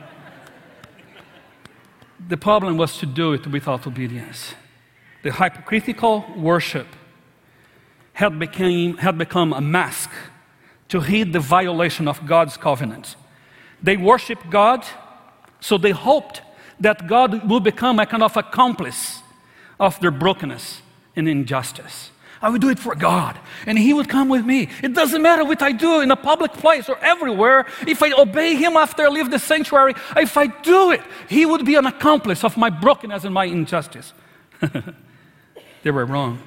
the 2.28 2.38
problem 2.38 2.78
was 2.78 2.98
to 2.98 3.06
do 3.06 3.34
it 3.34 3.46
without 3.46 3.86
obedience. 3.86 4.56
The 5.22 5.32
hypocritical 5.32 6.26
worship 6.36 6.88
had, 8.14 8.40
became, 8.40 8.98
had 8.98 9.18
become 9.18 9.54
a 9.54 9.62
mask 9.62 10.10
to 10.88 11.02
hide 11.02 11.34
the 11.34 11.40
violation 11.40 12.08
of 12.08 12.26
God's 12.26 12.58
covenant. 12.58 13.16
They 13.84 13.98
worshiped 13.98 14.50
God, 14.50 14.86
so 15.60 15.78
they 15.78 15.92
hoped 15.92 16.42
that 16.80 17.08
God 17.08 17.50
will 17.50 17.60
become 17.60 18.00
a 18.00 18.06
kind 18.06 18.24
of 18.24 18.36
accomplice 18.38 19.22
of 19.80 20.00
their 20.00 20.12
brokenness 20.12 20.82
and 21.16 21.28
injustice. 21.28 22.12
I 22.42 22.50
would 22.50 22.62
do 22.62 22.70
it 22.70 22.78
for 22.78 22.94
God, 22.94 23.40
and 23.66 23.80
He 23.80 23.94
would 23.94 24.08
come 24.08 24.30
with 24.30 24.46
me. 24.46 24.70
It 24.84 24.94
doesn't 24.94 25.22
matter 25.22 25.44
what 25.44 25.64
I 25.64 25.72
do 25.72 26.02
in 26.02 26.12
a 26.12 26.16
public 26.16 26.54
place 26.54 26.88
or 26.88 26.98
everywhere. 27.00 27.66
If 27.88 28.04
I 28.04 28.12
obey 28.12 28.56
Him 28.56 28.76
after 28.76 29.04
I 29.04 29.08
leave 29.08 29.32
the 29.32 29.40
sanctuary, 29.40 29.96
if 30.16 30.38
I 30.38 30.48
do 30.48 30.92
it, 30.92 31.02
He 31.28 31.46
would 31.46 31.66
be 31.66 31.74
an 31.74 31.88
accomplice 31.88 32.44
of 32.44 32.56
my 32.56 32.70
brokenness 32.70 33.24
and 33.24 33.34
my 33.34 33.46
injustice. 33.46 34.14
they 35.82 35.90
were 35.92 36.06
wrong. 36.06 36.40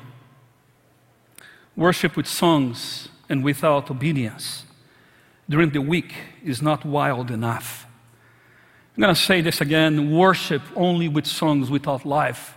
Worship 1.74 2.16
with 2.16 2.28
songs 2.28 3.08
and 3.28 3.42
without 3.42 3.90
obedience 3.90 4.64
during 5.48 5.70
the 5.70 5.80
week 5.80 6.14
is 6.44 6.62
not 6.62 6.84
wild 6.84 7.30
enough. 7.30 7.87
I'm 8.98 9.02
going 9.02 9.14
to 9.14 9.20
say 9.20 9.42
this 9.42 9.60
again 9.60 10.10
worship 10.10 10.60
only 10.74 11.06
with 11.06 11.24
songs 11.24 11.70
without 11.70 12.04
life 12.04 12.56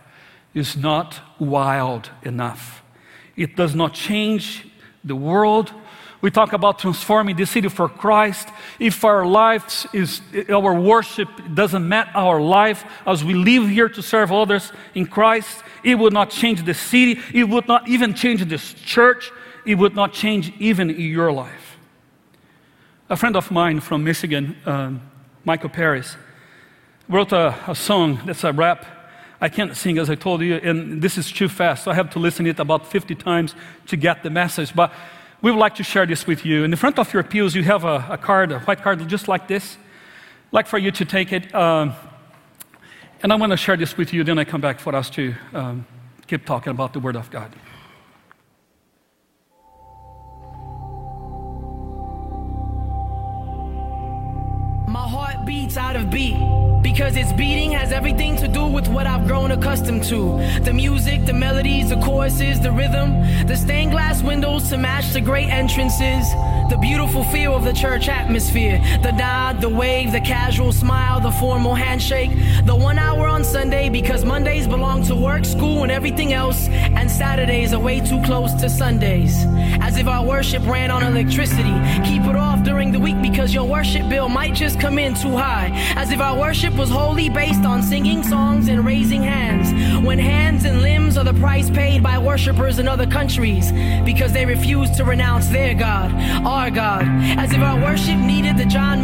is 0.55 0.75
not 0.75 1.19
wild 1.37 2.09
enough. 2.23 2.81
It 3.35 3.55
does 3.55 3.75
not 3.75 3.93
change 3.93 4.67
the 5.03 5.15
world 5.15 5.71
We 6.21 6.29
talk 6.29 6.53
about 6.53 6.77
transforming 6.77 7.35
the 7.35 7.45
city 7.45 7.67
for 7.67 7.89
Christ. 7.89 8.47
If 8.79 9.03
our 9.03 9.25
lives 9.25 9.87
is 9.91 10.21
our 10.49 10.79
worship 10.79 11.27
doesn't 11.53 11.87
match 11.87 12.09
our 12.13 12.39
life 12.39 12.85
as 13.07 13.23
we 13.23 13.33
live 13.33 13.67
here 13.67 13.89
to 13.89 14.01
serve 14.03 14.31
others 14.31 14.71
in 14.93 15.07
Christ, 15.07 15.63
it 15.83 15.95
would 15.95 16.13
not 16.13 16.29
change 16.29 16.63
the 16.63 16.75
city. 16.75 17.19
It 17.33 17.45
would 17.45 17.67
not 17.67 17.87
even 17.87 18.13
change 18.13 18.45
this 18.45 18.73
church. 18.73 19.31
It 19.65 19.75
would 19.75 19.95
not 19.95 20.13
change 20.13 20.53
even 20.59 20.89
your 20.89 21.31
life. 21.31 21.77
A 23.09 23.17
friend 23.17 23.35
of 23.35 23.49
mine 23.49 23.79
from 23.79 24.03
Michigan, 24.03 24.55
um, 24.65 25.01
Michael 25.43 25.69
Paris, 25.69 26.15
wrote 27.11 27.33
a, 27.33 27.53
a 27.67 27.75
song 27.75 28.21
that's 28.25 28.43
a 28.43 28.53
rap. 28.53 28.85
I 29.41 29.49
can't 29.49 29.75
sing 29.75 29.97
as 29.97 30.09
I 30.09 30.15
told 30.15 30.41
you, 30.41 30.55
and 30.55 31.01
this 31.01 31.17
is 31.17 31.31
too 31.31 31.49
fast. 31.49 31.83
So 31.83 31.91
I 31.91 31.95
have 31.95 32.09
to 32.11 32.19
listen 32.19 32.45
to 32.45 32.51
it 32.51 32.59
about 32.59 32.87
50 32.87 33.15
times 33.15 33.53
to 33.87 33.97
get 33.97 34.23
the 34.23 34.29
message. 34.29 34.73
But 34.73 34.93
we 35.41 35.51
would 35.51 35.59
like 35.59 35.75
to 35.75 35.83
share 35.83 36.05
this 36.05 36.25
with 36.25 36.45
you. 36.45 36.63
In 36.63 36.71
the 36.71 36.77
front 36.77 36.99
of 36.99 37.11
your 37.13 37.23
pews, 37.23 37.53
you 37.53 37.63
have 37.63 37.83
a, 37.83 38.05
a 38.09 38.17
card, 38.17 38.51
a 38.51 38.59
white 38.59 38.81
card 38.81 39.05
just 39.09 39.27
like 39.27 39.47
this. 39.47 39.75
I'd 39.75 40.53
like 40.53 40.67
for 40.67 40.77
you 40.77 40.91
to 40.91 41.05
take 41.05 41.33
it. 41.33 41.53
Um, 41.53 41.93
and 43.23 43.33
I 43.33 43.35
want 43.35 43.51
to 43.51 43.57
share 43.57 43.77
this 43.77 43.97
with 43.97 44.13
you, 44.13 44.23
then 44.23 44.39
I 44.39 44.45
come 44.45 44.61
back 44.61 44.79
for 44.79 44.95
us 44.95 45.09
to 45.11 45.35
um, 45.53 45.85
keep 46.27 46.45
talking 46.45 46.71
about 46.71 46.93
the 46.93 46.99
Word 46.99 47.15
of 47.15 47.29
God. 47.29 47.51
My 54.91 55.07
heart 55.07 55.45
beats 55.45 55.77
out 55.77 55.95
of 55.95 56.09
beat. 56.09 56.35
Because 56.81 57.15
its 57.15 57.31
beating 57.31 57.71
has 57.71 57.93
everything 57.93 58.35
to 58.37 58.47
do 58.49 58.65
with 58.65 58.89
what 58.89 59.07
I've 59.07 59.25
grown 59.25 59.51
accustomed 59.51 60.03
to. 60.05 60.37
The 60.63 60.73
music, 60.73 61.25
the 61.25 61.31
melodies, 61.33 61.91
the 61.91 61.95
choruses, 62.01 62.59
the 62.59 62.71
rhythm, 62.71 63.21
the 63.47 63.55
stained 63.55 63.91
glass 63.91 64.21
windows 64.21 64.69
to 64.69 64.77
match 64.77 65.13
the 65.13 65.21
great 65.21 65.47
entrances, 65.47 66.29
the 66.69 66.77
beautiful 66.81 67.23
feel 67.25 67.55
of 67.55 67.63
the 67.63 67.71
church 67.71 68.09
atmosphere, 68.09 68.81
the 69.03 69.11
nod, 69.11 69.61
the 69.61 69.69
wave, 69.69 70.11
the 70.11 70.19
casual 70.19 70.73
smile, 70.73 71.21
the 71.21 71.31
formal 71.31 71.75
handshake, 71.75 72.31
the 72.65 72.75
one 72.75 72.97
hour 72.97 73.27
on 73.27 73.43
Sunday 73.43 73.87
because 73.87 74.25
Mondays 74.25 74.67
belong 74.67 75.03
to 75.03 75.15
work, 75.15 75.45
school, 75.45 75.83
and 75.83 75.91
everything 75.91 76.33
else, 76.33 76.67
and 76.67 77.09
Saturdays 77.09 77.73
are 77.73 77.79
way 77.79 78.01
too 78.01 78.21
close 78.23 78.53
to 78.55 78.69
Sundays. 78.69 79.45
As 79.79 79.97
if 79.97 80.07
our 80.07 80.25
worship 80.25 80.65
ran 80.65 80.91
on 80.91 81.03
electricity. 81.03 81.77
Keep 82.03 82.23
it 82.23 82.35
off 82.35 82.63
during 82.63 82.91
the 82.91 82.99
week 82.99 83.21
because 83.21 83.53
your 83.53 83.65
worship 83.65 84.09
bill 84.09 84.27
might 84.27 84.55
just 84.55 84.79
come 84.81 84.97
in 84.97 85.13
too 85.13 85.37
high. 85.37 85.69
As 85.95 86.11
if 86.11 86.19
our 86.19 86.37
worship 86.37 86.73
was 86.73 86.89
wholly 86.89 87.29
based 87.29 87.65
on 87.65 87.83
singing 87.83 88.23
songs 88.23 88.67
and 88.67 88.83
raising 88.83 89.21
hands, 89.21 89.71
when 90.03 90.17
hands 90.17 90.65
and 90.65 90.81
limbs 90.81 91.17
are 91.17 91.23
the 91.23 91.35
price 91.35 91.69
paid 91.69 92.01
by 92.01 92.17
worshippers 92.17 92.79
in 92.79 92.87
other 92.87 93.05
countries 93.05 93.71
because 94.03 94.33
they 94.33 94.45
refuse 94.45 94.89
to 94.97 95.03
renounce 95.03 95.47
their 95.49 95.75
God, 95.75 96.11
our 96.45 96.71
God. 96.71 97.03
As 97.37 97.53
if 97.53 97.59
our 97.59 97.79
worship 97.79 98.17
needed 98.17 98.57
the 98.57 98.65
John 98.65 99.03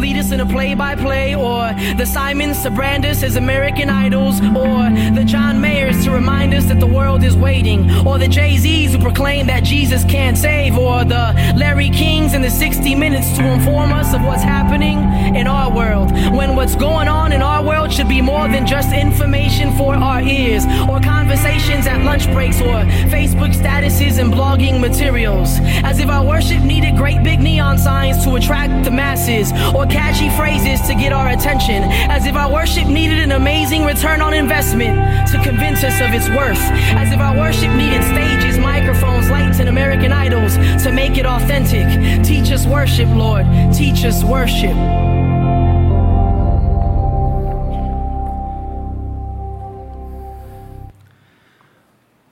lead 0.00 0.16
us 0.16 0.32
in 0.32 0.40
a 0.40 0.46
play 0.46 0.74
by 0.74 0.96
play, 0.96 1.34
or 1.34 1.72
the 1.96 2.70
brand 2.74 3.04
us 3.04 3.22
as 3.22 3.36
American 3.36 3.90
idols, 3.90 4.40
or 4.40 4.88
the 5.14 5.24
John 5.26 5.56
Mayers 5.56 6.02
to 6.04 6.10
remind 6.10 6.54
us 6.54 6.64
that 6.66 6.80
the 6.80 6.86
world 6.86 7.22
is 7.22 7.36
waiting, 7.36 7.90
or 8.06 8.18
the 8.18 8.28
Jay 8.28 8.56
Z's 8.56 8.94
who 8.94 8.98
proclaim 8.98 9.46
that 9.46 9.62
Jesus 9.62 10.04
can't 10.04 10.38
save, 10.38 10.76
or 10.78 11.04
the 11.04 11.34
Larry 11.56 11.90
Kings 11.90 12.34
in 12.34 12.42
the 12.42 12.50
60 12.50 12.94
Minutes 12.94 13.36
to 13.36 13.44
inform 13.46 13.92
us 13.92 14.14
of 14.14 14.22
what's 14.22 14.42
happening 14.42 14.98
in 15.36 15.46
our 15.46 15.70
world 15.74 16.10
when 16.34 16.56
what's 16.56 16.74
going 16.74 17.08
on 17.08 17.32
in 17.32 17.42
our 17.42 17.62
world 17.64 17.92
should 17.92 18.08
be 18.08 18.20
more 18.20 18.48
than 18.48 18.66
just 18.66 18.92
information 18.92 19.76
for 19.76 19.94
our 19.94 20.22
ears, 20.22 20.64
or 20.88 21.00
conversations 21.00 21.86
at 21.86 22.04
lunch 22.04 22.26
breaks, 22.32 22.60
or 22.60 22.84
Facebook 23.12 23.52
statuses 23.54 24.18
and 24.18 24.32
blogging 24.32 24.80
materials. 24.80 25.58
As 25.84 25.98
if 25.98 26.08
our 26.08 26.24
worship 26.24 26.62
needed 26.62 26.96
great 26.96 27.22
big 27.22 27.40
neon 27.40 27.78
signs 27.78 28.24
to 28.24 28.34
attract 28.36 28.84
the 28.84 28.90
masses, 28.90 29.52
or 29.74 29.86
catchy 29.90 30.30
phrases 30.30 30.80
to 30.86 30.94
get 30.94 31.12
our 31.12 31.28
attention. 31.28 31.82
As 32.08 32.26
if 32.26 32.34
our 32.34 32.50
worship 32.50 32.86
needed 32.86 33.18
an 33.18 33.32
amazing 33.32 33.84
return 33.84 34.20
on 34.20 34.32
investment 34.32 34.96
to 35.30 35.42
convince 35.42 35.82
us 35.84 36.00
of 36.00 36.14
its 36.14 36.28
worth. 36.30 36.62
As 36.96 37.12
if 37.12 37.18
our 37.18 37.36
worship 37.36 37.70
needed 37.74 38.02
stages, 38.04 38.58
microphones, 38.58 39.28
lights, 39.30 39.58
and 39.60 39.68
American 39.68 40.12
idols 40.12 40.54
to 40.84 40.92
make 40.92 41.18
it 41.18 41.26
authentic. 41.26 41.86
Teach 42.24 42.50
us 42.50 42.66
worship, 42.66 43.08
Lord. 43.08 43.46
Teach 43.74 44.04
us 44.04 44.22
worship. 44.24 44.76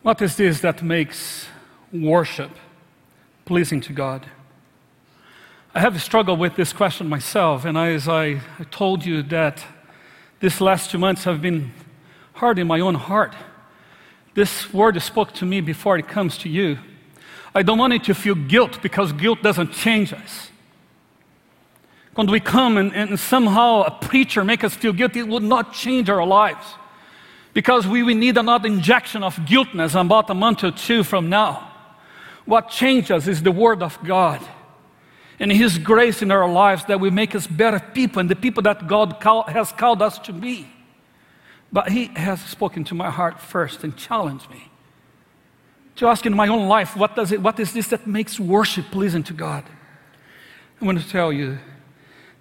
What 0.03 0.23
is 0.23 0.37
this 0.37 0.61
that 0.61 0.83
makes 0.83 1.47
worship 1.93 2.51
pleasing 3.45 3.83
to 3.83 3.93
God? 3.93 4.27
I 5.75 5.81
have 5.81 6.01
struggled 6.01 6.39
with 6.39 6.57
this 6.57 6.73
question 6.73 7.11
myself, 7.11 7.67
and 7.67 7.77
as 7.77 8.09
I, 8.09 8.41
told 8.71 9.05
you 9.05 9.23
that 9.25 9.63
these 10.41 10.63
last 10.63 10.91
two 10.91 10.97
months 10.97 11.25
have 11.25 11.43
been 11.43 11.73
hard 12.33 12.59
in 12.59 12.67
my 12.67 12.81
own 12.81 12.95
heart. 12.95 13.35
This 14.33 14.73
word 14.73 14.97
is 14.97 15.05
spoke 15.05 15.33
to 15.35 15.45
me 15.45 15.61
before 15.61 15.99
it 15.99 16.09
comes 16.09 16.39
to 16.39 16.49
you. 16.49 16.79
I 17.55 17.63
don't 17.63 17.77
want 17.77 17.93
you 17.93 17.99
to 17.99 18.15
feel 18.15 18.35
guilt 18.35 18.81
because 18.81 19.13
guilt 19.13 19.43
doesn't 19.43 19.73
change 19.73 20.15
us. 20.15 20.49
When 22.15 22.31
we 22.31 22.41
come 22.41 22.79
and, 22.79 22.95
and 22.95 23.21
somehow 23.21 23.83
a 23.83 23.91
preacher 23.91 24.45
make 24.45 24.65
us 24.65 24.75
feel 24.75 24.95
guilty, 24.95 25.21
it 25.21 25.29
will 25.29 25.41
not 25.41 25.75
change 25.75 26.09
our 26.09 26.25
lives 26.25 26.67
because 27.53 27.87
we 27.87 28.03
will 28.03 28.17
need 28.17 28.39
another 28.39 28.69
injection 28.69 29.23
of 29.23 29.45
guiltness 29.45 29.95
about 29.95 30.31
a 30.31 30.35
month 30.35 30.65
or 30.65 30.71
two 30.71 31.05
from 31.05 31.29
now. 31.29 31.71
What 32.47 32.71
changes 32.71 33.29
is 33.29 33.43
the 33.43 33.53
Word 33.53 33.83
of 33.83 34.03
God 34.03 34.41
and 35.41 35.53
His 35.53 35.79
grace 35.79 36.23
in 36.23 36.31
our 36.31 36.51
lives 36.51 36.85
that 36.87 37.01
will 37.01 37.11
make 37.11 37.35
us 37.35 37.47
better 37.47 37.81
people 37.81 38.21
and 38.21 38.29
the 38.29 38.37
people 38.37 38.63
that 38.65 38.89
God 38.89 39.21
call, 39.21 39.45
has 39.45 39.73
called 39.73 40.03
us 40.03 40.19
to 40.21 40.33
be. 40.33 40.69
But 41.73 41.91
He 41.91 42.07
has 42.17 42.41
spoken 42.41 42.85
to 42.85 42.95
my 42.95 43.11
heart 43.11 43.41
first 43.41 43.85
and 43.85 43.97
challenged 43.97 44.51
me 44.51 44.71
to 45.99 46.07
ask 46.07 46.25
in 46.25 46.35
my 46.35 46.47
own 46.47 46.69
life, 46.69 46.97
what, 46.97 47.17
does 47.17 47.33
it, 47.33 47.43
what 47.43 47.59
is 47.59 47.73
this 47.73 47.89
that 47.89 48.07
makes 48.07 48.39
worship 48.39 48.87
pleasing 48.93 49.25
to 49.25 49.33
God? 49.33 49.65
I 50.81 50.85
want 50.85 51.01
to 51.01 51.09
tell 51.09 51.33
you 51.33 51.59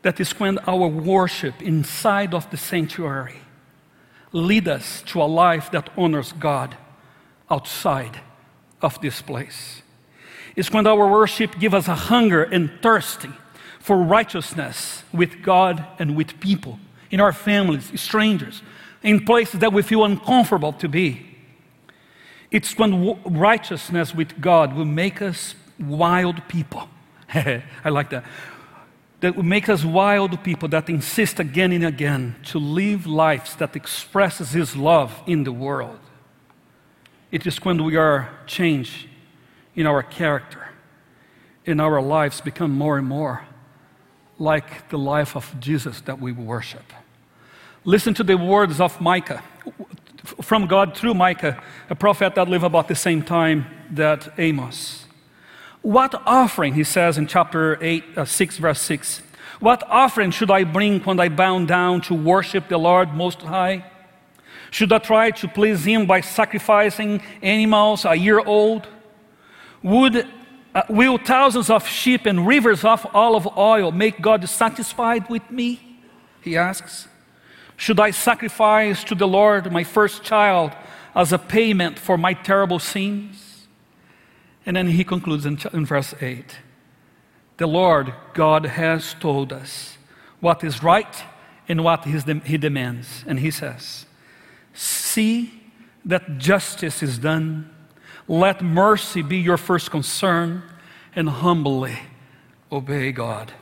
that 0.03 0.19
is 0.19 0.31
when 0.39 0.59
our 0.59 0.87
worship 0.87 1.61
inside 1.61 2.35
of 2.35 2.49
the 2.51 2.57
sanctuary 2.57 3.41
lead 4.31 4.67
us 4.67 5.01
to 5.07 5.21
a 5.21 5.25
life 5.25 5.71
that 5.71 5.89
honors 5.97 6.33
God 6.33 6.77
outside 7.49 8.21
of 8.79 9.01
this 9.01 9.23
place. 9.23 9.81
It's 10.57 10.73
when 10.73 10.87
our 10.87 11.07
worship 11.07 11.57
gives 11.59 11.75
us 11.75 11.87
a 11.87 11.95
hunger 11.95 12.43
and 12.43 12.71
thirsting 12.81 13.33
for 13.79 13.95
righteousness 13.95 15.03
with 15.13 15.43
God 15.43 15.85
and 15.99 16.17
with 16.17 16.39
people, 16.39 16.79
in 17.11 17.21
our 17.21 17.31
families, 17.31 17.89
strangers, 18.01 18.63
in 19.03 19.23
places 19.23 19.59
that 19.61 19.71
we 19.71 19.83
feel 19.83 20.03
uncomfortable 20.03 20.73
to 20.73 20.89
be. 20.89 21.25
It's 22.49 22.75
when 22.77 23.21
righteousness 23.23 24.15
with 24.15 24.41
God 24.41 24.75
will 24.75 24.85
make 24.85 25.21
us 25.21 25.53
wild 25.79 26.45
people. 26.47 26.89
I 27.33 27.63
like 27.85 28.09
that 28.09 28.25
that 29.19 29.35
will 29.35 29.43
make 29.43 29.67
us 29.67 29.83
wild 29.83 30.43
people 30.43 30.69
that 30.69 30.89
insist 30.89 31.39
again 31.39 31.71
and 31.71 31.85
again 31.85 32.35
to 32.45 32.59
live 32.59 33.07
lives 33.07 33.55
that 33.55 33.75
expresses 33.75 34.51
his 34.51 34.75
love 34.75 35.21
in 35.25 35.43
the 35.43 35.51
world. 35.51 35.99
It 37.31 37.47
is 37.47 37.63
when 37.65 37.83
we 37.83 37.95
are 37.95 38.29
changed 38.45 39.07
in 39.77 39.85
our 39.85 40.03
character, 40.03 40.67
in 41.63 41.79
our 41.79 42.01
lives 42.01 42.41
become 42.41 42.71
more 42.71 42.97
and 42.97 43.07
more 43.07 43.45
like 44.39 44.89
the 44.89 44.97
life 44.97 45.35
of 45.35 45.55
Jesus 45.59 46.01
that 46.01 46.19
we 46.19 46.31
worship. 46.31 46.91
Listen 47.85 48.13
to 48.15 48.23
the 48.23 48.35
words 48.35 48.81
of 48.81 48.99
Micah, 48.99 49.43
from 50.41 50.65
God 50.65 50.97
through 50.97 51.13
Micah, 51.13 51.61
a 51.89 51.95
prophet 51.95 52.35
that 52.35 52.49
lived 52.49 52.65
about 52.65 52.87
the 52.87 52.95
same 52.95 53.21
time 53.21 53.67
that 53.91 54.33
Amos. 54.39 55.05
What 55.83 56.21
offering, 56.25 56.73
he 56.73 56.83
says 56.83 57.17
in 57.17 57.27
chapter 57.27 57.81
8, 57.81 58.03
uh, 58.17 58.25
6, 58.25 58.57
verse 58.57 58.81
6, 58.81 59.21
what 59.59 59.83
offering 59.87 60.31
should 60.31 60.51
I 60.51 60.63
bring 60.63 60.99
when 61.01 61.19
I 61.19 61.29
bow 61.29 61.63
down 61.65 62.01
to 62.01 62.15
worship 62.15 62.67
the 62.67 62.77
Lord 62.77 63.13
Most 63.13 63.41
High? 63.41 63.85
Should 64.71 64.91
I 64.91 64.97
try 64.97 65.31
to 65.31 65.47
please 65.47 65.85
Him 65.85 66.05
by 66.07 66.21
sacrificing 66.21 67.21
animals 67.41 68.05
a 68.05 68.15
year 68.15 68.39
old? 68.39 68.87
Would, 69.87 70.27
uh, 70.75 70.81
will 70.89 71.17
thousands 71.17 71.69
of 71.69 71.87
sheep 71.87 72.25
and 72.25 72.45
rivers 72.45 72.83
of 72.83 73.07
olive 73.13 73.47
oil 73.57 73.93
make 73.93 74.21
God 74.21 74.47
satisfied 74.49 75.29
with 75.29 75.49
me? 75.49 75.79
He 76.41 76.57
asks. 76.57 77.07
Should 77.77 77.99
I 77.99 78.11
sacrifice 78.11 79.05
to 79.05 79.15
the 79.15 79.27
Lord 79.27 79.71
my 79.71 79.85
first 79.85 80.23
child 80.23 80.73
as 81.15 81.31
a 81.31 81.37
payment 81.37 81.97
for 81.97 82.17
my 82.17 82.33
terrible 82.33 82.79
sins? 82.79 83.67
And 84.65 84.75
then 84.75 84.87
he 84.89 85.05
concludes 85.05 85.45
in, 85.45 85.57
in 85.71 85.85
verse 85.85 86.13
8 86.19 86.57
The 87.55 87.67
Lord 87.67 88.13
God 88.33 88.65
has 88.65 89.15
told 89.21 89.53
us 89.53 89.97
what 90.41 90.65
is 90.65 90.83
right 90.83 91.23
and 91.69 91.81
what 91.81 92.03
he 92.03 92.57
demands. 92.57 93.23
And 93.25 93.39
he 93.39 93.51
says, 93.51 94.05
See 94.73 95.63
that 96.03 96.39
justice 96.39 97.01
is 97.01 97.17
done. 97.19 97.73
Let 98.27 98.61
mercy 98.61 99.21
be 99.21 99.37
your 99.37 99.57
first 99.57 99.89
concern, 99.91 100.63
and 101.15 101.29
humbly 101.29 101.97
obey 102.71 103.11
God, 103.11 103.53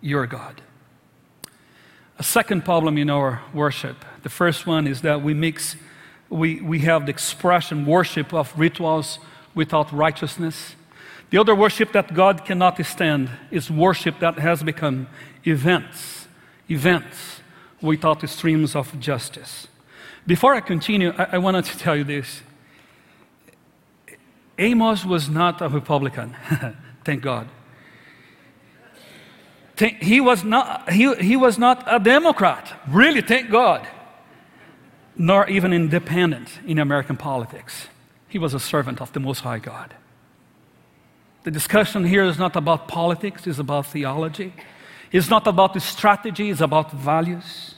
your 0.00 0.26
God. 0.26 0.60
A 2.18 2.22
second 2.22 2.64
problem 2.64 2.98
in 2.98 3.08
our 3.08 3.40
worship. 3.54 4.04
The 4.22 4.28
first 4.28 4.66
one 4.66 4.86
is 4.86 5.00
that 5.00 5.22
we 5.22 5.32
mix, 5.32 5.76
we, 6.28 6.60
we 6.60 6.80
have 6.80 7.06
the 7.06 7.10
expression 7.10 7.86
worship 7.86 8.34
of 8.34 8.52
rituals 8.58 9.18
without 9.54 9.90
righteousness. 9.92 10.74
The 11.30 11.38
other 11.38 11.54
worship 11.54 11.92
that 11.92 12.12
God 12.12 12.44
cannot 12.44 12.84
stand 12.84 13.30
is 13.50 13.70
worship 13.70 14.18
that 14.18 14.38
has 14.38 14.62
become 14.62 15.06
events, 15.46 16.26
events 16.68 17.40
without 17.80 18.20
the 18.20 18.28
streams 18.28 18.76
of 18.76 19.00
justice. 19.00 19.68
Before 20.26 20.54
I 20.54 20.60
continue, 20.60 21.14
I, 21.16 21.28
I 21.32 21.38
wanted 21.38 21.64
to 21.64 21.78
tell 21.78 21.96
you 21.96 22.04
this. 22.04 22.42
Amos 24.60 25.04
was 25.06 25.28
not 25.28 25.62
a 25.62 25.68
Republican, 25.68 26.36
thank 27.04 27.22
God. 27.22 27.48
He 29.78 30.20
was, 30.20 30.44
not, 30.44 30.92
he, 30.92 31.14
he 31.14 31.36
was 31.36 31.58
not 31.58 31.82
a 31.86 31.98
Democrat, 31.98 32.78
really, 32.86 33.22
thank 33.22 33.50
God, 33.50 33.88
nor 35.16 35.48
even 35.48 35.72
independent 35.72 36.60
in 36.66 36.78
American 36.78 37.16
politics. 37.16 37.88
He 38.28 38.38
was 38.38 38.52
a 38.52 38.60
servant 38.60 39.00
of 39.00 39.10
the 39.14 39.20
Most 39.20 39.40
High 39.40 39.58
God. 39.58 39.94
The 41.44 41.50
discussion 41.50 42.04
here 42.04 42.24
is 42.24 42.38
not 42.38 42.56
about 42.56 42.88
politics, 42.88 43.46
it's 43.46 43.58
about 43.58 43.86
theology. 43.86 44.52
It's 45.10 45.30
not 45.30 45.46
about 45.46 45.72
the 45.72 45.80
strategy, 45.80 46.50
it's 46.50 46.60
about 46.60 46.92
values. 46.92 47.74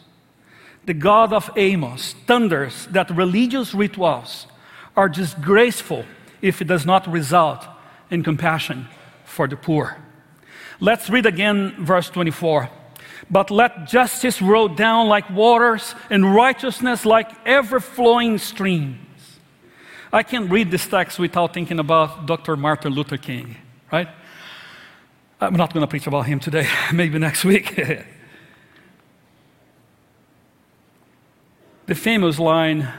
The 0.85 0.95
God 0.95 1.33
of 1.33 1.49
Amos 1.57 2.15
thunders 2.27 2.87
that 2.91 3.09
religious 3.11 3.73
rituals 3.73 4.49
are 4.97 5.09
disgraceful 5.09 6.05
if 6.43 6.61
it 6.61 6.67
does 6.67 6.85
not 6.85 7.07
result 7.07 7.65
in 8.11 8.23
compassion 8.23 8.89
for 9.25 9.49
the 9.49 9.57
poor. 9.57 9.97
Let's 10.81 11.09
read 11.09 11.25
again 11.25 11.75
verse 11.79 12.11
24. 12.11 12.69
But 13.31 13.51
let 13.51 13.87
justice 13.87 14.43
roll 14.43 14.69
down 14.69 15.09
like 15.09 15.31
waters 15.31 15.95
and 16.11 16.35
righteousness 16.35 17.07
like 17.07 17.31
ever 17.47 17.81
flowing 17.81 18.37
streams. 18.37 18.99
I 20.13 20.23
can't 20.23 20.51
read 20.51 20.71
this 20.71 20.87
text 20.87 21.19
without 21.19 21.55
thinking 21.55 21.79
about 21.79 22.27
Dr. 22.27 22.57
Martin 22.57 22.93
Luther 22.93 23.17
King, 23.17 23.57
right? 23.91 24.09
I'm 25.41 25.55
not 25.55 25.73
going 25.73 25.81
to 25.83 25.87
preach 25.87 26.07
about 26.07 26.27
him 26.27 26.39
today, 26.39 26.69
maybe 26.93 27.19
next 27.19 27.45
week. 27.45 27.75
the 31.87 31.95
famous 31.95 32.39
line, 32.39 32.93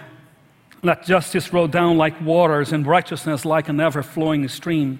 let 0.84 1.06
justice 1.06 1.52
roll 1.54 1.68
down 1.68 1.98
like 1.98 2.22
waters 2.22 2.72
and 2.72 2.86
righteousness 2.86 3.46
like 3.46 3.70
an 3.70 3.80
ever 3.80 4.04
flowing 4.04 4.48
stream, 4.50 5.00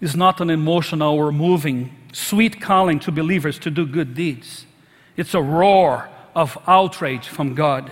is 0.00 0.14
not 0.14 0.40
an 0.40 0.50
emotional 0.50 1.14
or 1.14 1.32
moving, 1.32 1.96
sweet 2.12 2.60
calling 2.60 3.00
to 3.00 3.10
believers 3.10 3.58
to 3.58 3.70
do 3.70 3.86
good 3.86 4.14
deeds. 4.14 4.66
It's 5.16 5.34
a 5.34 5.42
roar 5.42 6.08
of 6.36 6.56
outrage 6.66 7.26
from 7.26 7.54
God. 7.54 7.90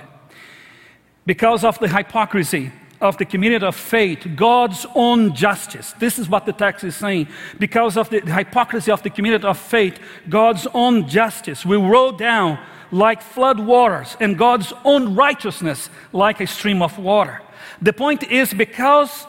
Because 1.25 1.65
of 1.65 1.79
the 1.81 1.89
hypocrisy 1.89 2.71
of 3.01 3.19
the 3.19 3.25
community 3.25 3.65
of 3.65 3.77
faith 3.77 4.27
God's 4.37 4.87
own 4.95 5.35
justice. 5.35 5.93
This 5.99 6.19
is 6.19 6.29
what 6.29 6.47
the 6.47 6.53
text 6.53 6.85
is 6.85 6.97
saying. 6.97 7.29
Because 7.59 7.97
of 7.97 8.09
the 8.11 8.21
hypocrisy 8.21 8.91
of 8.91 9.03
the 9.03 9.11
community 9.11 9.45
of 9.45 9.59
faith, 9.59 9.99
God's 10.29 10.67
own 10.73 11.09
justice 11.09 11.67
will 11.67 11.89
roll 11.89 12.13
down 12.13 12.59
like 12.97 13.23
flood 13.23 13.61
waters 13.61 14.17
and 14.21 14.39
God's 14.39 14.73
own 14.85 15.15
righteousness 15.15 15.91
like 16.13 16.41
a 16.41 16.47
stream 16.47 16.83
of 16.83 16.99
water. 16.99 17.43
The 17.83 17.93
point 17.93 18.25
is 18.25 18.55
because 18.55 19.27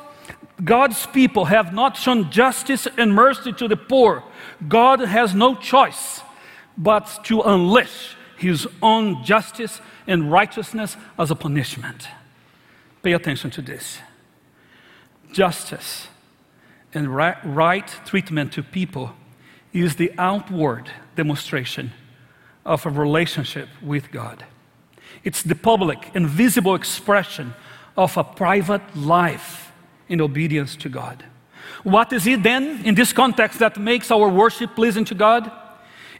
God's 0.63 1.05
people 1.07 1.45
have 1.45 1.73
not 1.73 1.97
shown 1.97 2.31
justice 2.31 2.87
and 2.97 3.13
mercy 3.13 3.51
to 3.53 3.67
the 3.67 3.77
poor, 3.77 4.23
God 4.67 4.99
has 5.01 5.35
no 5.35 5.55
choice 5.55 6.21
but 6.77 7.19
to 7.25 7.41
unleash 7.41 8.15
his 8.37 8.67
own 8.81 9.23
justice 9.23 9.81
and 10.07 10.31
righteousness 10.31 10.95
as 11.19 11.31
a 11.31 11.35
punishment. 11.35 12.07
Pay 13.03 13.13
attention 13.13 13.51
to 13.51 13.61
this. 13.61 13.99
Justice 15.31 16.07
and 16.93 17.13
right 17.13 17.87
treatment 18.05 18.53
to 18.53 18.63
people 18.63 19.13
is 19.73 19.97
the 19.97 20.11
outward 20.17 20.89
demonstration 21.15 21.91
of 22.67 22.85
a 22.85 22.89
relationship 22.89 23.69
with 23.81 24.11
God. 24.11 24.45
It's 25.23 25.41
the 25.41 25.55
public 25.55 26.11
and 26.13 26.27
visible 26.27 26.75
expression 26.75 27.53
of 27.95 28.15
a 28.17 28.23
private 28.23 28.83
life 28.95 29.71
in 30.09 30.21
obedience 30.21 30.75
to 30.75 30.89
God. 30.89 31.23
What 31.83 32.11
is 32.13 32.27
it 32.27 32.43
then 32.43 32.81
in 32.85 32.93
this 32.93 33.13
context 33.13 33.59
that 33.59 33.77
makes 33.77 34.11
our 34.11 34.29
worship 34.29 34.75
pleasing 34.75 35.05
to 35.05 35.15
God? 35.15 35.49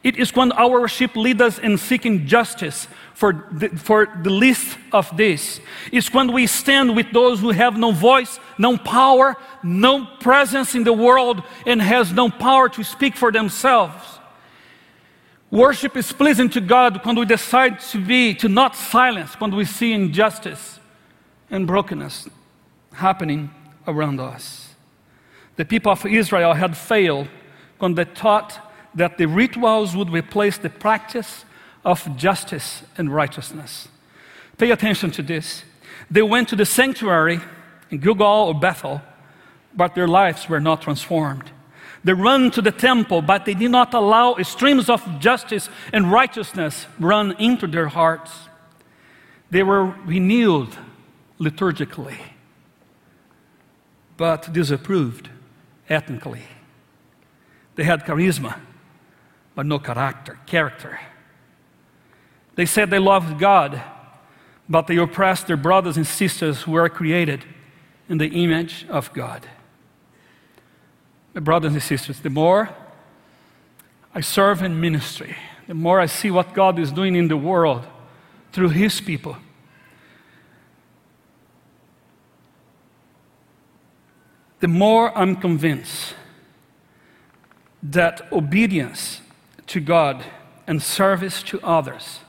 It 0.03 0.17
is 0.17 0.33
when 0.33 0.51
our 0.53 0.81
worship 0.81 1.15
leads 1.15 1.41
us 1.41 1.60
in 1.60 1.77
seeking 1.77 2.25
justice 2.27 2.88
for 3.13 3.45
the, 3.51 3.69
for 3.69 4.07
the 4.23 4.29
least 4.29 4.77
of 4.93 5.15
this. 5.17 5.60
It's 5.91 6.13
when 6.13 6.31
we 6.31 6.47
stand 6.47 6.95
with 6.95 7.12
those 7.12 7.41
who 7.41 7.49
have 7.49 7.77
no 7.77 7.91
voice, 7.91 8.39
no 8.57 8.77
power, 8.77 9.36
no 9.63 10.05
presence 10.21 10.75
in 10.75 10.83
the 10.83 10.93
world, 10.93 11.43
and 11.65 11.81
has 11.81 12.13
no 12.13 12.29
power 12.29 12.69
to 12.69 12.83
speak 12.83 13.15
for 13.15 13.31
themselves. 13.31 14.16
Worship 15.49 15.95
is 15.95 16.12
pleasing 16.12 16.49
to 16.49 16.62
God 16.62 17.05
when 17.05 17.15
we 17.15 17.25
decide 17.25 17.79
to 17.91 18.03
be, 18.03 18.33
to 18.36 18.49
not 18.49 18.75
silence 18.75 19.39
when 19.39 19.55
we 19.55 19.63
see 19.63 19.93
injustice 19.93 20.79
and 21.49 21.65
brokenness 21.65 22.27
happening 22.93 23.49
around 23.88 24.19
us. 24.19 24.75
The 25.55 25.63
people 25.63 25.91
of 25.91 26.05
Israel 26.05 26.53
had 26.53 26.75
failed 26.75 27.29
when 27.79 27.95
they 27.95 28.03
thought 28.03 28.60
that 28.93 29.17
the 29.17 29.25
rituals 29.27 29.95
would 29.95 30.10
replace 30.10 30.57
the 30.57 30.69
practice 30.69 31.45
of 31.86 32.17
justice 32.17 32.83
and 32.97 33.13
righteousness. 33.13 33.88
Pay 34.57 34.71
attention 34.71 35.12
to 35.12 35.21
this. 35.21 35.63
They 36.12 36.21
went 36.21 36.49
to 36.49 36.55
the 36.55 36.65
sanctuary 36.65 37.39
in 37.89 37.99
Gilgal 37.99 38.47
or 38.47 38.60
Bethel, 38.60 39.01
but 39.73 39.95
their 39.95 40.07
lives 40.07 40.49
were 40.49 40.60
not 40.60 40.81
transformed. 40.81 41.51
They 42.07 42.13
run 42.13 42.51
to 42.51 42.61
the 42.61 42.71
temple, 42.71 43.21
but 43.21 43.43
they 43.43 43.53
did 43.53 43.69
not 43.69 43.93
allow 43.93 44.37
streams 44.41 44.89
of 44.89 45.19
justice 45.19 45.67
and 45.91 46.09
righteousness 46.09 46.87
run 46.97 47.35
into 47.37 47.67
their 47.67 47.89
hearts. 47.89 48.31
They 49.51 49.61
were 49.61 49.87
renewed 50.05 50.69
liturgically, 51.37 52.15
but 54.15 54.53
disapproved 54.53 55.29
ethnically. 55.89 56.43
They 57.75 57.83
had 57.83 58.05
charisma, 58.05 58.57
but 59.53 59.65
no 59.65 59.77
character. 59.77 60.39
Character. 60.45 60.97
They 62.55 62.65
said 62.65 62.89
they 62.89 62.99
loved 62.99 63.37
God, 63.37 63.81
but 64.69 64.87
they 64.87 64.95
oppressed 64.95 65.47
their 65.47 65.57
brothers 65.57 65.97
and 65.97 66.07
sisters 66.07 66.61
who 66.61 66.71
were 66.71 66.87
created 66.87 67.43
in 68.07 68.17
the 68.17 68.29
image 68.29 68.85
of 68.87 69.11
God. 69.11 69.45
My 71.38 71.41
brothers 71.41 71.73
and 71.73 71.84
sisters, 71.84 72.19
the 72.21 72.32
more 72.32 72.67
I 74.15 74.21
serve 74.21 74.63
in 74.63 74.81
ministry, 74.81 75.38
the 75.67 75.75
more 75.75 76.00
I 76.00 76.08
see 76.08 76.31
what 76.31 76.56
God 76.56 76.79
is 76.79 76.92
doing 76.92 77.15
in 77.15 77.27
the 77.27 77.38
world 77.38 77.85
through 78.52 78.69
His 78.69 79.00
people. 79.00 79.38
The 84.62 84.67
more 84.67 85.15
I'm 85.15 85.35
convinced 85.35 86.15
that 87.83 88.33
obedience 88.33 89.21
to 89.67 89.79
God 89.79 90.25
and 90.65 90.81
service 90.81 91.44
to 91.44 91.62
others 91.62 92.21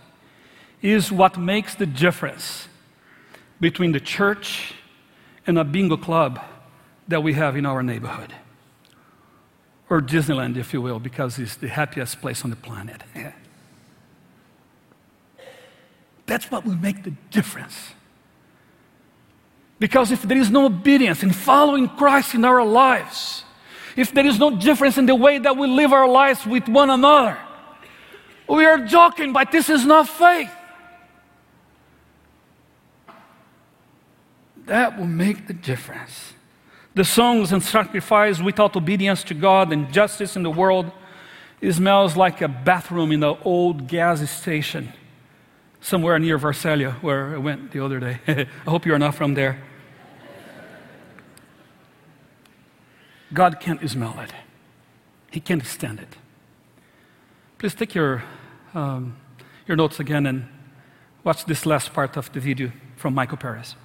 is 0.82 1.10
what 1.10 1.38
makes 1.38 1.74
the 1.74 1.86
difference 1.86 2.68
between 3.58 3.92
the 3.92 4.00
church 4.00 4.74
and 5.46 5.58
a 5.58 5.64
bingo 5.64 5.96
club 5.96 6.44
that 7.08 7.22
we 7.22 7.32
have 7.32 7.56
in 7.56 7.64
our 7.64 7.82
neighborhood. 7.82 8.34
Or 9.90 10.00
Disneyland, 10.02 10.56
if 10.56 10.72
you 10.72 10.82
will, 10.82 10.98
because 10.98 11.38
it's 11.38 11.56
the 11.56 11.68
happiest 11.68 12.20
place 12.20 12.44
on 12.44 12.50
the 12.50 12.56
planet. 12.56 13.02
That's 16.26 16.50
what 16.50 16.66
will 16.66 16.76
make 16.76 17.04
the 17.04 17.14
difference. 17.30 17.94
Because 19.78 20.10
if 20.10 20.22
there 20.22 20.36
is 20.36 20.50
no 20.50 20.66
obedience 20.66 21.22
in 21.22 21.32
following 21.32 21.88
Christ 21.88 22.34
in 22.34 22.44
our 22.44 22.64
lives, 22.64 23.44
if 23.96 24.12
there 24.12 24.26
is 24.26 24.38
no 24.38 24.54
difference 24.56 24.98
in 24.98 25.06
the 25.06 25.14
way 25.14 25.38
that 25.38 25.56
we 25.56 25.66
live 25.66 25.92
our 25.92 26.08
lives 26.08 26.44
with 26.44 26.68
one 26.68 26.90
another, 26.90 27.38
we 28.48 28.64
are 28.66 28.78
joking, 28.78 29.32
but 29.32 29.50
this 29.52 29.70
is 29.70 29.84
not 29.86 30.08
faith. 30.08 30.50
That 34.66 34.98
will 34.98 35.06
make 35.06 35.46
the 35.46 35.54
difference. 35.54 36.34
The 36.98 37.04
songs 37.04 37.52
and 37.52 37.62
sacrifice 37.62 38.42
without 38.42 38.74
obedience 38.74 39.22
to 39.22 39.34
God 39.34 39.72
and 39.72 39.92
justice 39.92 40.34
in 40.34 40.42
the 40.42 40.50
world 40.50 40.90
it 41.60 41.72
smells 41.72 42.16
like 42.16 42.40
a 42.42 42.48
bathroom 42.48 43.12
in 43.12 43.20
the 43.20 43.36
old 43.44 43.86
gas 43.86 44.28
station 44.28 44.92
somewhere 45.80 46.18
near 46.18 46.38
Visalia, 46.38 46.96
where 47.00 47.36
I 47.36 47.38
went 47.38 47.70
the 47.70 47.84
other 47.84 48.00
day. 48.00 48.18
I 48.66 48.70
hope 48.70 48.84
you're 48.84 48.98
not 48.98 49.14
from 49.14 49.34
there. 49.34 49.62
God 53.32 53.60
can't 53.60 53.88
smell 53.88 54.18
it. 54.18 54.32
He 55.30 55.38
can't 55.38 55.64
stand 55.64 56.00
it. 56.00 56.16
Please 57.58 57.76
take 57.76 57.94
your, 57.94 58.24
um, 58.74 59.14
your 59.68 59.76
notes 59.76 60.00
again 60.00 60.26
and 60.26 60.48
watch 61.22 61.44
this 61.44 61.64
last 61.64 61.92
part 61.92 62.16
of 62.16 62.32
the 62.32 62.40
video 62.40 62.72
from 62.96 63.14
Michael 63.14 63.36
Perez. 63.36 63.76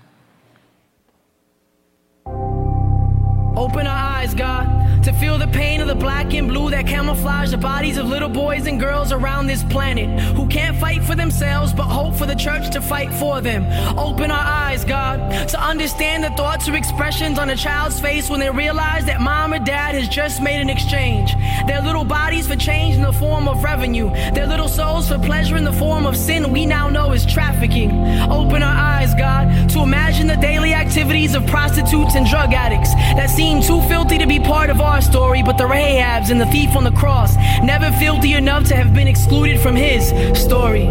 Open 3.55 3.85
our 3.85 4.15
eyes, 4.17 4.33
God 4.33 4.92
to 5.03 5.11
feel 5.13 5.37
the 5.37 5.47
pain 5.47 5.81
of 5.81 5.87
the 5.87 5.95
black 5.95 6.33
and 6.33 6.47
blue 6.47 6.69
that 6.69 6.87
camouflage 6.87 7.51
the 7.51 7.57
bodies 7.57 7.97
of 7.97 8.07
little 8.07 8.29
boys 8.29 8.67
and 8.67 8.79
girls 8.79 9.11
around 9.11 9.47
this 9.47 9.61
planet 9.63 10.07
who 10.35 10.47
can't 10.47 10.77
fight 10.77 11.03
for 11.03 11.13
themselves 11.13 11.73
but 11.73 11.83
hope 11.83 12.15
for 12.15 12.25
the 12.25 12.35
church 12.35 12.69
to 12.71 12.79
fight 12.79 13.13
for 13.15 13.41
them. 13.41 13.65
Open 13.97 14.31
our 14.31 14.45
eyes, 14.45 14.85
God, 14.85 15.49
to 15.49 15.61
understand 15.61 16.23
the 16.23 16.29
thoughts 16.31 16.69
or 16.69 16.75
expressions 16.75 17.37
on 17.37 17.49
a 17.49 17.55
child's 17.55 17.99
face 17.99 18.29
when 18.29 18.39
they 18.39 18.49
realize 18.49 19.05
that 19.05 19.19
mom 19.19 19.53
or 19.53 19.59
dad 19.59 19.95
has 19.95 20.07
just 20.07 20.41
made 20.41 20.61
an 20.61 20.69
exchange. 20.69 21.33
Their 21.67 21.81
little 21.81 22.05
bodies 22.05 22.47
for 22.47 22.55
change 22.55 22.95
in 22.95 23.01
the 23.01 23.11
form 23.11 23.49
of 23.49 23.61
revenue, 23.63 24.09
their 24.33 24.47
little 24.47 24.69
souls 24.69 25.09
for 25.09 25.19
pleasure 25.19 25.57
in 25.57 25.65
the 25.65 25.73
form 25.73 26.05
of 26.05 26.15
sin 26.15 26.51
we 26.51 26.65
now 26.65 26.89
know 26.89 27.11
is 27.11 27.25
trafficking. 27.25 27.91
Open 28.31 28.63
our 28.63 28.75
eyes, 28.75 29.13
God, 29.15 29.69
to 29.71 29.79
imagine 29.81 30.27
the 30.27 30.37
daily 30.37 30.73
activities 30.73 31.35
of 31.35 31.45
prostitutes 31.47 32.15
and 32.15 32.25
drug 32.25 32.53
addicts 32.53 32.93
that 32.93 33.29
seem 33.29 33.61
too 33.61 33.81
filthy 33.89 34.17
to 34.17 34.27
be 34.27 34.39
part 34.39 34.69
of 34.69 34.79
our 34.79 34.92
our 34.93 35.01
story, 35.01 35.41
but 35.41 35.57
the 35.57 35.63
Rahabs 35.63 36.29
and 36.29 36.39
the 36.39 36.45
thief 36.45 36.75
on 36.75 36.83
the 36.83 36.91
cross, 36.91 37.35
never 37.63 37.91
filthy 37.93 38.33
enough 38.33 38.65
to 38.65 38.75
have 38.75 38.93
been 38.93 39.07
excluded 39.07 39.59
from 39.59 39.75
his 39.75 40.09
story. 40.39 40.85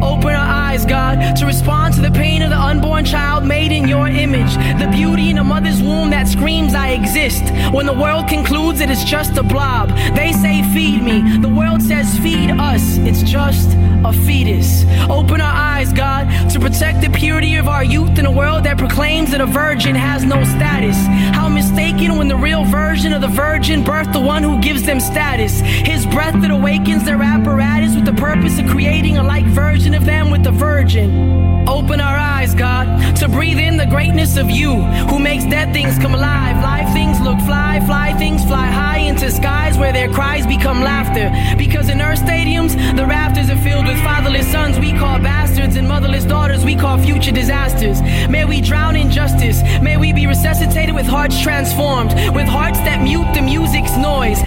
Open 0.00 0.32
our 0.32 0.48
eyes, 0.48 0.86
God, 0.86 1.34
to 1.36 1.46
respond 1.46 1.94
to 1.94 2.02
the 2.02 2.10
pain 2.12 2.42
of 2.42 2.50
the 2.50 2.56
unborn 2.56 3.04
child 3.04 3.44
made 3.44 3.72
in 3.72 3.88
your 3.88 4.06
image. 4.06 4.54
The 4.78 4.88
beauty 4.92 5.30
in 5.30 5.38
a 5.38 5.44
mother's 5.44 5.82
womb 5.82 6.10
that 6.10 6.28
screams, 6.28 6.72
I 6.72 6.90
exist. 6.90 7.42
When 7.74 7.84
the 7.84 7.94
world 7.94 8.28
concludes 8.28 8.80
it 8.80 8.88
is 8.88 9.02
just 9.02 9.36
a 9.36 9.42
blob. 9.42 9.88
They 10.14 10.32
say, 10.32 10.62
Feed 10.72 11.02
me. 11.02 11.38
The 11.38 11.48
world 11.48 11.82
says, 11.82 12.16
Feed 12.20 12.50
us. 12.52 12.98
It's 12.98 13.22
just 13.22 13.70
a 14.04 14.12
fetus. 14.12 14.84
Open 15.08 15.40
our 15.40 15.54
eyes, 15.54 15.92
God, 15.92 16.24
to 16.50 16.60
protect 16.60 17.00
the 17.00 17.10
purity 17.10 17.56
of 17.56 17.68
our 17.68 17.84
youth 17.84 18.18
in 18.18 18.26
a 18.26 18.32
world 18.32 18.64
that 18.64 18.78
proclaims 18.78 19.30
that 19.30 19.40
a 19.40 19.46
virgin 19.46 19.94
has 19.94 20.24
no 20.24 20.42
status. 20.44 20.96
How 21.36 21.48
mistaken 21.48 22.16
when 22.16 22.28
the 22.28 22.36
real 22.36 22.64
version 22.64 23.12
of 23.12 23.20
the 23.20 23.28
virgin 23.28 23.82
birthed 23.84 24.12
the 24.12 24.20
one 24.20 24.42
who 24.42 24.60
gives 24.60 24.82
them 24.82 25.00
status. 25.00 25.60
His 25.60 26.06
breath 26.06 26.40
that 26.42 26.50
awakens 26.50 27.04
their 27.04 27.20
apparatus 27.20 27.94
with 27.94 28.04
the 28.04 28.14
purpose 28.14 28.58
of 28.58 28.66
creating 28.66 29.18
a 29.18 29.22
like 29.22 29.46
version 29.46 29.94
of 29.94 30.04
them 30.04 30.30
with 30.30 30.44
the 30.44 30.52
virgin. 30.52 31.49
Open 31.66 32.00
our 32.00 32.16
eyes, 32.16 32.54
God, 32.54 33.16
to 33.16 33.28
breathe 33.28 33.58
in 33.58 33.76
the 33.76 33.86
greatness 33.86 34.36
of 34.36 34.50
you 34.50 34.82
who 35.10 35.18
makes 35.18 35.44
dead 35.44 35.72
things 35.72 35.98
come 35.98 36.14
alive. 36.14 36.56
Live 36.62 36.92
things 36.92 37.20
look 37.20 37.38
fly, 37.40 37.80
fly 37.86 38.12
things 38.14 38.44
fly 38.44 38.66
high 38.66 38.98
into 38.98 39.30
skies 39.30 39.76
where 39.78 39.92
their 39.92 40.08
cries 40.08 40.46
become 40.46 40.80
laughter. 40.80 41.30
Because 41.56 41.88
in 41.88 42.00
our 42.00 42.14
stadiums, 42.14 42.74
the 42.96 43.06
rafters 43.06 43.50
are 43.50 43.60
filled 43.62 43.86
with 43.86 43.98
fatherless 43.98 44.50
sons 44.50 44.78
we 44.78 44.92
call 44.92 45.18
bastards 45.18 45.76
and 45.76 45.86
motherless 45.86 46.24
daughters 46.24 46.64
we 46.64 46.74
call 46.74 46.98
future 46.98 47.32
disasters. 47.32 48.00
May 48.30 48.44
we 48.44 48.60
drown 48.60 48.96
in 48.96 49.10
justice. 49.10 49.62
May 49.82 49.96
we 49.96 50.12
be 50.12 50.26
resuscitated 50.26 50.94
with 50.94 51.06
hearts 51.06 51.40
transformed, 51.40 52.12
with 52.34 52.48
hearts 52.48 52.78
that 52.80 53.02
mute 53.02 53.32
the 53.34 53.42
music's 53.42 53.96
noise 53.96 54.42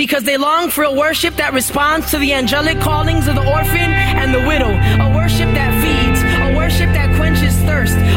because 0.00 0.24
they 0.24 0.38
long 0.38 0.70
for 0.70 0.82
a 0.84 0.90
worship 0.90 1.36
that 1.36 1.52
responds 1.52 2.10
to 2.10 2.16
the 2.16 2.32
angelic 2.32 2.80
callings 2.80 3.28
of 3.28 3.34
the 3.34 3.42
orphan 3.42 3.92
and 4.16 4.32
the 4.34 4.40
widow, 4.48 4.72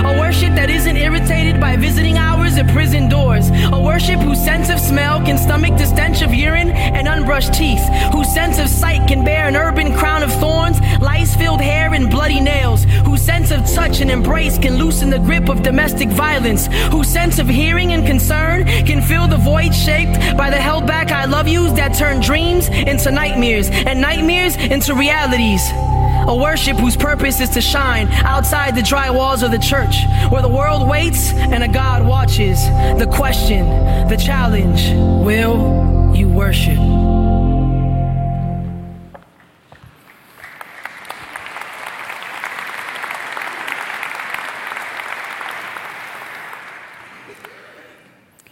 a 0.06 0.20
worship 0.20 0.54
that 0.56 0.70
isn't 0.70 0.98
irritated 0.98 1.62
by 1.62 1.78
visiting 1.78 2.18
hours 2.18 2.58
at 2.58 2.68
prison 2.70 3.08
doors, 3.08 3.50
a 3.72 3.80
worship 3.80 4.20
whose 4.20 4.44
sense 4.44 4.70
of 4.70 4.80
smell 4.80 5.20
can 5.22 5.38
stomach 5.38 5.78
the 5.78 5.86
stench 5.86 6.22
of 6.22 6.34
urine 6.34 6.72
and 6.72 7.08
unbrushed 7.08 7.54
teeth, 7.54 7.84
whose 8.12 8.32
sense 8.34 8.60
of 8.60 8.68
sight 8.68 9.08
can 9.08 9.24
bear 9.24 9.48
an 9.48 9.56
urban 9.56 9.94
crown 9.96 10.22
of 10.22 10.32
thorns, 10.34 10.80
lice 11.00 11.36
filled 11.36 11.62
hair, 11.62 11.94
and 11.94 12.10
bloody 12.10 12.42
nails, 12.42 12.84
whose 13.06 13.22
sense 13.22 13.50
of 13.52 13.66
touch 13.74 14.02
and 14.02 14.12
embrace 14.12 14.58
can 14.58 14.76
loosen 14.78 15.10
the 15.10 15.20
grip 15.20 15.48
of 15.50 15.64
domestic 15.64 16.10
violence, 16.10 16.68
whose 16.92 17.08
sense 17.08 17.40
of 17.40 17.48
hearing 17.48 17.94
and 17.94 18.06
concern 18.06 18.66
can 18.86 19.02
fill 19.02 19.28
the 19.28 19.38
void 19.38 19.74
shaped 19.74 20.20
by 20.38 20.50
the 20.50 20.58
held 20.58 20.86
back 20.86 21.12
I 21.12 21.26
love 21.26 21.48
yous 21.48 21.72
that 21.74 21.96
turn 21.98 22.20
dreams 22.20 22.68
into 22.68 23.10
nightmares 23.10 23.70
and 23.70 24.02
nightmares 24.02 24.58
into 24.58 24.96
realities. 24.96 25.62
A 26.26 26.36
worship 26.36 26.78
whose 26.78 26.96
purpose 26.96 27.42
is 27.42 27.50
to 27.50 27.60
shine 27.62 28.08
outside 28.08 28.76
the 28.76 28.82
dry 28.82 29.10
walls 29.10 29.44
of 29.44 29.52
the 29.52 29.58
church, 29.58 30.06
where 30.30 30.42
the 30.42 30.48
world 30.48 30.88
waits 30.88 31.34
and 31.34 31.62
a 31.64 31.68
God 31.68 32.08
watches. 32.08 32.64
The 32.98 33.10
question, 33.12 33.68
the 34.08 34.16
challenge 34.16 34.90
will 35.26 36.16
you 36.16 36.30
worship? 36.30 36.78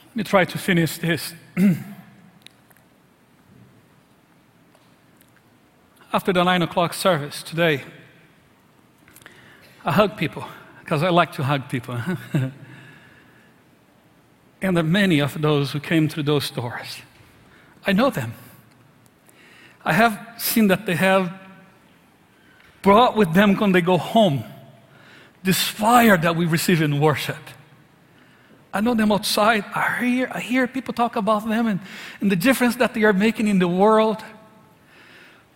Let 0.08 0.16
me 0.16 0.24
try 0.26 0.44
to 0.44 0.58
finish 0.58 0.98
this. 0.98 1.34
after 6.14 6.34
the 6.34 6.44
nine 6.44 6.62
o'clock 6.62 6.94
service 6.94 7.42
today, 7.44 7.84
I 9.86 9.92
hug 9.92 10.18
people 10.18 10.46
because 10.80 11.04
I 11.04 11.10
like 11.10 11.32
to 11.34 11.44
hug 11.44 11.70
people. 11.70 11.96
and 14.62 14.78
there 14.78 14.84
are 14.84 14.84
many 14.84 15.20
of 15.20 15.42
those 15.42 15.72
who 15.72 15.80
came 15.80 16.10
through 16.10 16.24
those 16.24 16.52
doors. 16.52 17.02
I 17.86 17.94
know 17.94 18.10
them. 18.10 18.34
I 19.84 19.94
have 19.94 20.20
seen 20.38 20.68
that 20.68 20.86
they 20.86 20.96
have 20.96 21.32
brought 22.82 23.16
with 23.16 23.34
them 23.34 23.56
when 23.56 23.72
they 23.72 23.82
go 23.82 23.98
home 23.98 24.44
this 25.44 25.64
fire 25.64 26.18
that 26.18 26.36
we 26.36 26.46
receive 26.46 26.82
in 26.82 27.00
worship. 27.00 27.38
I 28.74 28.82
know 28.82 28.94
them 28.94 29.12
outside. 29.12 29.66
I 29.74 30.04
hear, 30.04 30.32
I 30.32 30.40
hear 30.40 30.68
people 30.68 30.94
talk 30.94 31.16
about 31.16 31.48
them 31.48 31.68
and, 31.68 31.80
and 32.22 32.32
the 32.32 32.36
difference 32.36 32.76
that 32.78 32.94
they 32.94 33.04
are 33.04 33.14
making 33.14 33.48
in 33.48 33.60
the 33.60 33.68
world. 33.68 34.24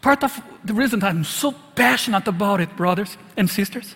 Part 0.06 0.24
of 0.24 0.39
the 0.64 0.76
reason 0.76 1.03
I'm 1.03 1.24
so 1.24 1.51
passionate 1.74 2.28
about 2.28 2.62
it, 2.62 2.78
brothers 2.78 3.18
and 3.36 3.49
sisters, 3.49 3.95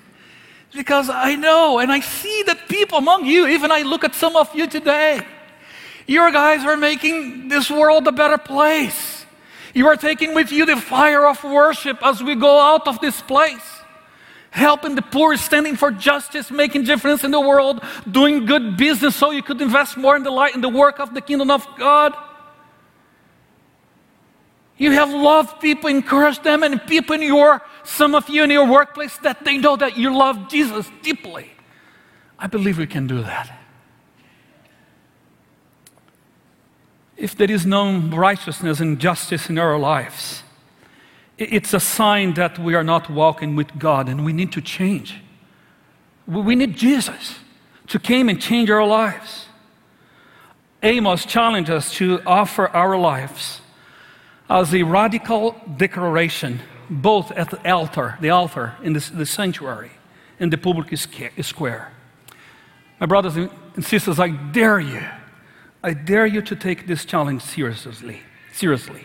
is 0.71 0.75
because 0.75 1.07
I 1.07 1.35
know 1.35 1.77
and 1.77 1.91
I 1.91 1.99
see 1.99 2.41
that 2.47 2.67
people 2.67 2.97
among 2.97 3.25
you, 3.25 3.45
even 3.45 3.71
I 3.71 3.83
look 3.83 4.03
at 4.03 4.15
some 4.15 4.35
of 4.35 4.49
you 4.55 4.65
today, 4.65 5.21
your 6.07 6.31
guys 6.31 6.65
are 6.65 6.77
making 6.77 7.49
this 7.49 7.69
world 7.69 8.07
a 8.07 8.11
better 8.11 8.39
place. 8.39 9.23
You 9.75 9.85
are 9.85 9.95
taking 9.95 10.33
with 10.33 10.51
you 10.51 10.65
the 10.65 10.77
fire 10.77 11.27
of 11.27 11.43
worship 11.43 11.99
as 12.01 12.23
we 12.23 12.33
go 12.33 12.59
out 12.59 12.87
of 12.87 12.99
this 13.01 13.21
place. 13.21 13.69
Helping 14.49 14.95
the 14.95 15.03
poor, 15.03 15.37
standing 15.37 15.75
for 15.75 15.91
justice, 15.91 16.49
making 16.49 16.85
difference 16.85 17.23
in 17.23 17.29
the 17.29 17.39
world, 17.39 17.83
doing 18.09 18.47
good 18.47 18.77
business 18.77 19.15
so 19.15 19.29
you 19.29 19.43
could 19.43 19.61
invest 19.61 19.95
more 19.95 20.15
in 20.15 20.23
the 20.23 20.31
light 20.31 20.55
in 20.55 20.61
the 20.61 20.69
work 20.69 20.99
of 20.99 21.13
the 21.13 21.21
kingdom 21.21 21.51
of 21.51 21.67
God. 21.77 22.15
You 24.79 24.91
have 24.93 25.09
loved 25.09 25.59
people, 25.59 25.89
encouraged 25.89 26.45
them, 26.45 26.63
and 26.63 26.81
people 26.87 27.13
in 27.13 27.21
your, 27.21 27.61
some 27.83 28.15
of 28.15 28.29
you 28.29 28.45
in 28.45 28.49
your 28.49 28.65
workplace 28.65 29.17
that 29.17 29.43
they 29.43 29.57
know 29.57 29.75
that 29.75 29.97
you 29.97 30.15
love 30.15 30.49
Jesus 30.49 30.89
deeply. 31.03 31.51
I 32.39 32.47
believe 32.47 32.77
we 32.77 32.87
can 32.87 33.05
do 33.05 33.21
that. 33.21 33.59
If 37.17 37.35
there 37.35 37.51
is 37.51 37.65
no 37.65 37.99
righteousness 37.99 38.79
and 38.79 38.97
justice 38.97 39.49
in 39.49 39.57
our 39.57 39.77
lives, 39.77 40.43
it's 41.37 41.73
a 41.73 41.79
sign 41.81 42.35
that 42.35 42.57
we 42.57 42.73
are 42.73 42.83
not 42.83 43.09
walking 43.09 43.57
with 43.57 43.77
God 43.77 44.07
and 44.07 44.23
we 44.23 44.31
need 44.31 44.53
to 44.53 44.61
change. 44.61 45.17
We 46.25 46.55
need 46.55 46.77
Jesus 46.77 47.39
to 47.87 47.99
come 47.99 48.29
and 48.29 48.41
change 48.41 48.69
our 48.69 48.87
lives. 48.87 49.47
Amos 50.81 51.25
challenged 51.25 51.69
us 51.69 51.93
to 51.95 52.21
offer 52.25 52.69
our 52.69 52.97
lives 52.97 53.58
as 54.49 54.73
a 54.73 54.83
radical 54.83 55.55
declaration, 55.77 56.59
both 56.89 57.31
at 57.31 57.51
the 57.51 57.71
altar, 57.71 58.17
the 58.19 58.31
altar 58.31 58.75
in 58.81 58.93
the, 58.93 59.11
the 59.13 59.25
sanctuary, 59.25 59.91
in 60.39 60.49
the 60.49 60.57
public 60.57 60.97
square. 60.97 61.91
My 62.99 63.05
brothers 63.05 63.35
and 63.35 63.85
sisters, 63.85 64.19
I 64.19 64.29
dare 64.29 64.79
you, 64.79 65.03
I 65.83 65.93
dare 65.93 66.25
you 66.25 66.41
to 66.41 66.55
take 66.55 66.87
this 66.87 67.05
challenge 67.05 67.41
seriously. 67.43 68.21
Seriously. 68.51 69.01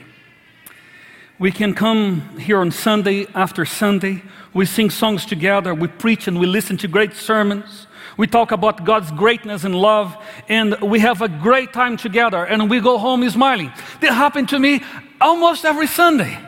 We 1.38 1.52
can 1.52 1.74
come 1.74 2.38
here 2.38 2.58
on 2.58 2.70
Sunday 2.70 3.26
after 3.34 3.64
Sunday. 3.64 4.22
We 4.52 4.66
sing 4.66 4.88
songs 4.88 5.26
together. 5.26 5.74
We 5.74 5.88
preach 5.88 6.26
and 6.26 6.38
we 6.38 6.46
listen 6.46 6.76
to 6.78 6.88
great 6.88 7.12
sermons. 7.14 7.86
We 8.16 8.26
talk 8.26 8.52
about 8.52 8.84
God's 8.84 9.10
greatness 9.10 9.64
and 9.64 9.74
love, 9.74 10.16
and 10.48 10.80
we 10.80 11.00
have 11.00 11.20
a 11.20 11.28
great 11.28 11.72
time 11.72 11.96
together, 11.96 12.44
and 12.44 12.70
we 12.70 12.80
go 12.80 12.96
home 12.98 13.28
smiling. 13.28 13.72
That 14.00 14.12
happened 14.12 14.48
to 14.50 14.58
me 14.58 14.82
almost 15.20 15.64
every 15.64 15.86
Sunday. 15.86 16.38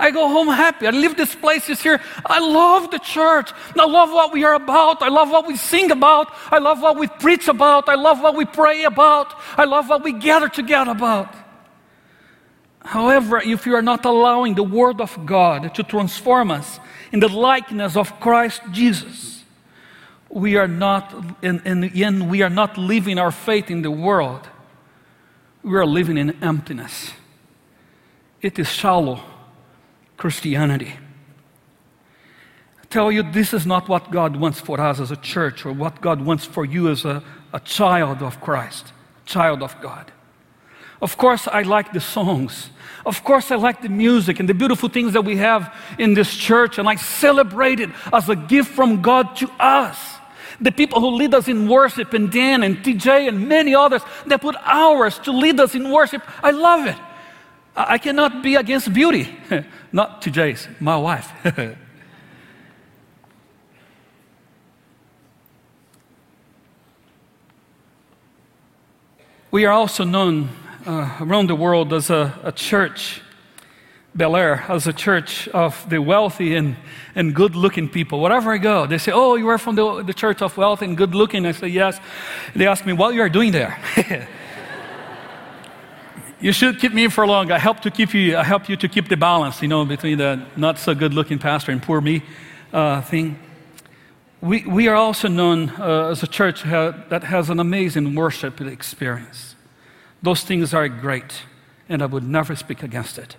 I 0.00 0.10
go 0.10 0.28
home 0.28 0.48
happy. 0.48 0.86
I 0.86 0.90
leave 0.90 1.16
this 1.16 1.34
place 1.34 1.66
this 1.66 1.82
here. 1.82 2.00
I 2.24 2.40
love 2.40 2.90
the 2.90 2.98
church. 2.98 3.52
I 3.78 3.84
love 3.84 4.10
what 4.10 4.32
we 4.32 4.44
are 4.44 4.54
about. 4.54 5.02
I 5.02 5.08
love 5.08 5.30
what 5.30 5.46
we 5.46 5.56
sing 5.56 5.90
about. 5.90 6.32
I 6.50 6.58
love 6.58 6.80
what 6.80 6.98
we 6.98 7.06
preach 7.06 7.48
about. 7.48 7.88
I 7.88 7.96
love 7.96 8.22
what 8.22 8.34
we 8.34 8.46
pray 8.46 8.84
about. 8.84 9.34
I 9.58 9.64
love 9.64 9.90
what 9.90 10.02
we 10.02 10.14
gather 10.14 10.48
together 10.48 10.92
about. 10.92 11.34
However, 12.82 13.42
if 13.44 13.66
you 13.66 13.74
are 13.74 13.82
not 13.82 14.06
allowing 14.06 14.54
the 14.54 14.62
Word 14.62 15.02
of 15.02 15.26
God 15.26 15.74
to 15.74 15.82
transform 15.82 16.50
us 16.50 16.80
in 17.12 17.20
the 17.20 17.28
likeness 17.28 17.94
of 17.94 18.18
Christ 18.20 18.62
Jesus, 18.72 19.44
we 20.30 20.56
are 20.56 20.68
not, 20.68 21.42
the 21.42 21.60
end, 21.94 22.30
we 22.30 22.40
are 22.40 22.48
not 22.48 22.78
living 22.78 23.18
our 23.18 23.30
faith 23.30 23.70
in 23.70 23.82
the 23.82 23.90
world. 23.90 24.48
We 25.62 25.76
are 25.76 25.84
living 25.84 26.16
in 26.16 26.42
emptiness. 26.42 27.10
It 28.42 28.58
is 28.58 28.68
shallow 28.68 29.20
Christianity. 30.16 30.94
I 32.82 32.86
tell 32.88 33.12
you, 33.12 33.22
this 33.22 33.52
is 33.52 33.66
not 33.66 33.88
what 33.88 34.10
God 34.10 34.36
wants 34.36 34.60
for 34.60 34.80
us 34.80 34.98
as 34.98 35.10
a 35.10 35.16
church 35.16 35.64
or 35.66 35.72
what 35.72 36.00
God 36.00 36.22
wants 36.22 36.44
for 36.44 36.64
you 36.64 36.88
as 36.88 37.04
a, 37.04 37.22
a 37.52 37.60
child 37.60 38.22
of 38.22 38.40
Christ, 38.40 38.92
child 39.26 39.62
of 39.62 39.80
God. 39.80 40.10
Of 41.02 41.16
course, 41.16 41.48
I 41.48 41.62
like 41.62 41.92
the 41.92 42.00
songs. 42.00 42.70
Of 43.06 43.24
course, 43.24 43.50
I 43.50 43.56
like 43.56 43.80
the 43.80 43.88
music 43.88 44.38
and 44.40 44.48
the 44.48 44.54
beautiful 44.54 44.88
things 44.88 45.14
that 45.14 45.22
we 45.22 45.36
have 45.36 45.74
in 45.98 46.14
this 46.14 46.34
church, 46.34 46.78
and 46.78 46.88
I 46.88 46.96
celebrate 46.96 47.80
it 47.80 47.90
as 48.12 48.28
a 48.28 48.36
gift 48.36 48.70
from 48.70 49.00
God 49.00 49.36
to 49.36 49.50
us. 49.58 49.98
The 50.60 50.72
people 50.72 51.00
who 51.00 51.10
lead 51.12 51.32
us 51.32 51.48
in 51.48 51.68
worship, 51.68 52.12
and 52.12 52.30
Dan 52.30 52.62
and 52.62 52.78
TJ 52.78 53.28
and 53.28 53.48
many 53.48 53.74
others, 53.74 54.02
they 54.26 54.36
put 54.36 54.56
hours 54.62 55.18
to 55.20 55.32
lead 55.32 55.58
us 55.58 55.74
in 55.74 55.90
worship. 55.90 56.22
I 56.42 56.50
love 56.50 56.86
it. 56.86 56.96
I 57.88 57.98
cannot 57.98 58.42
be 58.42 58.56
against 58.56 58.92
beauty. 58.92 59.28
Not 59.92 60.22
TJ's, 60.22 60.68
my 60.80 60.96
wife. 60.96 61.30
we 69.50 69.64
are 69.64 69.72
also 69.72 70.04
known 70.04 70.50
uh, 70.86 71.16
around 71.20 71.48
the 71.48 71.54
world 71.54 71.92
as 71.92 72.10
a, 72.10 72.38
a 72.42 72.52
church, 72.52 73.20
Bel 74.14 74.36
Air, 74.36 74.64
as 74.68 74.86
a 74.86 74.92
church 74.92 75.48
of 75.48 75.88
the 75.88 75.98
wealthy 75.98 76.56
and, 76.56 76.76
and 77.14 77.34
good 77.34 77.54
looking 77.54 77.88
people. 77.88 78.20
Wherever 78.20 78.52
I 78.52 78.58
go, 78.58 78.86
they 78.86 78.98
say, 78.98 79.12
Oh, 79.12 79.36
you 79.36 79.48
are 79.48 79.58
from 79.58 79.76
the, 79.76 80.02
the 80.02 80.14
church 80.14 80.42
of 80.42 80.56
wealth 80.56 80.82
and 80.82 80.96
good 80.96 81.14
looking. 81.14 81.46
I 81.46 81.52
say, 81.52 81.68
Yes. 81.68 82.00
They 82.54 82.66
ask 82.66 82.84
me, 82.84 82.92
What 82.92 83.14
you 83.14 83.22
are 83.22 83.28
doing 83.28 83.52
there? 83.52 83.78
you 86.40 86.52
should 86.52 86.80
keep 86.80 86.92
me 86.92 87.08
for 87.08 87.26
long. 87.26 87.50
I 87.50 87.58
help 87.58 87.80
to 87.80 87.90
keep 87.90 88.14
you. 88.14 88.36
I 88.36 88.44
help 88.44 88.68
you 88.68 88.76
to 88.76 88.88
keep 88.88 89.08
the 89.08 89.16
balance, 89.16 89.60
you 89.60 89.68
know, 89.68 89.84
between 89.84 90.18
the 90.18 90.44
not 90.56 90.78
so 90.78 90.94
good 90.94 91.12
looking 91.12 91.38
pastor 91.38 91.72
and 91.72 91.82
poor 91.82 92.00
me 92.00 92.22
uh, 92.72 93.02
thing. 93.02 93.38
We, 94.40 94.64
we 94.64 94.88
are 94.88 94.94
also 94.94 95.28
known 95.28 95.68
uh, 95.70 96.08
as 96.08 96.22
a 96.22 96.26
church 96.26 96.62
that 96.62 97.24
has 97.24 97.50
an 97.50 97.60
amazing 97.60 98.14
worship 98.14 98.60
experience. 98.60 99.54
Those 100.22 100.42
things 100.42 100.72
are 100.72 100.88
great, 100.88 101.42
and 101.88 102.02
I 102.02 102.06
would 102.06 102.24
never 102.24 102.56
speak 102.56 102.82
against 102.82 103.18
it. 103.18 103.36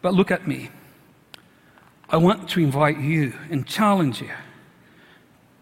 But 0.00 0.14
look 0.14 0.32
at 0.32 0.48
me. 0.48 0.70
I 2.08 2.16
want 2.16 2.48
to 2.50 2.60
invite 2.60 2.98
you 2.98 3.32
and 3.48 3.64
challenge 3.64 4.20
you 4.20 4.30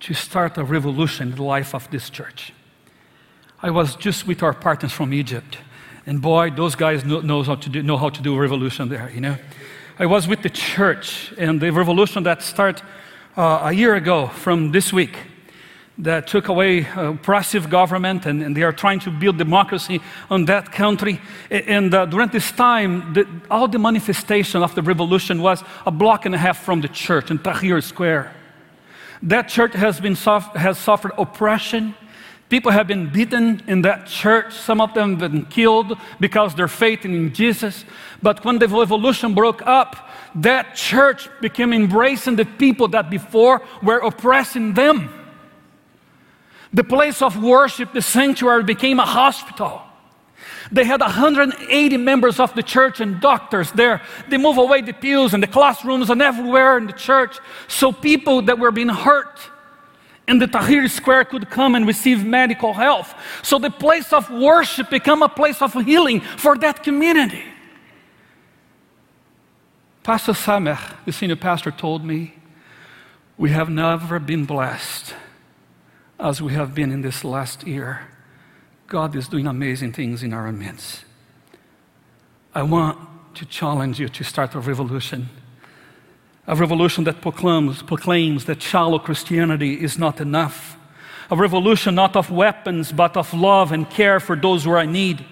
to 0.01 0.15
start 0.15 0.57
a 0.57 0.65
revolution 0.65 1.31
in 1.31 1.37
the 1.37 1.43
life 1.43 1.75
of 1.75 1.91
this 1.91 2.09
church. 2.09 2.55
I 3.63 3.71
was 3.71 3.95
just 3.97 4.27
with 4.27 4.43
our 4.43 4.55
partners 4.55 4.93
from 4.93 5.13
Egypt, 5.13 5.59
and 6.07 6.23
boy, 6.23 6.51
those 6.51 6.75
guys 6.75 7.05
know, 7.05 7.21
knows 7.21 7.47
how 7.47 7.57
to 7.57 7.69
do, 7.69 7.83
know 7.83 7.99
how 7.99 8.09
to 8.09 8.23
do 8.23 8.39
revolution 8.39 8.89
there, 8.89 9.11
you 9.15 9.21
know. 9.21 9.37
I 9.99 10.07
was 10.07 10.27
with 10.27 10.43
the 10.43 10.49
church, 10.49 11.35
and 11.37 11.61
the 11.61 11.71
revolution 11.71 12.23
that 12.23 12.43
started 12.43 12.83
uh, 13.37 13.61
a 13.65 13.73
year 13.73 13.97
ago 13.97 14.29
from 14.29 14.73
this 14.73 14.95
week 14.95 15.15
that 15.99 16.27
took 16.27 16.49
away 16.49 16.87
oppressive 16.97 17.69
government 17.69 18.25
and, 18.25 18.43
and, 18.43 18.57
they 18.57 18.63
are 18.63 18.73
trying 18.73 18.99
to 19.01 19.11
build 19.11 19.37
democracy 19.37 20.01
on 20.31 20.47
that 20.47 20.73
country. 20.73 21.21
And 21.51 21.93
uh, 21.93 22.07
during 22.07 22.31
this 22.31 22.51
time, 22.53 23.13
the, 23.13 23.29
all 23.51 23.69
the 23.69 23.79
manifestation 23.79 24.63
of 24.63 24.75
the 24.75 24.81
revolution 24.81 25.43
was 25.43 25.63
a 25.85 25.91
block 25.91 26.25
and 26.25 26.35
a 26.35 26.39
half 26.39 26.65
from 26.65 26.81
the 26.81 26.89
church 26.89 27.31
in 27.31 27.39
Tahrir 27.39 27.83
Square. 27.83 28.35
That 29.23 29.49
church 29.49 29.75
has, 29.75 30.01
been 30.01 30.15
has 30.15 30.79
suffered 30.79 31.13
oppression. 31.19 31.95
People 32.51 32.73
have 32.73 32.89
been 32.89 33.09
beaten 33.09 33.63
in 33.69 33.83
that 33.83 34.07
church. 34.09 34.53
Some 34.53 34.81
of 34.81 34.93
them 34.93 35.21
have 35.21 35.31
been 35.31 35.47
killed 35.47 35.97
because 36.19 36.53
they're 36.53 36.67
faith 36.67 37.05
in 37.05 37.33
Jesus. 37.33 37.85
But 38.21 38.45
when 38.45 38.59
the 38.59 38.67
revolution 38.67 39.35
broke 39.35 39.63
up, 39.63 40.11
that 40.35 40.75
church 40.75 41.29
became 41.41 41.73
embracing 41.73 42.35
the 42.35 42.45
people 42.45 42.89
that 42.89 43.09
before 43.09 43.63
were 43.85 43.99
oppressing 43.99 44.75
them. 44.75 45.15
The 46.73 46.83
place 46.83 47.23
of 47.23 47.41
worship, 47.41 47.93
the 47.93 48.03
sanctuary, 48.03 48.65
became 48.65 48.99
a 48.99 49.07
hospital. 49.07 49.83
They 50.73 50.85
had 50.85 51.01
180 51.01 51.97
members 51.99 52.41
of 52.41 52.53
the 52.55 52.65
church 52.65 53.01
and 53.01 53.21
doctors 53.21 53.71
there. 53.73 54.03
They 54.29 54.39
move 54.39 54.59
away 54.59 54.81
the 54.81 54.93
pews 54.93 55.35
and 55.35 55.43
the 55.43 55.47
classrooms 55.47 56.11
and 56.11 56.21
everywhere 56.21 56.79
in 56.79 56.87
the 56.89 56.93
church 56.93 57.39
so 57.69 57.93
people 57.93 58.43
that 58.43 58.59
were 58.59 58.73
being 58.73 58.89
hurt 58.89 59.39
in 60.31 60.39
the 60.39 60.47
Tahrir 60.47 60.89
Square 60.89 61.27
could 61.27 61.51
come 61.51 61.75
and 61.75 61.87
receive 61.87 62.25
medical 62.25 62.73
help. 62.73 63.07
So 63.43 63.59
the 63.59 63.71
place 63.71 64.13
of 64.13 64.31
worship 64.31 64.89
became 64.89 65.23
a 65.23 65.29
place 65.29 65.61
of 65.61 65.75
healing 65.85 66.21
for 66.21 66.57
that 66.59 66.83
community. 66.83 67.45
Pastor 70.03 70.33
Sameh, 70.33 70.81
the 71.05 71.13
senior 71.13 71.37
pastor, 71.37 71.71
told 71.71 72.05
me, 72.05 72.35
We 73.37 73.51
have 73.51 73.69
never 73.69 74.19
been 74.19 74.47
blessed 74.47 75.15
as 76.21 76.43
we 76.43 76.53
have 76.53 76.75
been 76.75 76.93
in 76.93 77.01
this 77.01 77.25
last 77.25 77.67
year, 77.67 78.07
God 78.87 79.17
is 79.17 79.29
doing 79.29 79.47
amazing 79.47 79.93
things 79.93 80.23
in 80.23 80.33
our 80.33 80.53
midst. 80.53 81.05
I 82.55 82.63
want 82.63 82.99
to 83.37 83.47
challenge 83.47 83.99
you 83.99 84.09
to 84.09 84.25
start 84.25 84.55
a 84.55 84.61
revolution. 84.61 85.31
A 86.47 86.57
revolution 86.57 87.05
that 87.05 87.21
proclaims, 87.21 87.83
proclaims 87.83 88.47
that 88.47 88.63
shallow 88.63 88.99
Christianity 88.99 89.75
is 89.75 89.99
not 89.99 90.21
enough. 90.21 90.77
A 91.31 91.37
revolution 91.37 91.95
not 91.95 92.17
of 92.17 92.31
weapons, 92.31 92.91
but 92.91 93.17
of 93.17 93.33
love 93.33 93.71
and 93.71 93.89
care 93.89 94.19
for 94.19 94.35
those 94.35 94.65
who 94.65 94.71
are 94.73 94.83
in 94.83 94.93
need. 94.93 95.25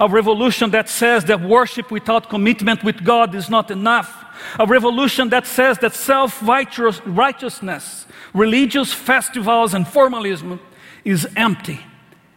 A 0.00 0.08
revolution 0.08 0.70
that 0.70 0.88
says 0.88 1.24
that 1.26 1.40
worship 1.40 1.90
without 1.90 2.28
commitment 2.28 2.82
with 2.82 3.04
God 3.04 3.34
is 3.34 3.48
not 3.48 3.70
enough. 3.70 4.24
A 4.58 4.66
revolution 4.66 5.28
that 5.28 5.46
says 5.46 5.78
that 5.78 5.94
self 5.94 6.42
righteousness 6.42 8.06
religious 8.32 8.92
festivals 8.92 9.74
and 9.74 9.86
formalism 9.86 10.60
is 11.04 11.26
empty 11.36 11.80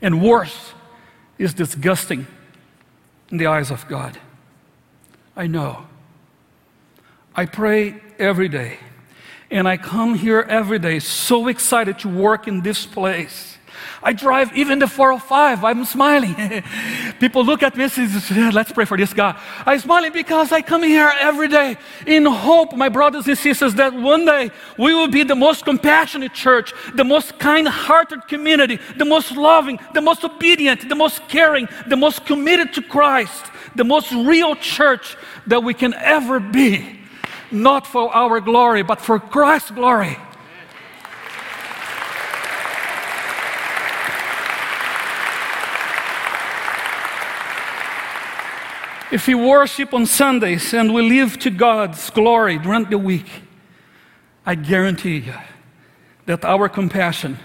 and 0.01 0.21
worse, 0.21 0.73
is 1.39 1.53
disgusting 1.53 2.27
in 3.31 3.37
the 3.37 3.47
eyes 3.47 3.71
of 3.71 3.87
God. 3.87 4.19
I 5.35 5.47
know. 5.47 5.87
I 7.35 7.45
pray 7.45 8.01
every 8.19 8.49
day, 8.49 8.79
and 9.49 9.67
I 9.67 9.77
come 9.77 10.15
here 10.15 10.41
every 10.41 10.79
day 10.79 10.99
so 10.99 11.47
excited 11.47 11.99
to 11.99 12.09
work 12.09 12.47
in 12.47 12.61
this 12.61 12.85
place 12.85 13.57
I 14.01 14.13
drive 14.13 14.55
even 14.55 14.79
the 14.79 14.87
405. 14.87 15.63
I'm 15.63 15.85
smiling. 15.85 16.35
People 17.19 17.43
look 17.43 17.63
at 17.63 17.75
me 17.75 17.83
and 17.83 17.91
say, 17.91 18.51
let's 18.51 18.71
pray 18.71 18.85
for 18.85 18.97
this 18.97 19.13
guy. 19.13 19.39
I'm 19.65 19.79
smiling 19.79 20.13
because 20.13 20.51
I 20.51 20.61
come 20.61 20.83
here 20.83 21.11
every 21.19 21.47
day 21.47 21.77
in 22.05 22.25
hope, 22.25 22.75
my 22.75 22.89
brothers 22.89 23.27
and 23.27 23.37
sisters, 23.37 23.75
that 23.75 23.93
one 23.93 24.25
day 24.25 24.51
we 24.77 24.93
will 24.93 25.07
be 25.07 25.23
the 25.23 25.35
most 25.35 25.65
compassionate 25.65 26.33
church, 26.33 26.73
the 26.93 27.03
most 27.03 27.39
kind 27.39 27.67
hearted 27.67 28.27
community, 28.27 28.79
the 28.97 29.05
most 29.05 29.31
loving, 29.31 29.79
the 29.93 30.01
most 30.01 30.23
obedient, 30.23 30.87
the 30.87 30.95
most 30.95 31.27
caring, 31.27 31.67
the 31.87 31.97
most 31.97 32.25
committed 32.25 32.73
to 32.73 32.81
Christ, 32.81 33.45
the 33.75 33.83
most 33.83 34.11
real 34.11 34.55
church 34.55 35.17
that 35.47 35.63
we 35.63 35.73
can 35.73 35.93
ever 35.95 36.39
be. 36.39 36.93
Not 37.51 37.87
for 37.87 38.13
our 38.13 38.41
glory, 38.41 38.83
but 38.83 38.99
for 38.99 39.19
Christ's 39.19 39.71
glory. 39.71 40.17
If 49.09 49.25
we 49.25 49.35
worship 49.35 49.93
on 49.93 50.05
Sundays 50.05 50.73
and 50.73 50.93
we 50.93 51.01
live 51.01 51.39
to 51.39 51.49
God's 51.49 52.09
glory 52.09 52.57
during 52.57 52.89
the 52.89 52.97
week, 52.97 53.29
I 54.45 54.55
guarantee 54.55 55.19
you 55.19 55.33
that 56.25 56.43
our 56.43 56.67
compassion, 56.67 57.37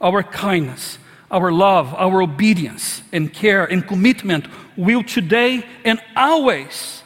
our 0.00 0.22
kindness, 0.22 0.98
our 1.28 1.50
love, 1.50 1.92
our 1.94 2.22
obedience 2.22 3.02
and 3.12 3.32
care 3.32 3.64
and 3.64 3.86
commitment 3.86 4.46
will 4.76 5.02
today 5.02 5.66
and 5.84 6.00
always 6.16 7.02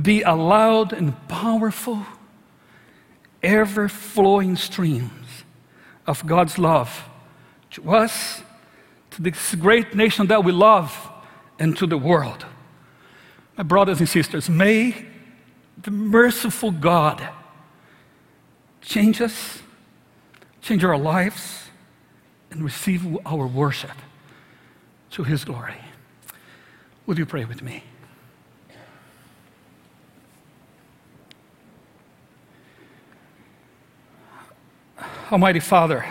be 0.00 0.22
a 0.22 0.34
loud 0.34 0.92
and 0.92 1.16
powerful, 1.28 2.04
ever 3.42 3.88
flowing 3.88 4.56
streams 4.56 5.44
of 6.06 6.26
God's 6.26 6.58
love 6.58 7.08
to 7.70 7.90
us, 7.90 8.42
to 9.12 9.22
this 9.22 9.54
great 9.54 9.94
nation 9.94 10.26
that 10.26 10.44
we 10.44 10.52
love, 10.52 11.10
and 11.58 11.76
to 11.76 11.86
the 11.86 11.98
world. 11.98 12.46
My 13.56 13.64
brothers 13.64 14.00
and 14.00 14.08
sisters, 14.08 14.48
may 14.48 15.06
the 15.82 15.90
merciful 15.90 16.70
God, 16.70 17.26
change 18.80 19.20
us, 19.20 19.62
change 20.62 20.84
our 20.84 20.96
lives, 20.96 21.64
and 22.50 22.64
receive 22.64 23.06
our 23.26 23.46
worship 23.46 23.96
to 25.10 25.22
His 25.22 25.44
glory. 25.44 25.76
Would 27.06 27.18
you 27.18 27.26
pray 27.26 27.44
with 27.44 27.62
me? 27.62 27.84
Almighty 35.30 35.60
Father, 35.60 36.04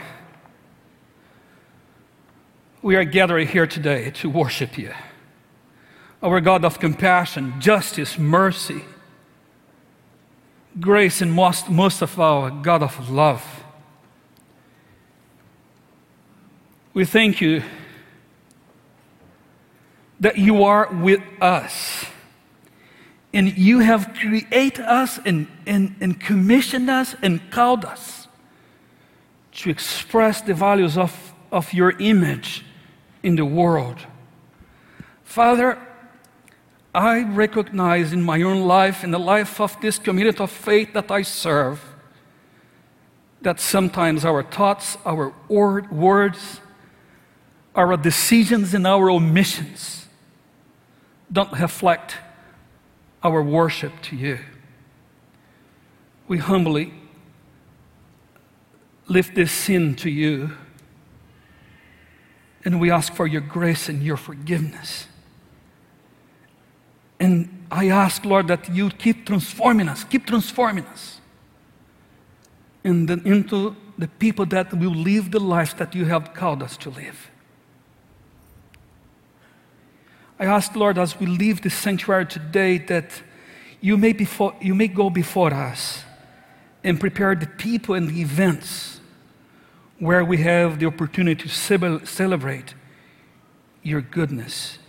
we 2.82 2.96
are 2.96 3.04
gathering 3.04 3.50
here 3.50 3.68
today 3.68 4.12
to 4.12 4.30
worship 4.30 4.78
you. 4.78 4.94
Our 6.24 6.40
God 6.40 6.64
of 6.64 6.80
compassion, 6.80 7.60
justice, 7.60 8.18
mercy, 8.18 8.86
grace, 10.80 11.20
and 11.20 11.34
most, 11.34 11.70
most 11.70 12.02
of 12.02 12.18
all, 12.18 12.50
God 12.50 12.82
of 12.82 13.10
love. 13.10 13.62
We 16.94 17.04
thank 17.04 17.42
you 17.42 17.64
that 20.22 20.38
you 20.38 20.64
are 20.64 20.88
with 20.94 21.22
us. 21.42 22.06
And 23.34 23.58
you 23.58 23.80
have 23.80 24.14
created 24.14 24.80
us 24.80 25.20
and, 25.26 25.48
and, 25.68 25.98
and 26.00 26.22
commissioned 26.22 26.90
us 26.90 27.18
and 27.22 27.52
called 27.52 27.84
us 27.84 28.19
to 29.60 29.70
express 29.70 30.42
the 30.42 30.54
values 30.54 30.98
of, 30.98 31.34
of 31.52 31.74
your 31.74 31.92
image 32.00 32.64
in 33.24 33.36
the 33.36 33.44
world. 33.44 33.98
Father, 35.24 35.78
I 36.96 37.24
recognize 37.24 38.14
in 38.14 38.24
my 38.24 38.42
own 38.42 38.62
life, 38.62 39.04
in 39.04 39.12
the 39.12 39.20
life 39.20 39.60
of 39.60 39.76
this 39.82 40.00
community 40.00 40.40
of 40.40 40.50
faith 40.50 40.94
that 40.94 41.12
I 41.12 41.24
serve, 41.24 41.84
that 43.42 43.60
sometimes 43.60 44.24
our 44.24 44.44
thoughts, 44.44 44.98
our 45.06 45.34
words, 45.50 46.62
our 47.76 47.98
decisions, 47.98 48.74
and 48.74 48.88
our 48.88 49.10
omissions 49.10 50.08
don't 51.32 51.52
reflect 51.52 52.16
our 53.22 53.44
worship 53.44 53.92
to 54.04 54.16
you. 54.16 54.40
We 56.30 56.38
humbly 56.38 56.94
lift 59.10 59.36
this 59.36 59.52
sin 59.52 59.96
to 59.96 60.10
you 60.10 60.52
and 62.64 62.80
we 62.80 62.92
ask 62.92 63.14
for 63.14 63.26
your 63.26 63.42
grace 63.42 63.90
and 63.90 64.04
your 64.04 64.18
forgiveness. 64.18 65.08
And 67.20 67.66
I 67.72 67.90
ask, 67.90 68.24
Lord, 68.26 68.48
that 68.48 68.70
you 68.70 68.90
keep 68.90 69.26
transforming 69.26 69.90
us, 69.90 70.04
keep 70.04 70.26
transforming 70.26 70.86
us 70.86 71.20
the, 72.84 73.22
into 73.26 73.76
the 73.98 74.08
people 74.08 74.46
that 74.48 74.74
will 74.74 74.94
live 74.94 75.32
the 75.32 75.40
life 75.40 75.78
that 75.78 75.94
you 75.94 76.06
have 76.06 76.34
called 76.34 76.64
us 76.64 76.78
to 76.78 76.90
live. 76.90 77.30
I 80.40 80.46
ask, 80.46 80.74
Lord, 80.76 80.98
as 80.98 81.20
we 81.20 81.26
leave 81.26 81.62
this 81.62 81.74
sanctuary 81.74 82.26
today, 82.26 82.78
that 82.78 83.22
you 83.82 83.98
may, 83.98 84.14
before, 84.14 84.56
you 84.62 84.74
may 84.74 84.88
go 84.88 85.10
before 85.10 85.54
us 85.54 86.04
and 86.84 87.00
prepare 87.00 87.36
the 87.36 87.48
people 87.48 87.96
and 87.96 88.08
the 88.08 88.22
events 88.22 88.99
where 90.00 90.24
we 90.24 90.38
have 90.38 90.80
the 90.80 90.86
opportunity 90.86 91.44
to 91.44 91.50
celebrate 92.06 92.74
your 93.84 94.02
goodness 94.02 94.80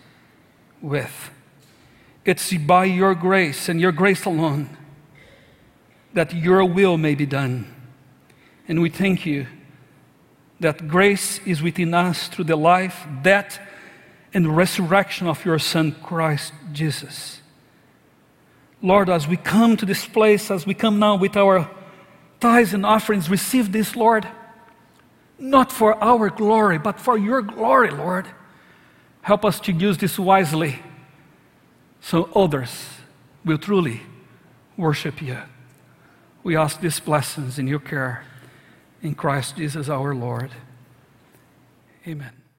with. 0.81 1.31
It's 2.25 2.53
by 2.55 2.85
your 2.85 3.15
grace 3.15 3.69
and 3.69 3.81
your 3.81 3.93
grace 3.93 4.25
alone 4.25 4.77
that 6.13 6.35
your 6.35 6.65
will 6.65 6.97
may 6.97 7.15
be 7.15 7.27
done. 7.27 7.75
And 8.69 8.81
we 8.81 8.89
thank 8.89 9.27
you 9.27 9.47
that 10.61 10.87
grace 10.89 11.41
is 11.47 11.63
within 11.63 11.95
us 11.95 12.29
through 12.29 12.45
the 12.45 12.57
life, 12.57 13.07
death, 13.23 13.59
and 14.33 14.57
resurrection 14.57 15.27
of 15.27 15.45
your 15.45 15.59
Son, 15.59 15.93
Christ 16.03 16.53
Jesus. 16.73 17.41
Lord, 18.83 19.11
as 19.11 19.27
we 19.27 19.37
come 19.37 19.77
to 19.77 19.87
this 19.87 20.07
place, 20.07 20.51
as 20.51 20.67
we 20.67 20.75
come 20.75 20.99
now 20.99 21.17
with 21.17 21.37
our 21.37 21.71
tithes 22.39 22.75
and 22.75 22.87
offerings, 22.87 23.29
receive 23.29 23.73
this, 23.73 23.97
Lord, 23.97 24.27
not 25.41 25.73
for 25.73 26.03
our 26.03 26.31
glory, 26.31 26.79
but 26.79 27.01
for 27.01 27.17
your 27.17 27.43
glory, 27.43 27.91
Lord. 27.91 28.29
Help 29.23 29.45
us 29.45 29.59
to 29.61 29.73
use 29.73 29.99
this 29.99 30.19
wisely 30.19 30.81
so 32.01 32.29
others 32.35 32.89
will 33.45 33.59
truly 33.59 34.03
worship 34.77 35.21
you. 35.21 35.39
We 36.43 36.57
ask 36.57 36.81
these 36.81 37.01
blessings 37.01 37.59
in 37.59 37.67
your 37.67 37.81
care 37.81 38.25
in 39.03 39.15
Christ 39.15 39.57
Jesus 39.57 39.89
our 39.89 40.15
Lord. 40.15 40.51
Amen. 42.07 42.40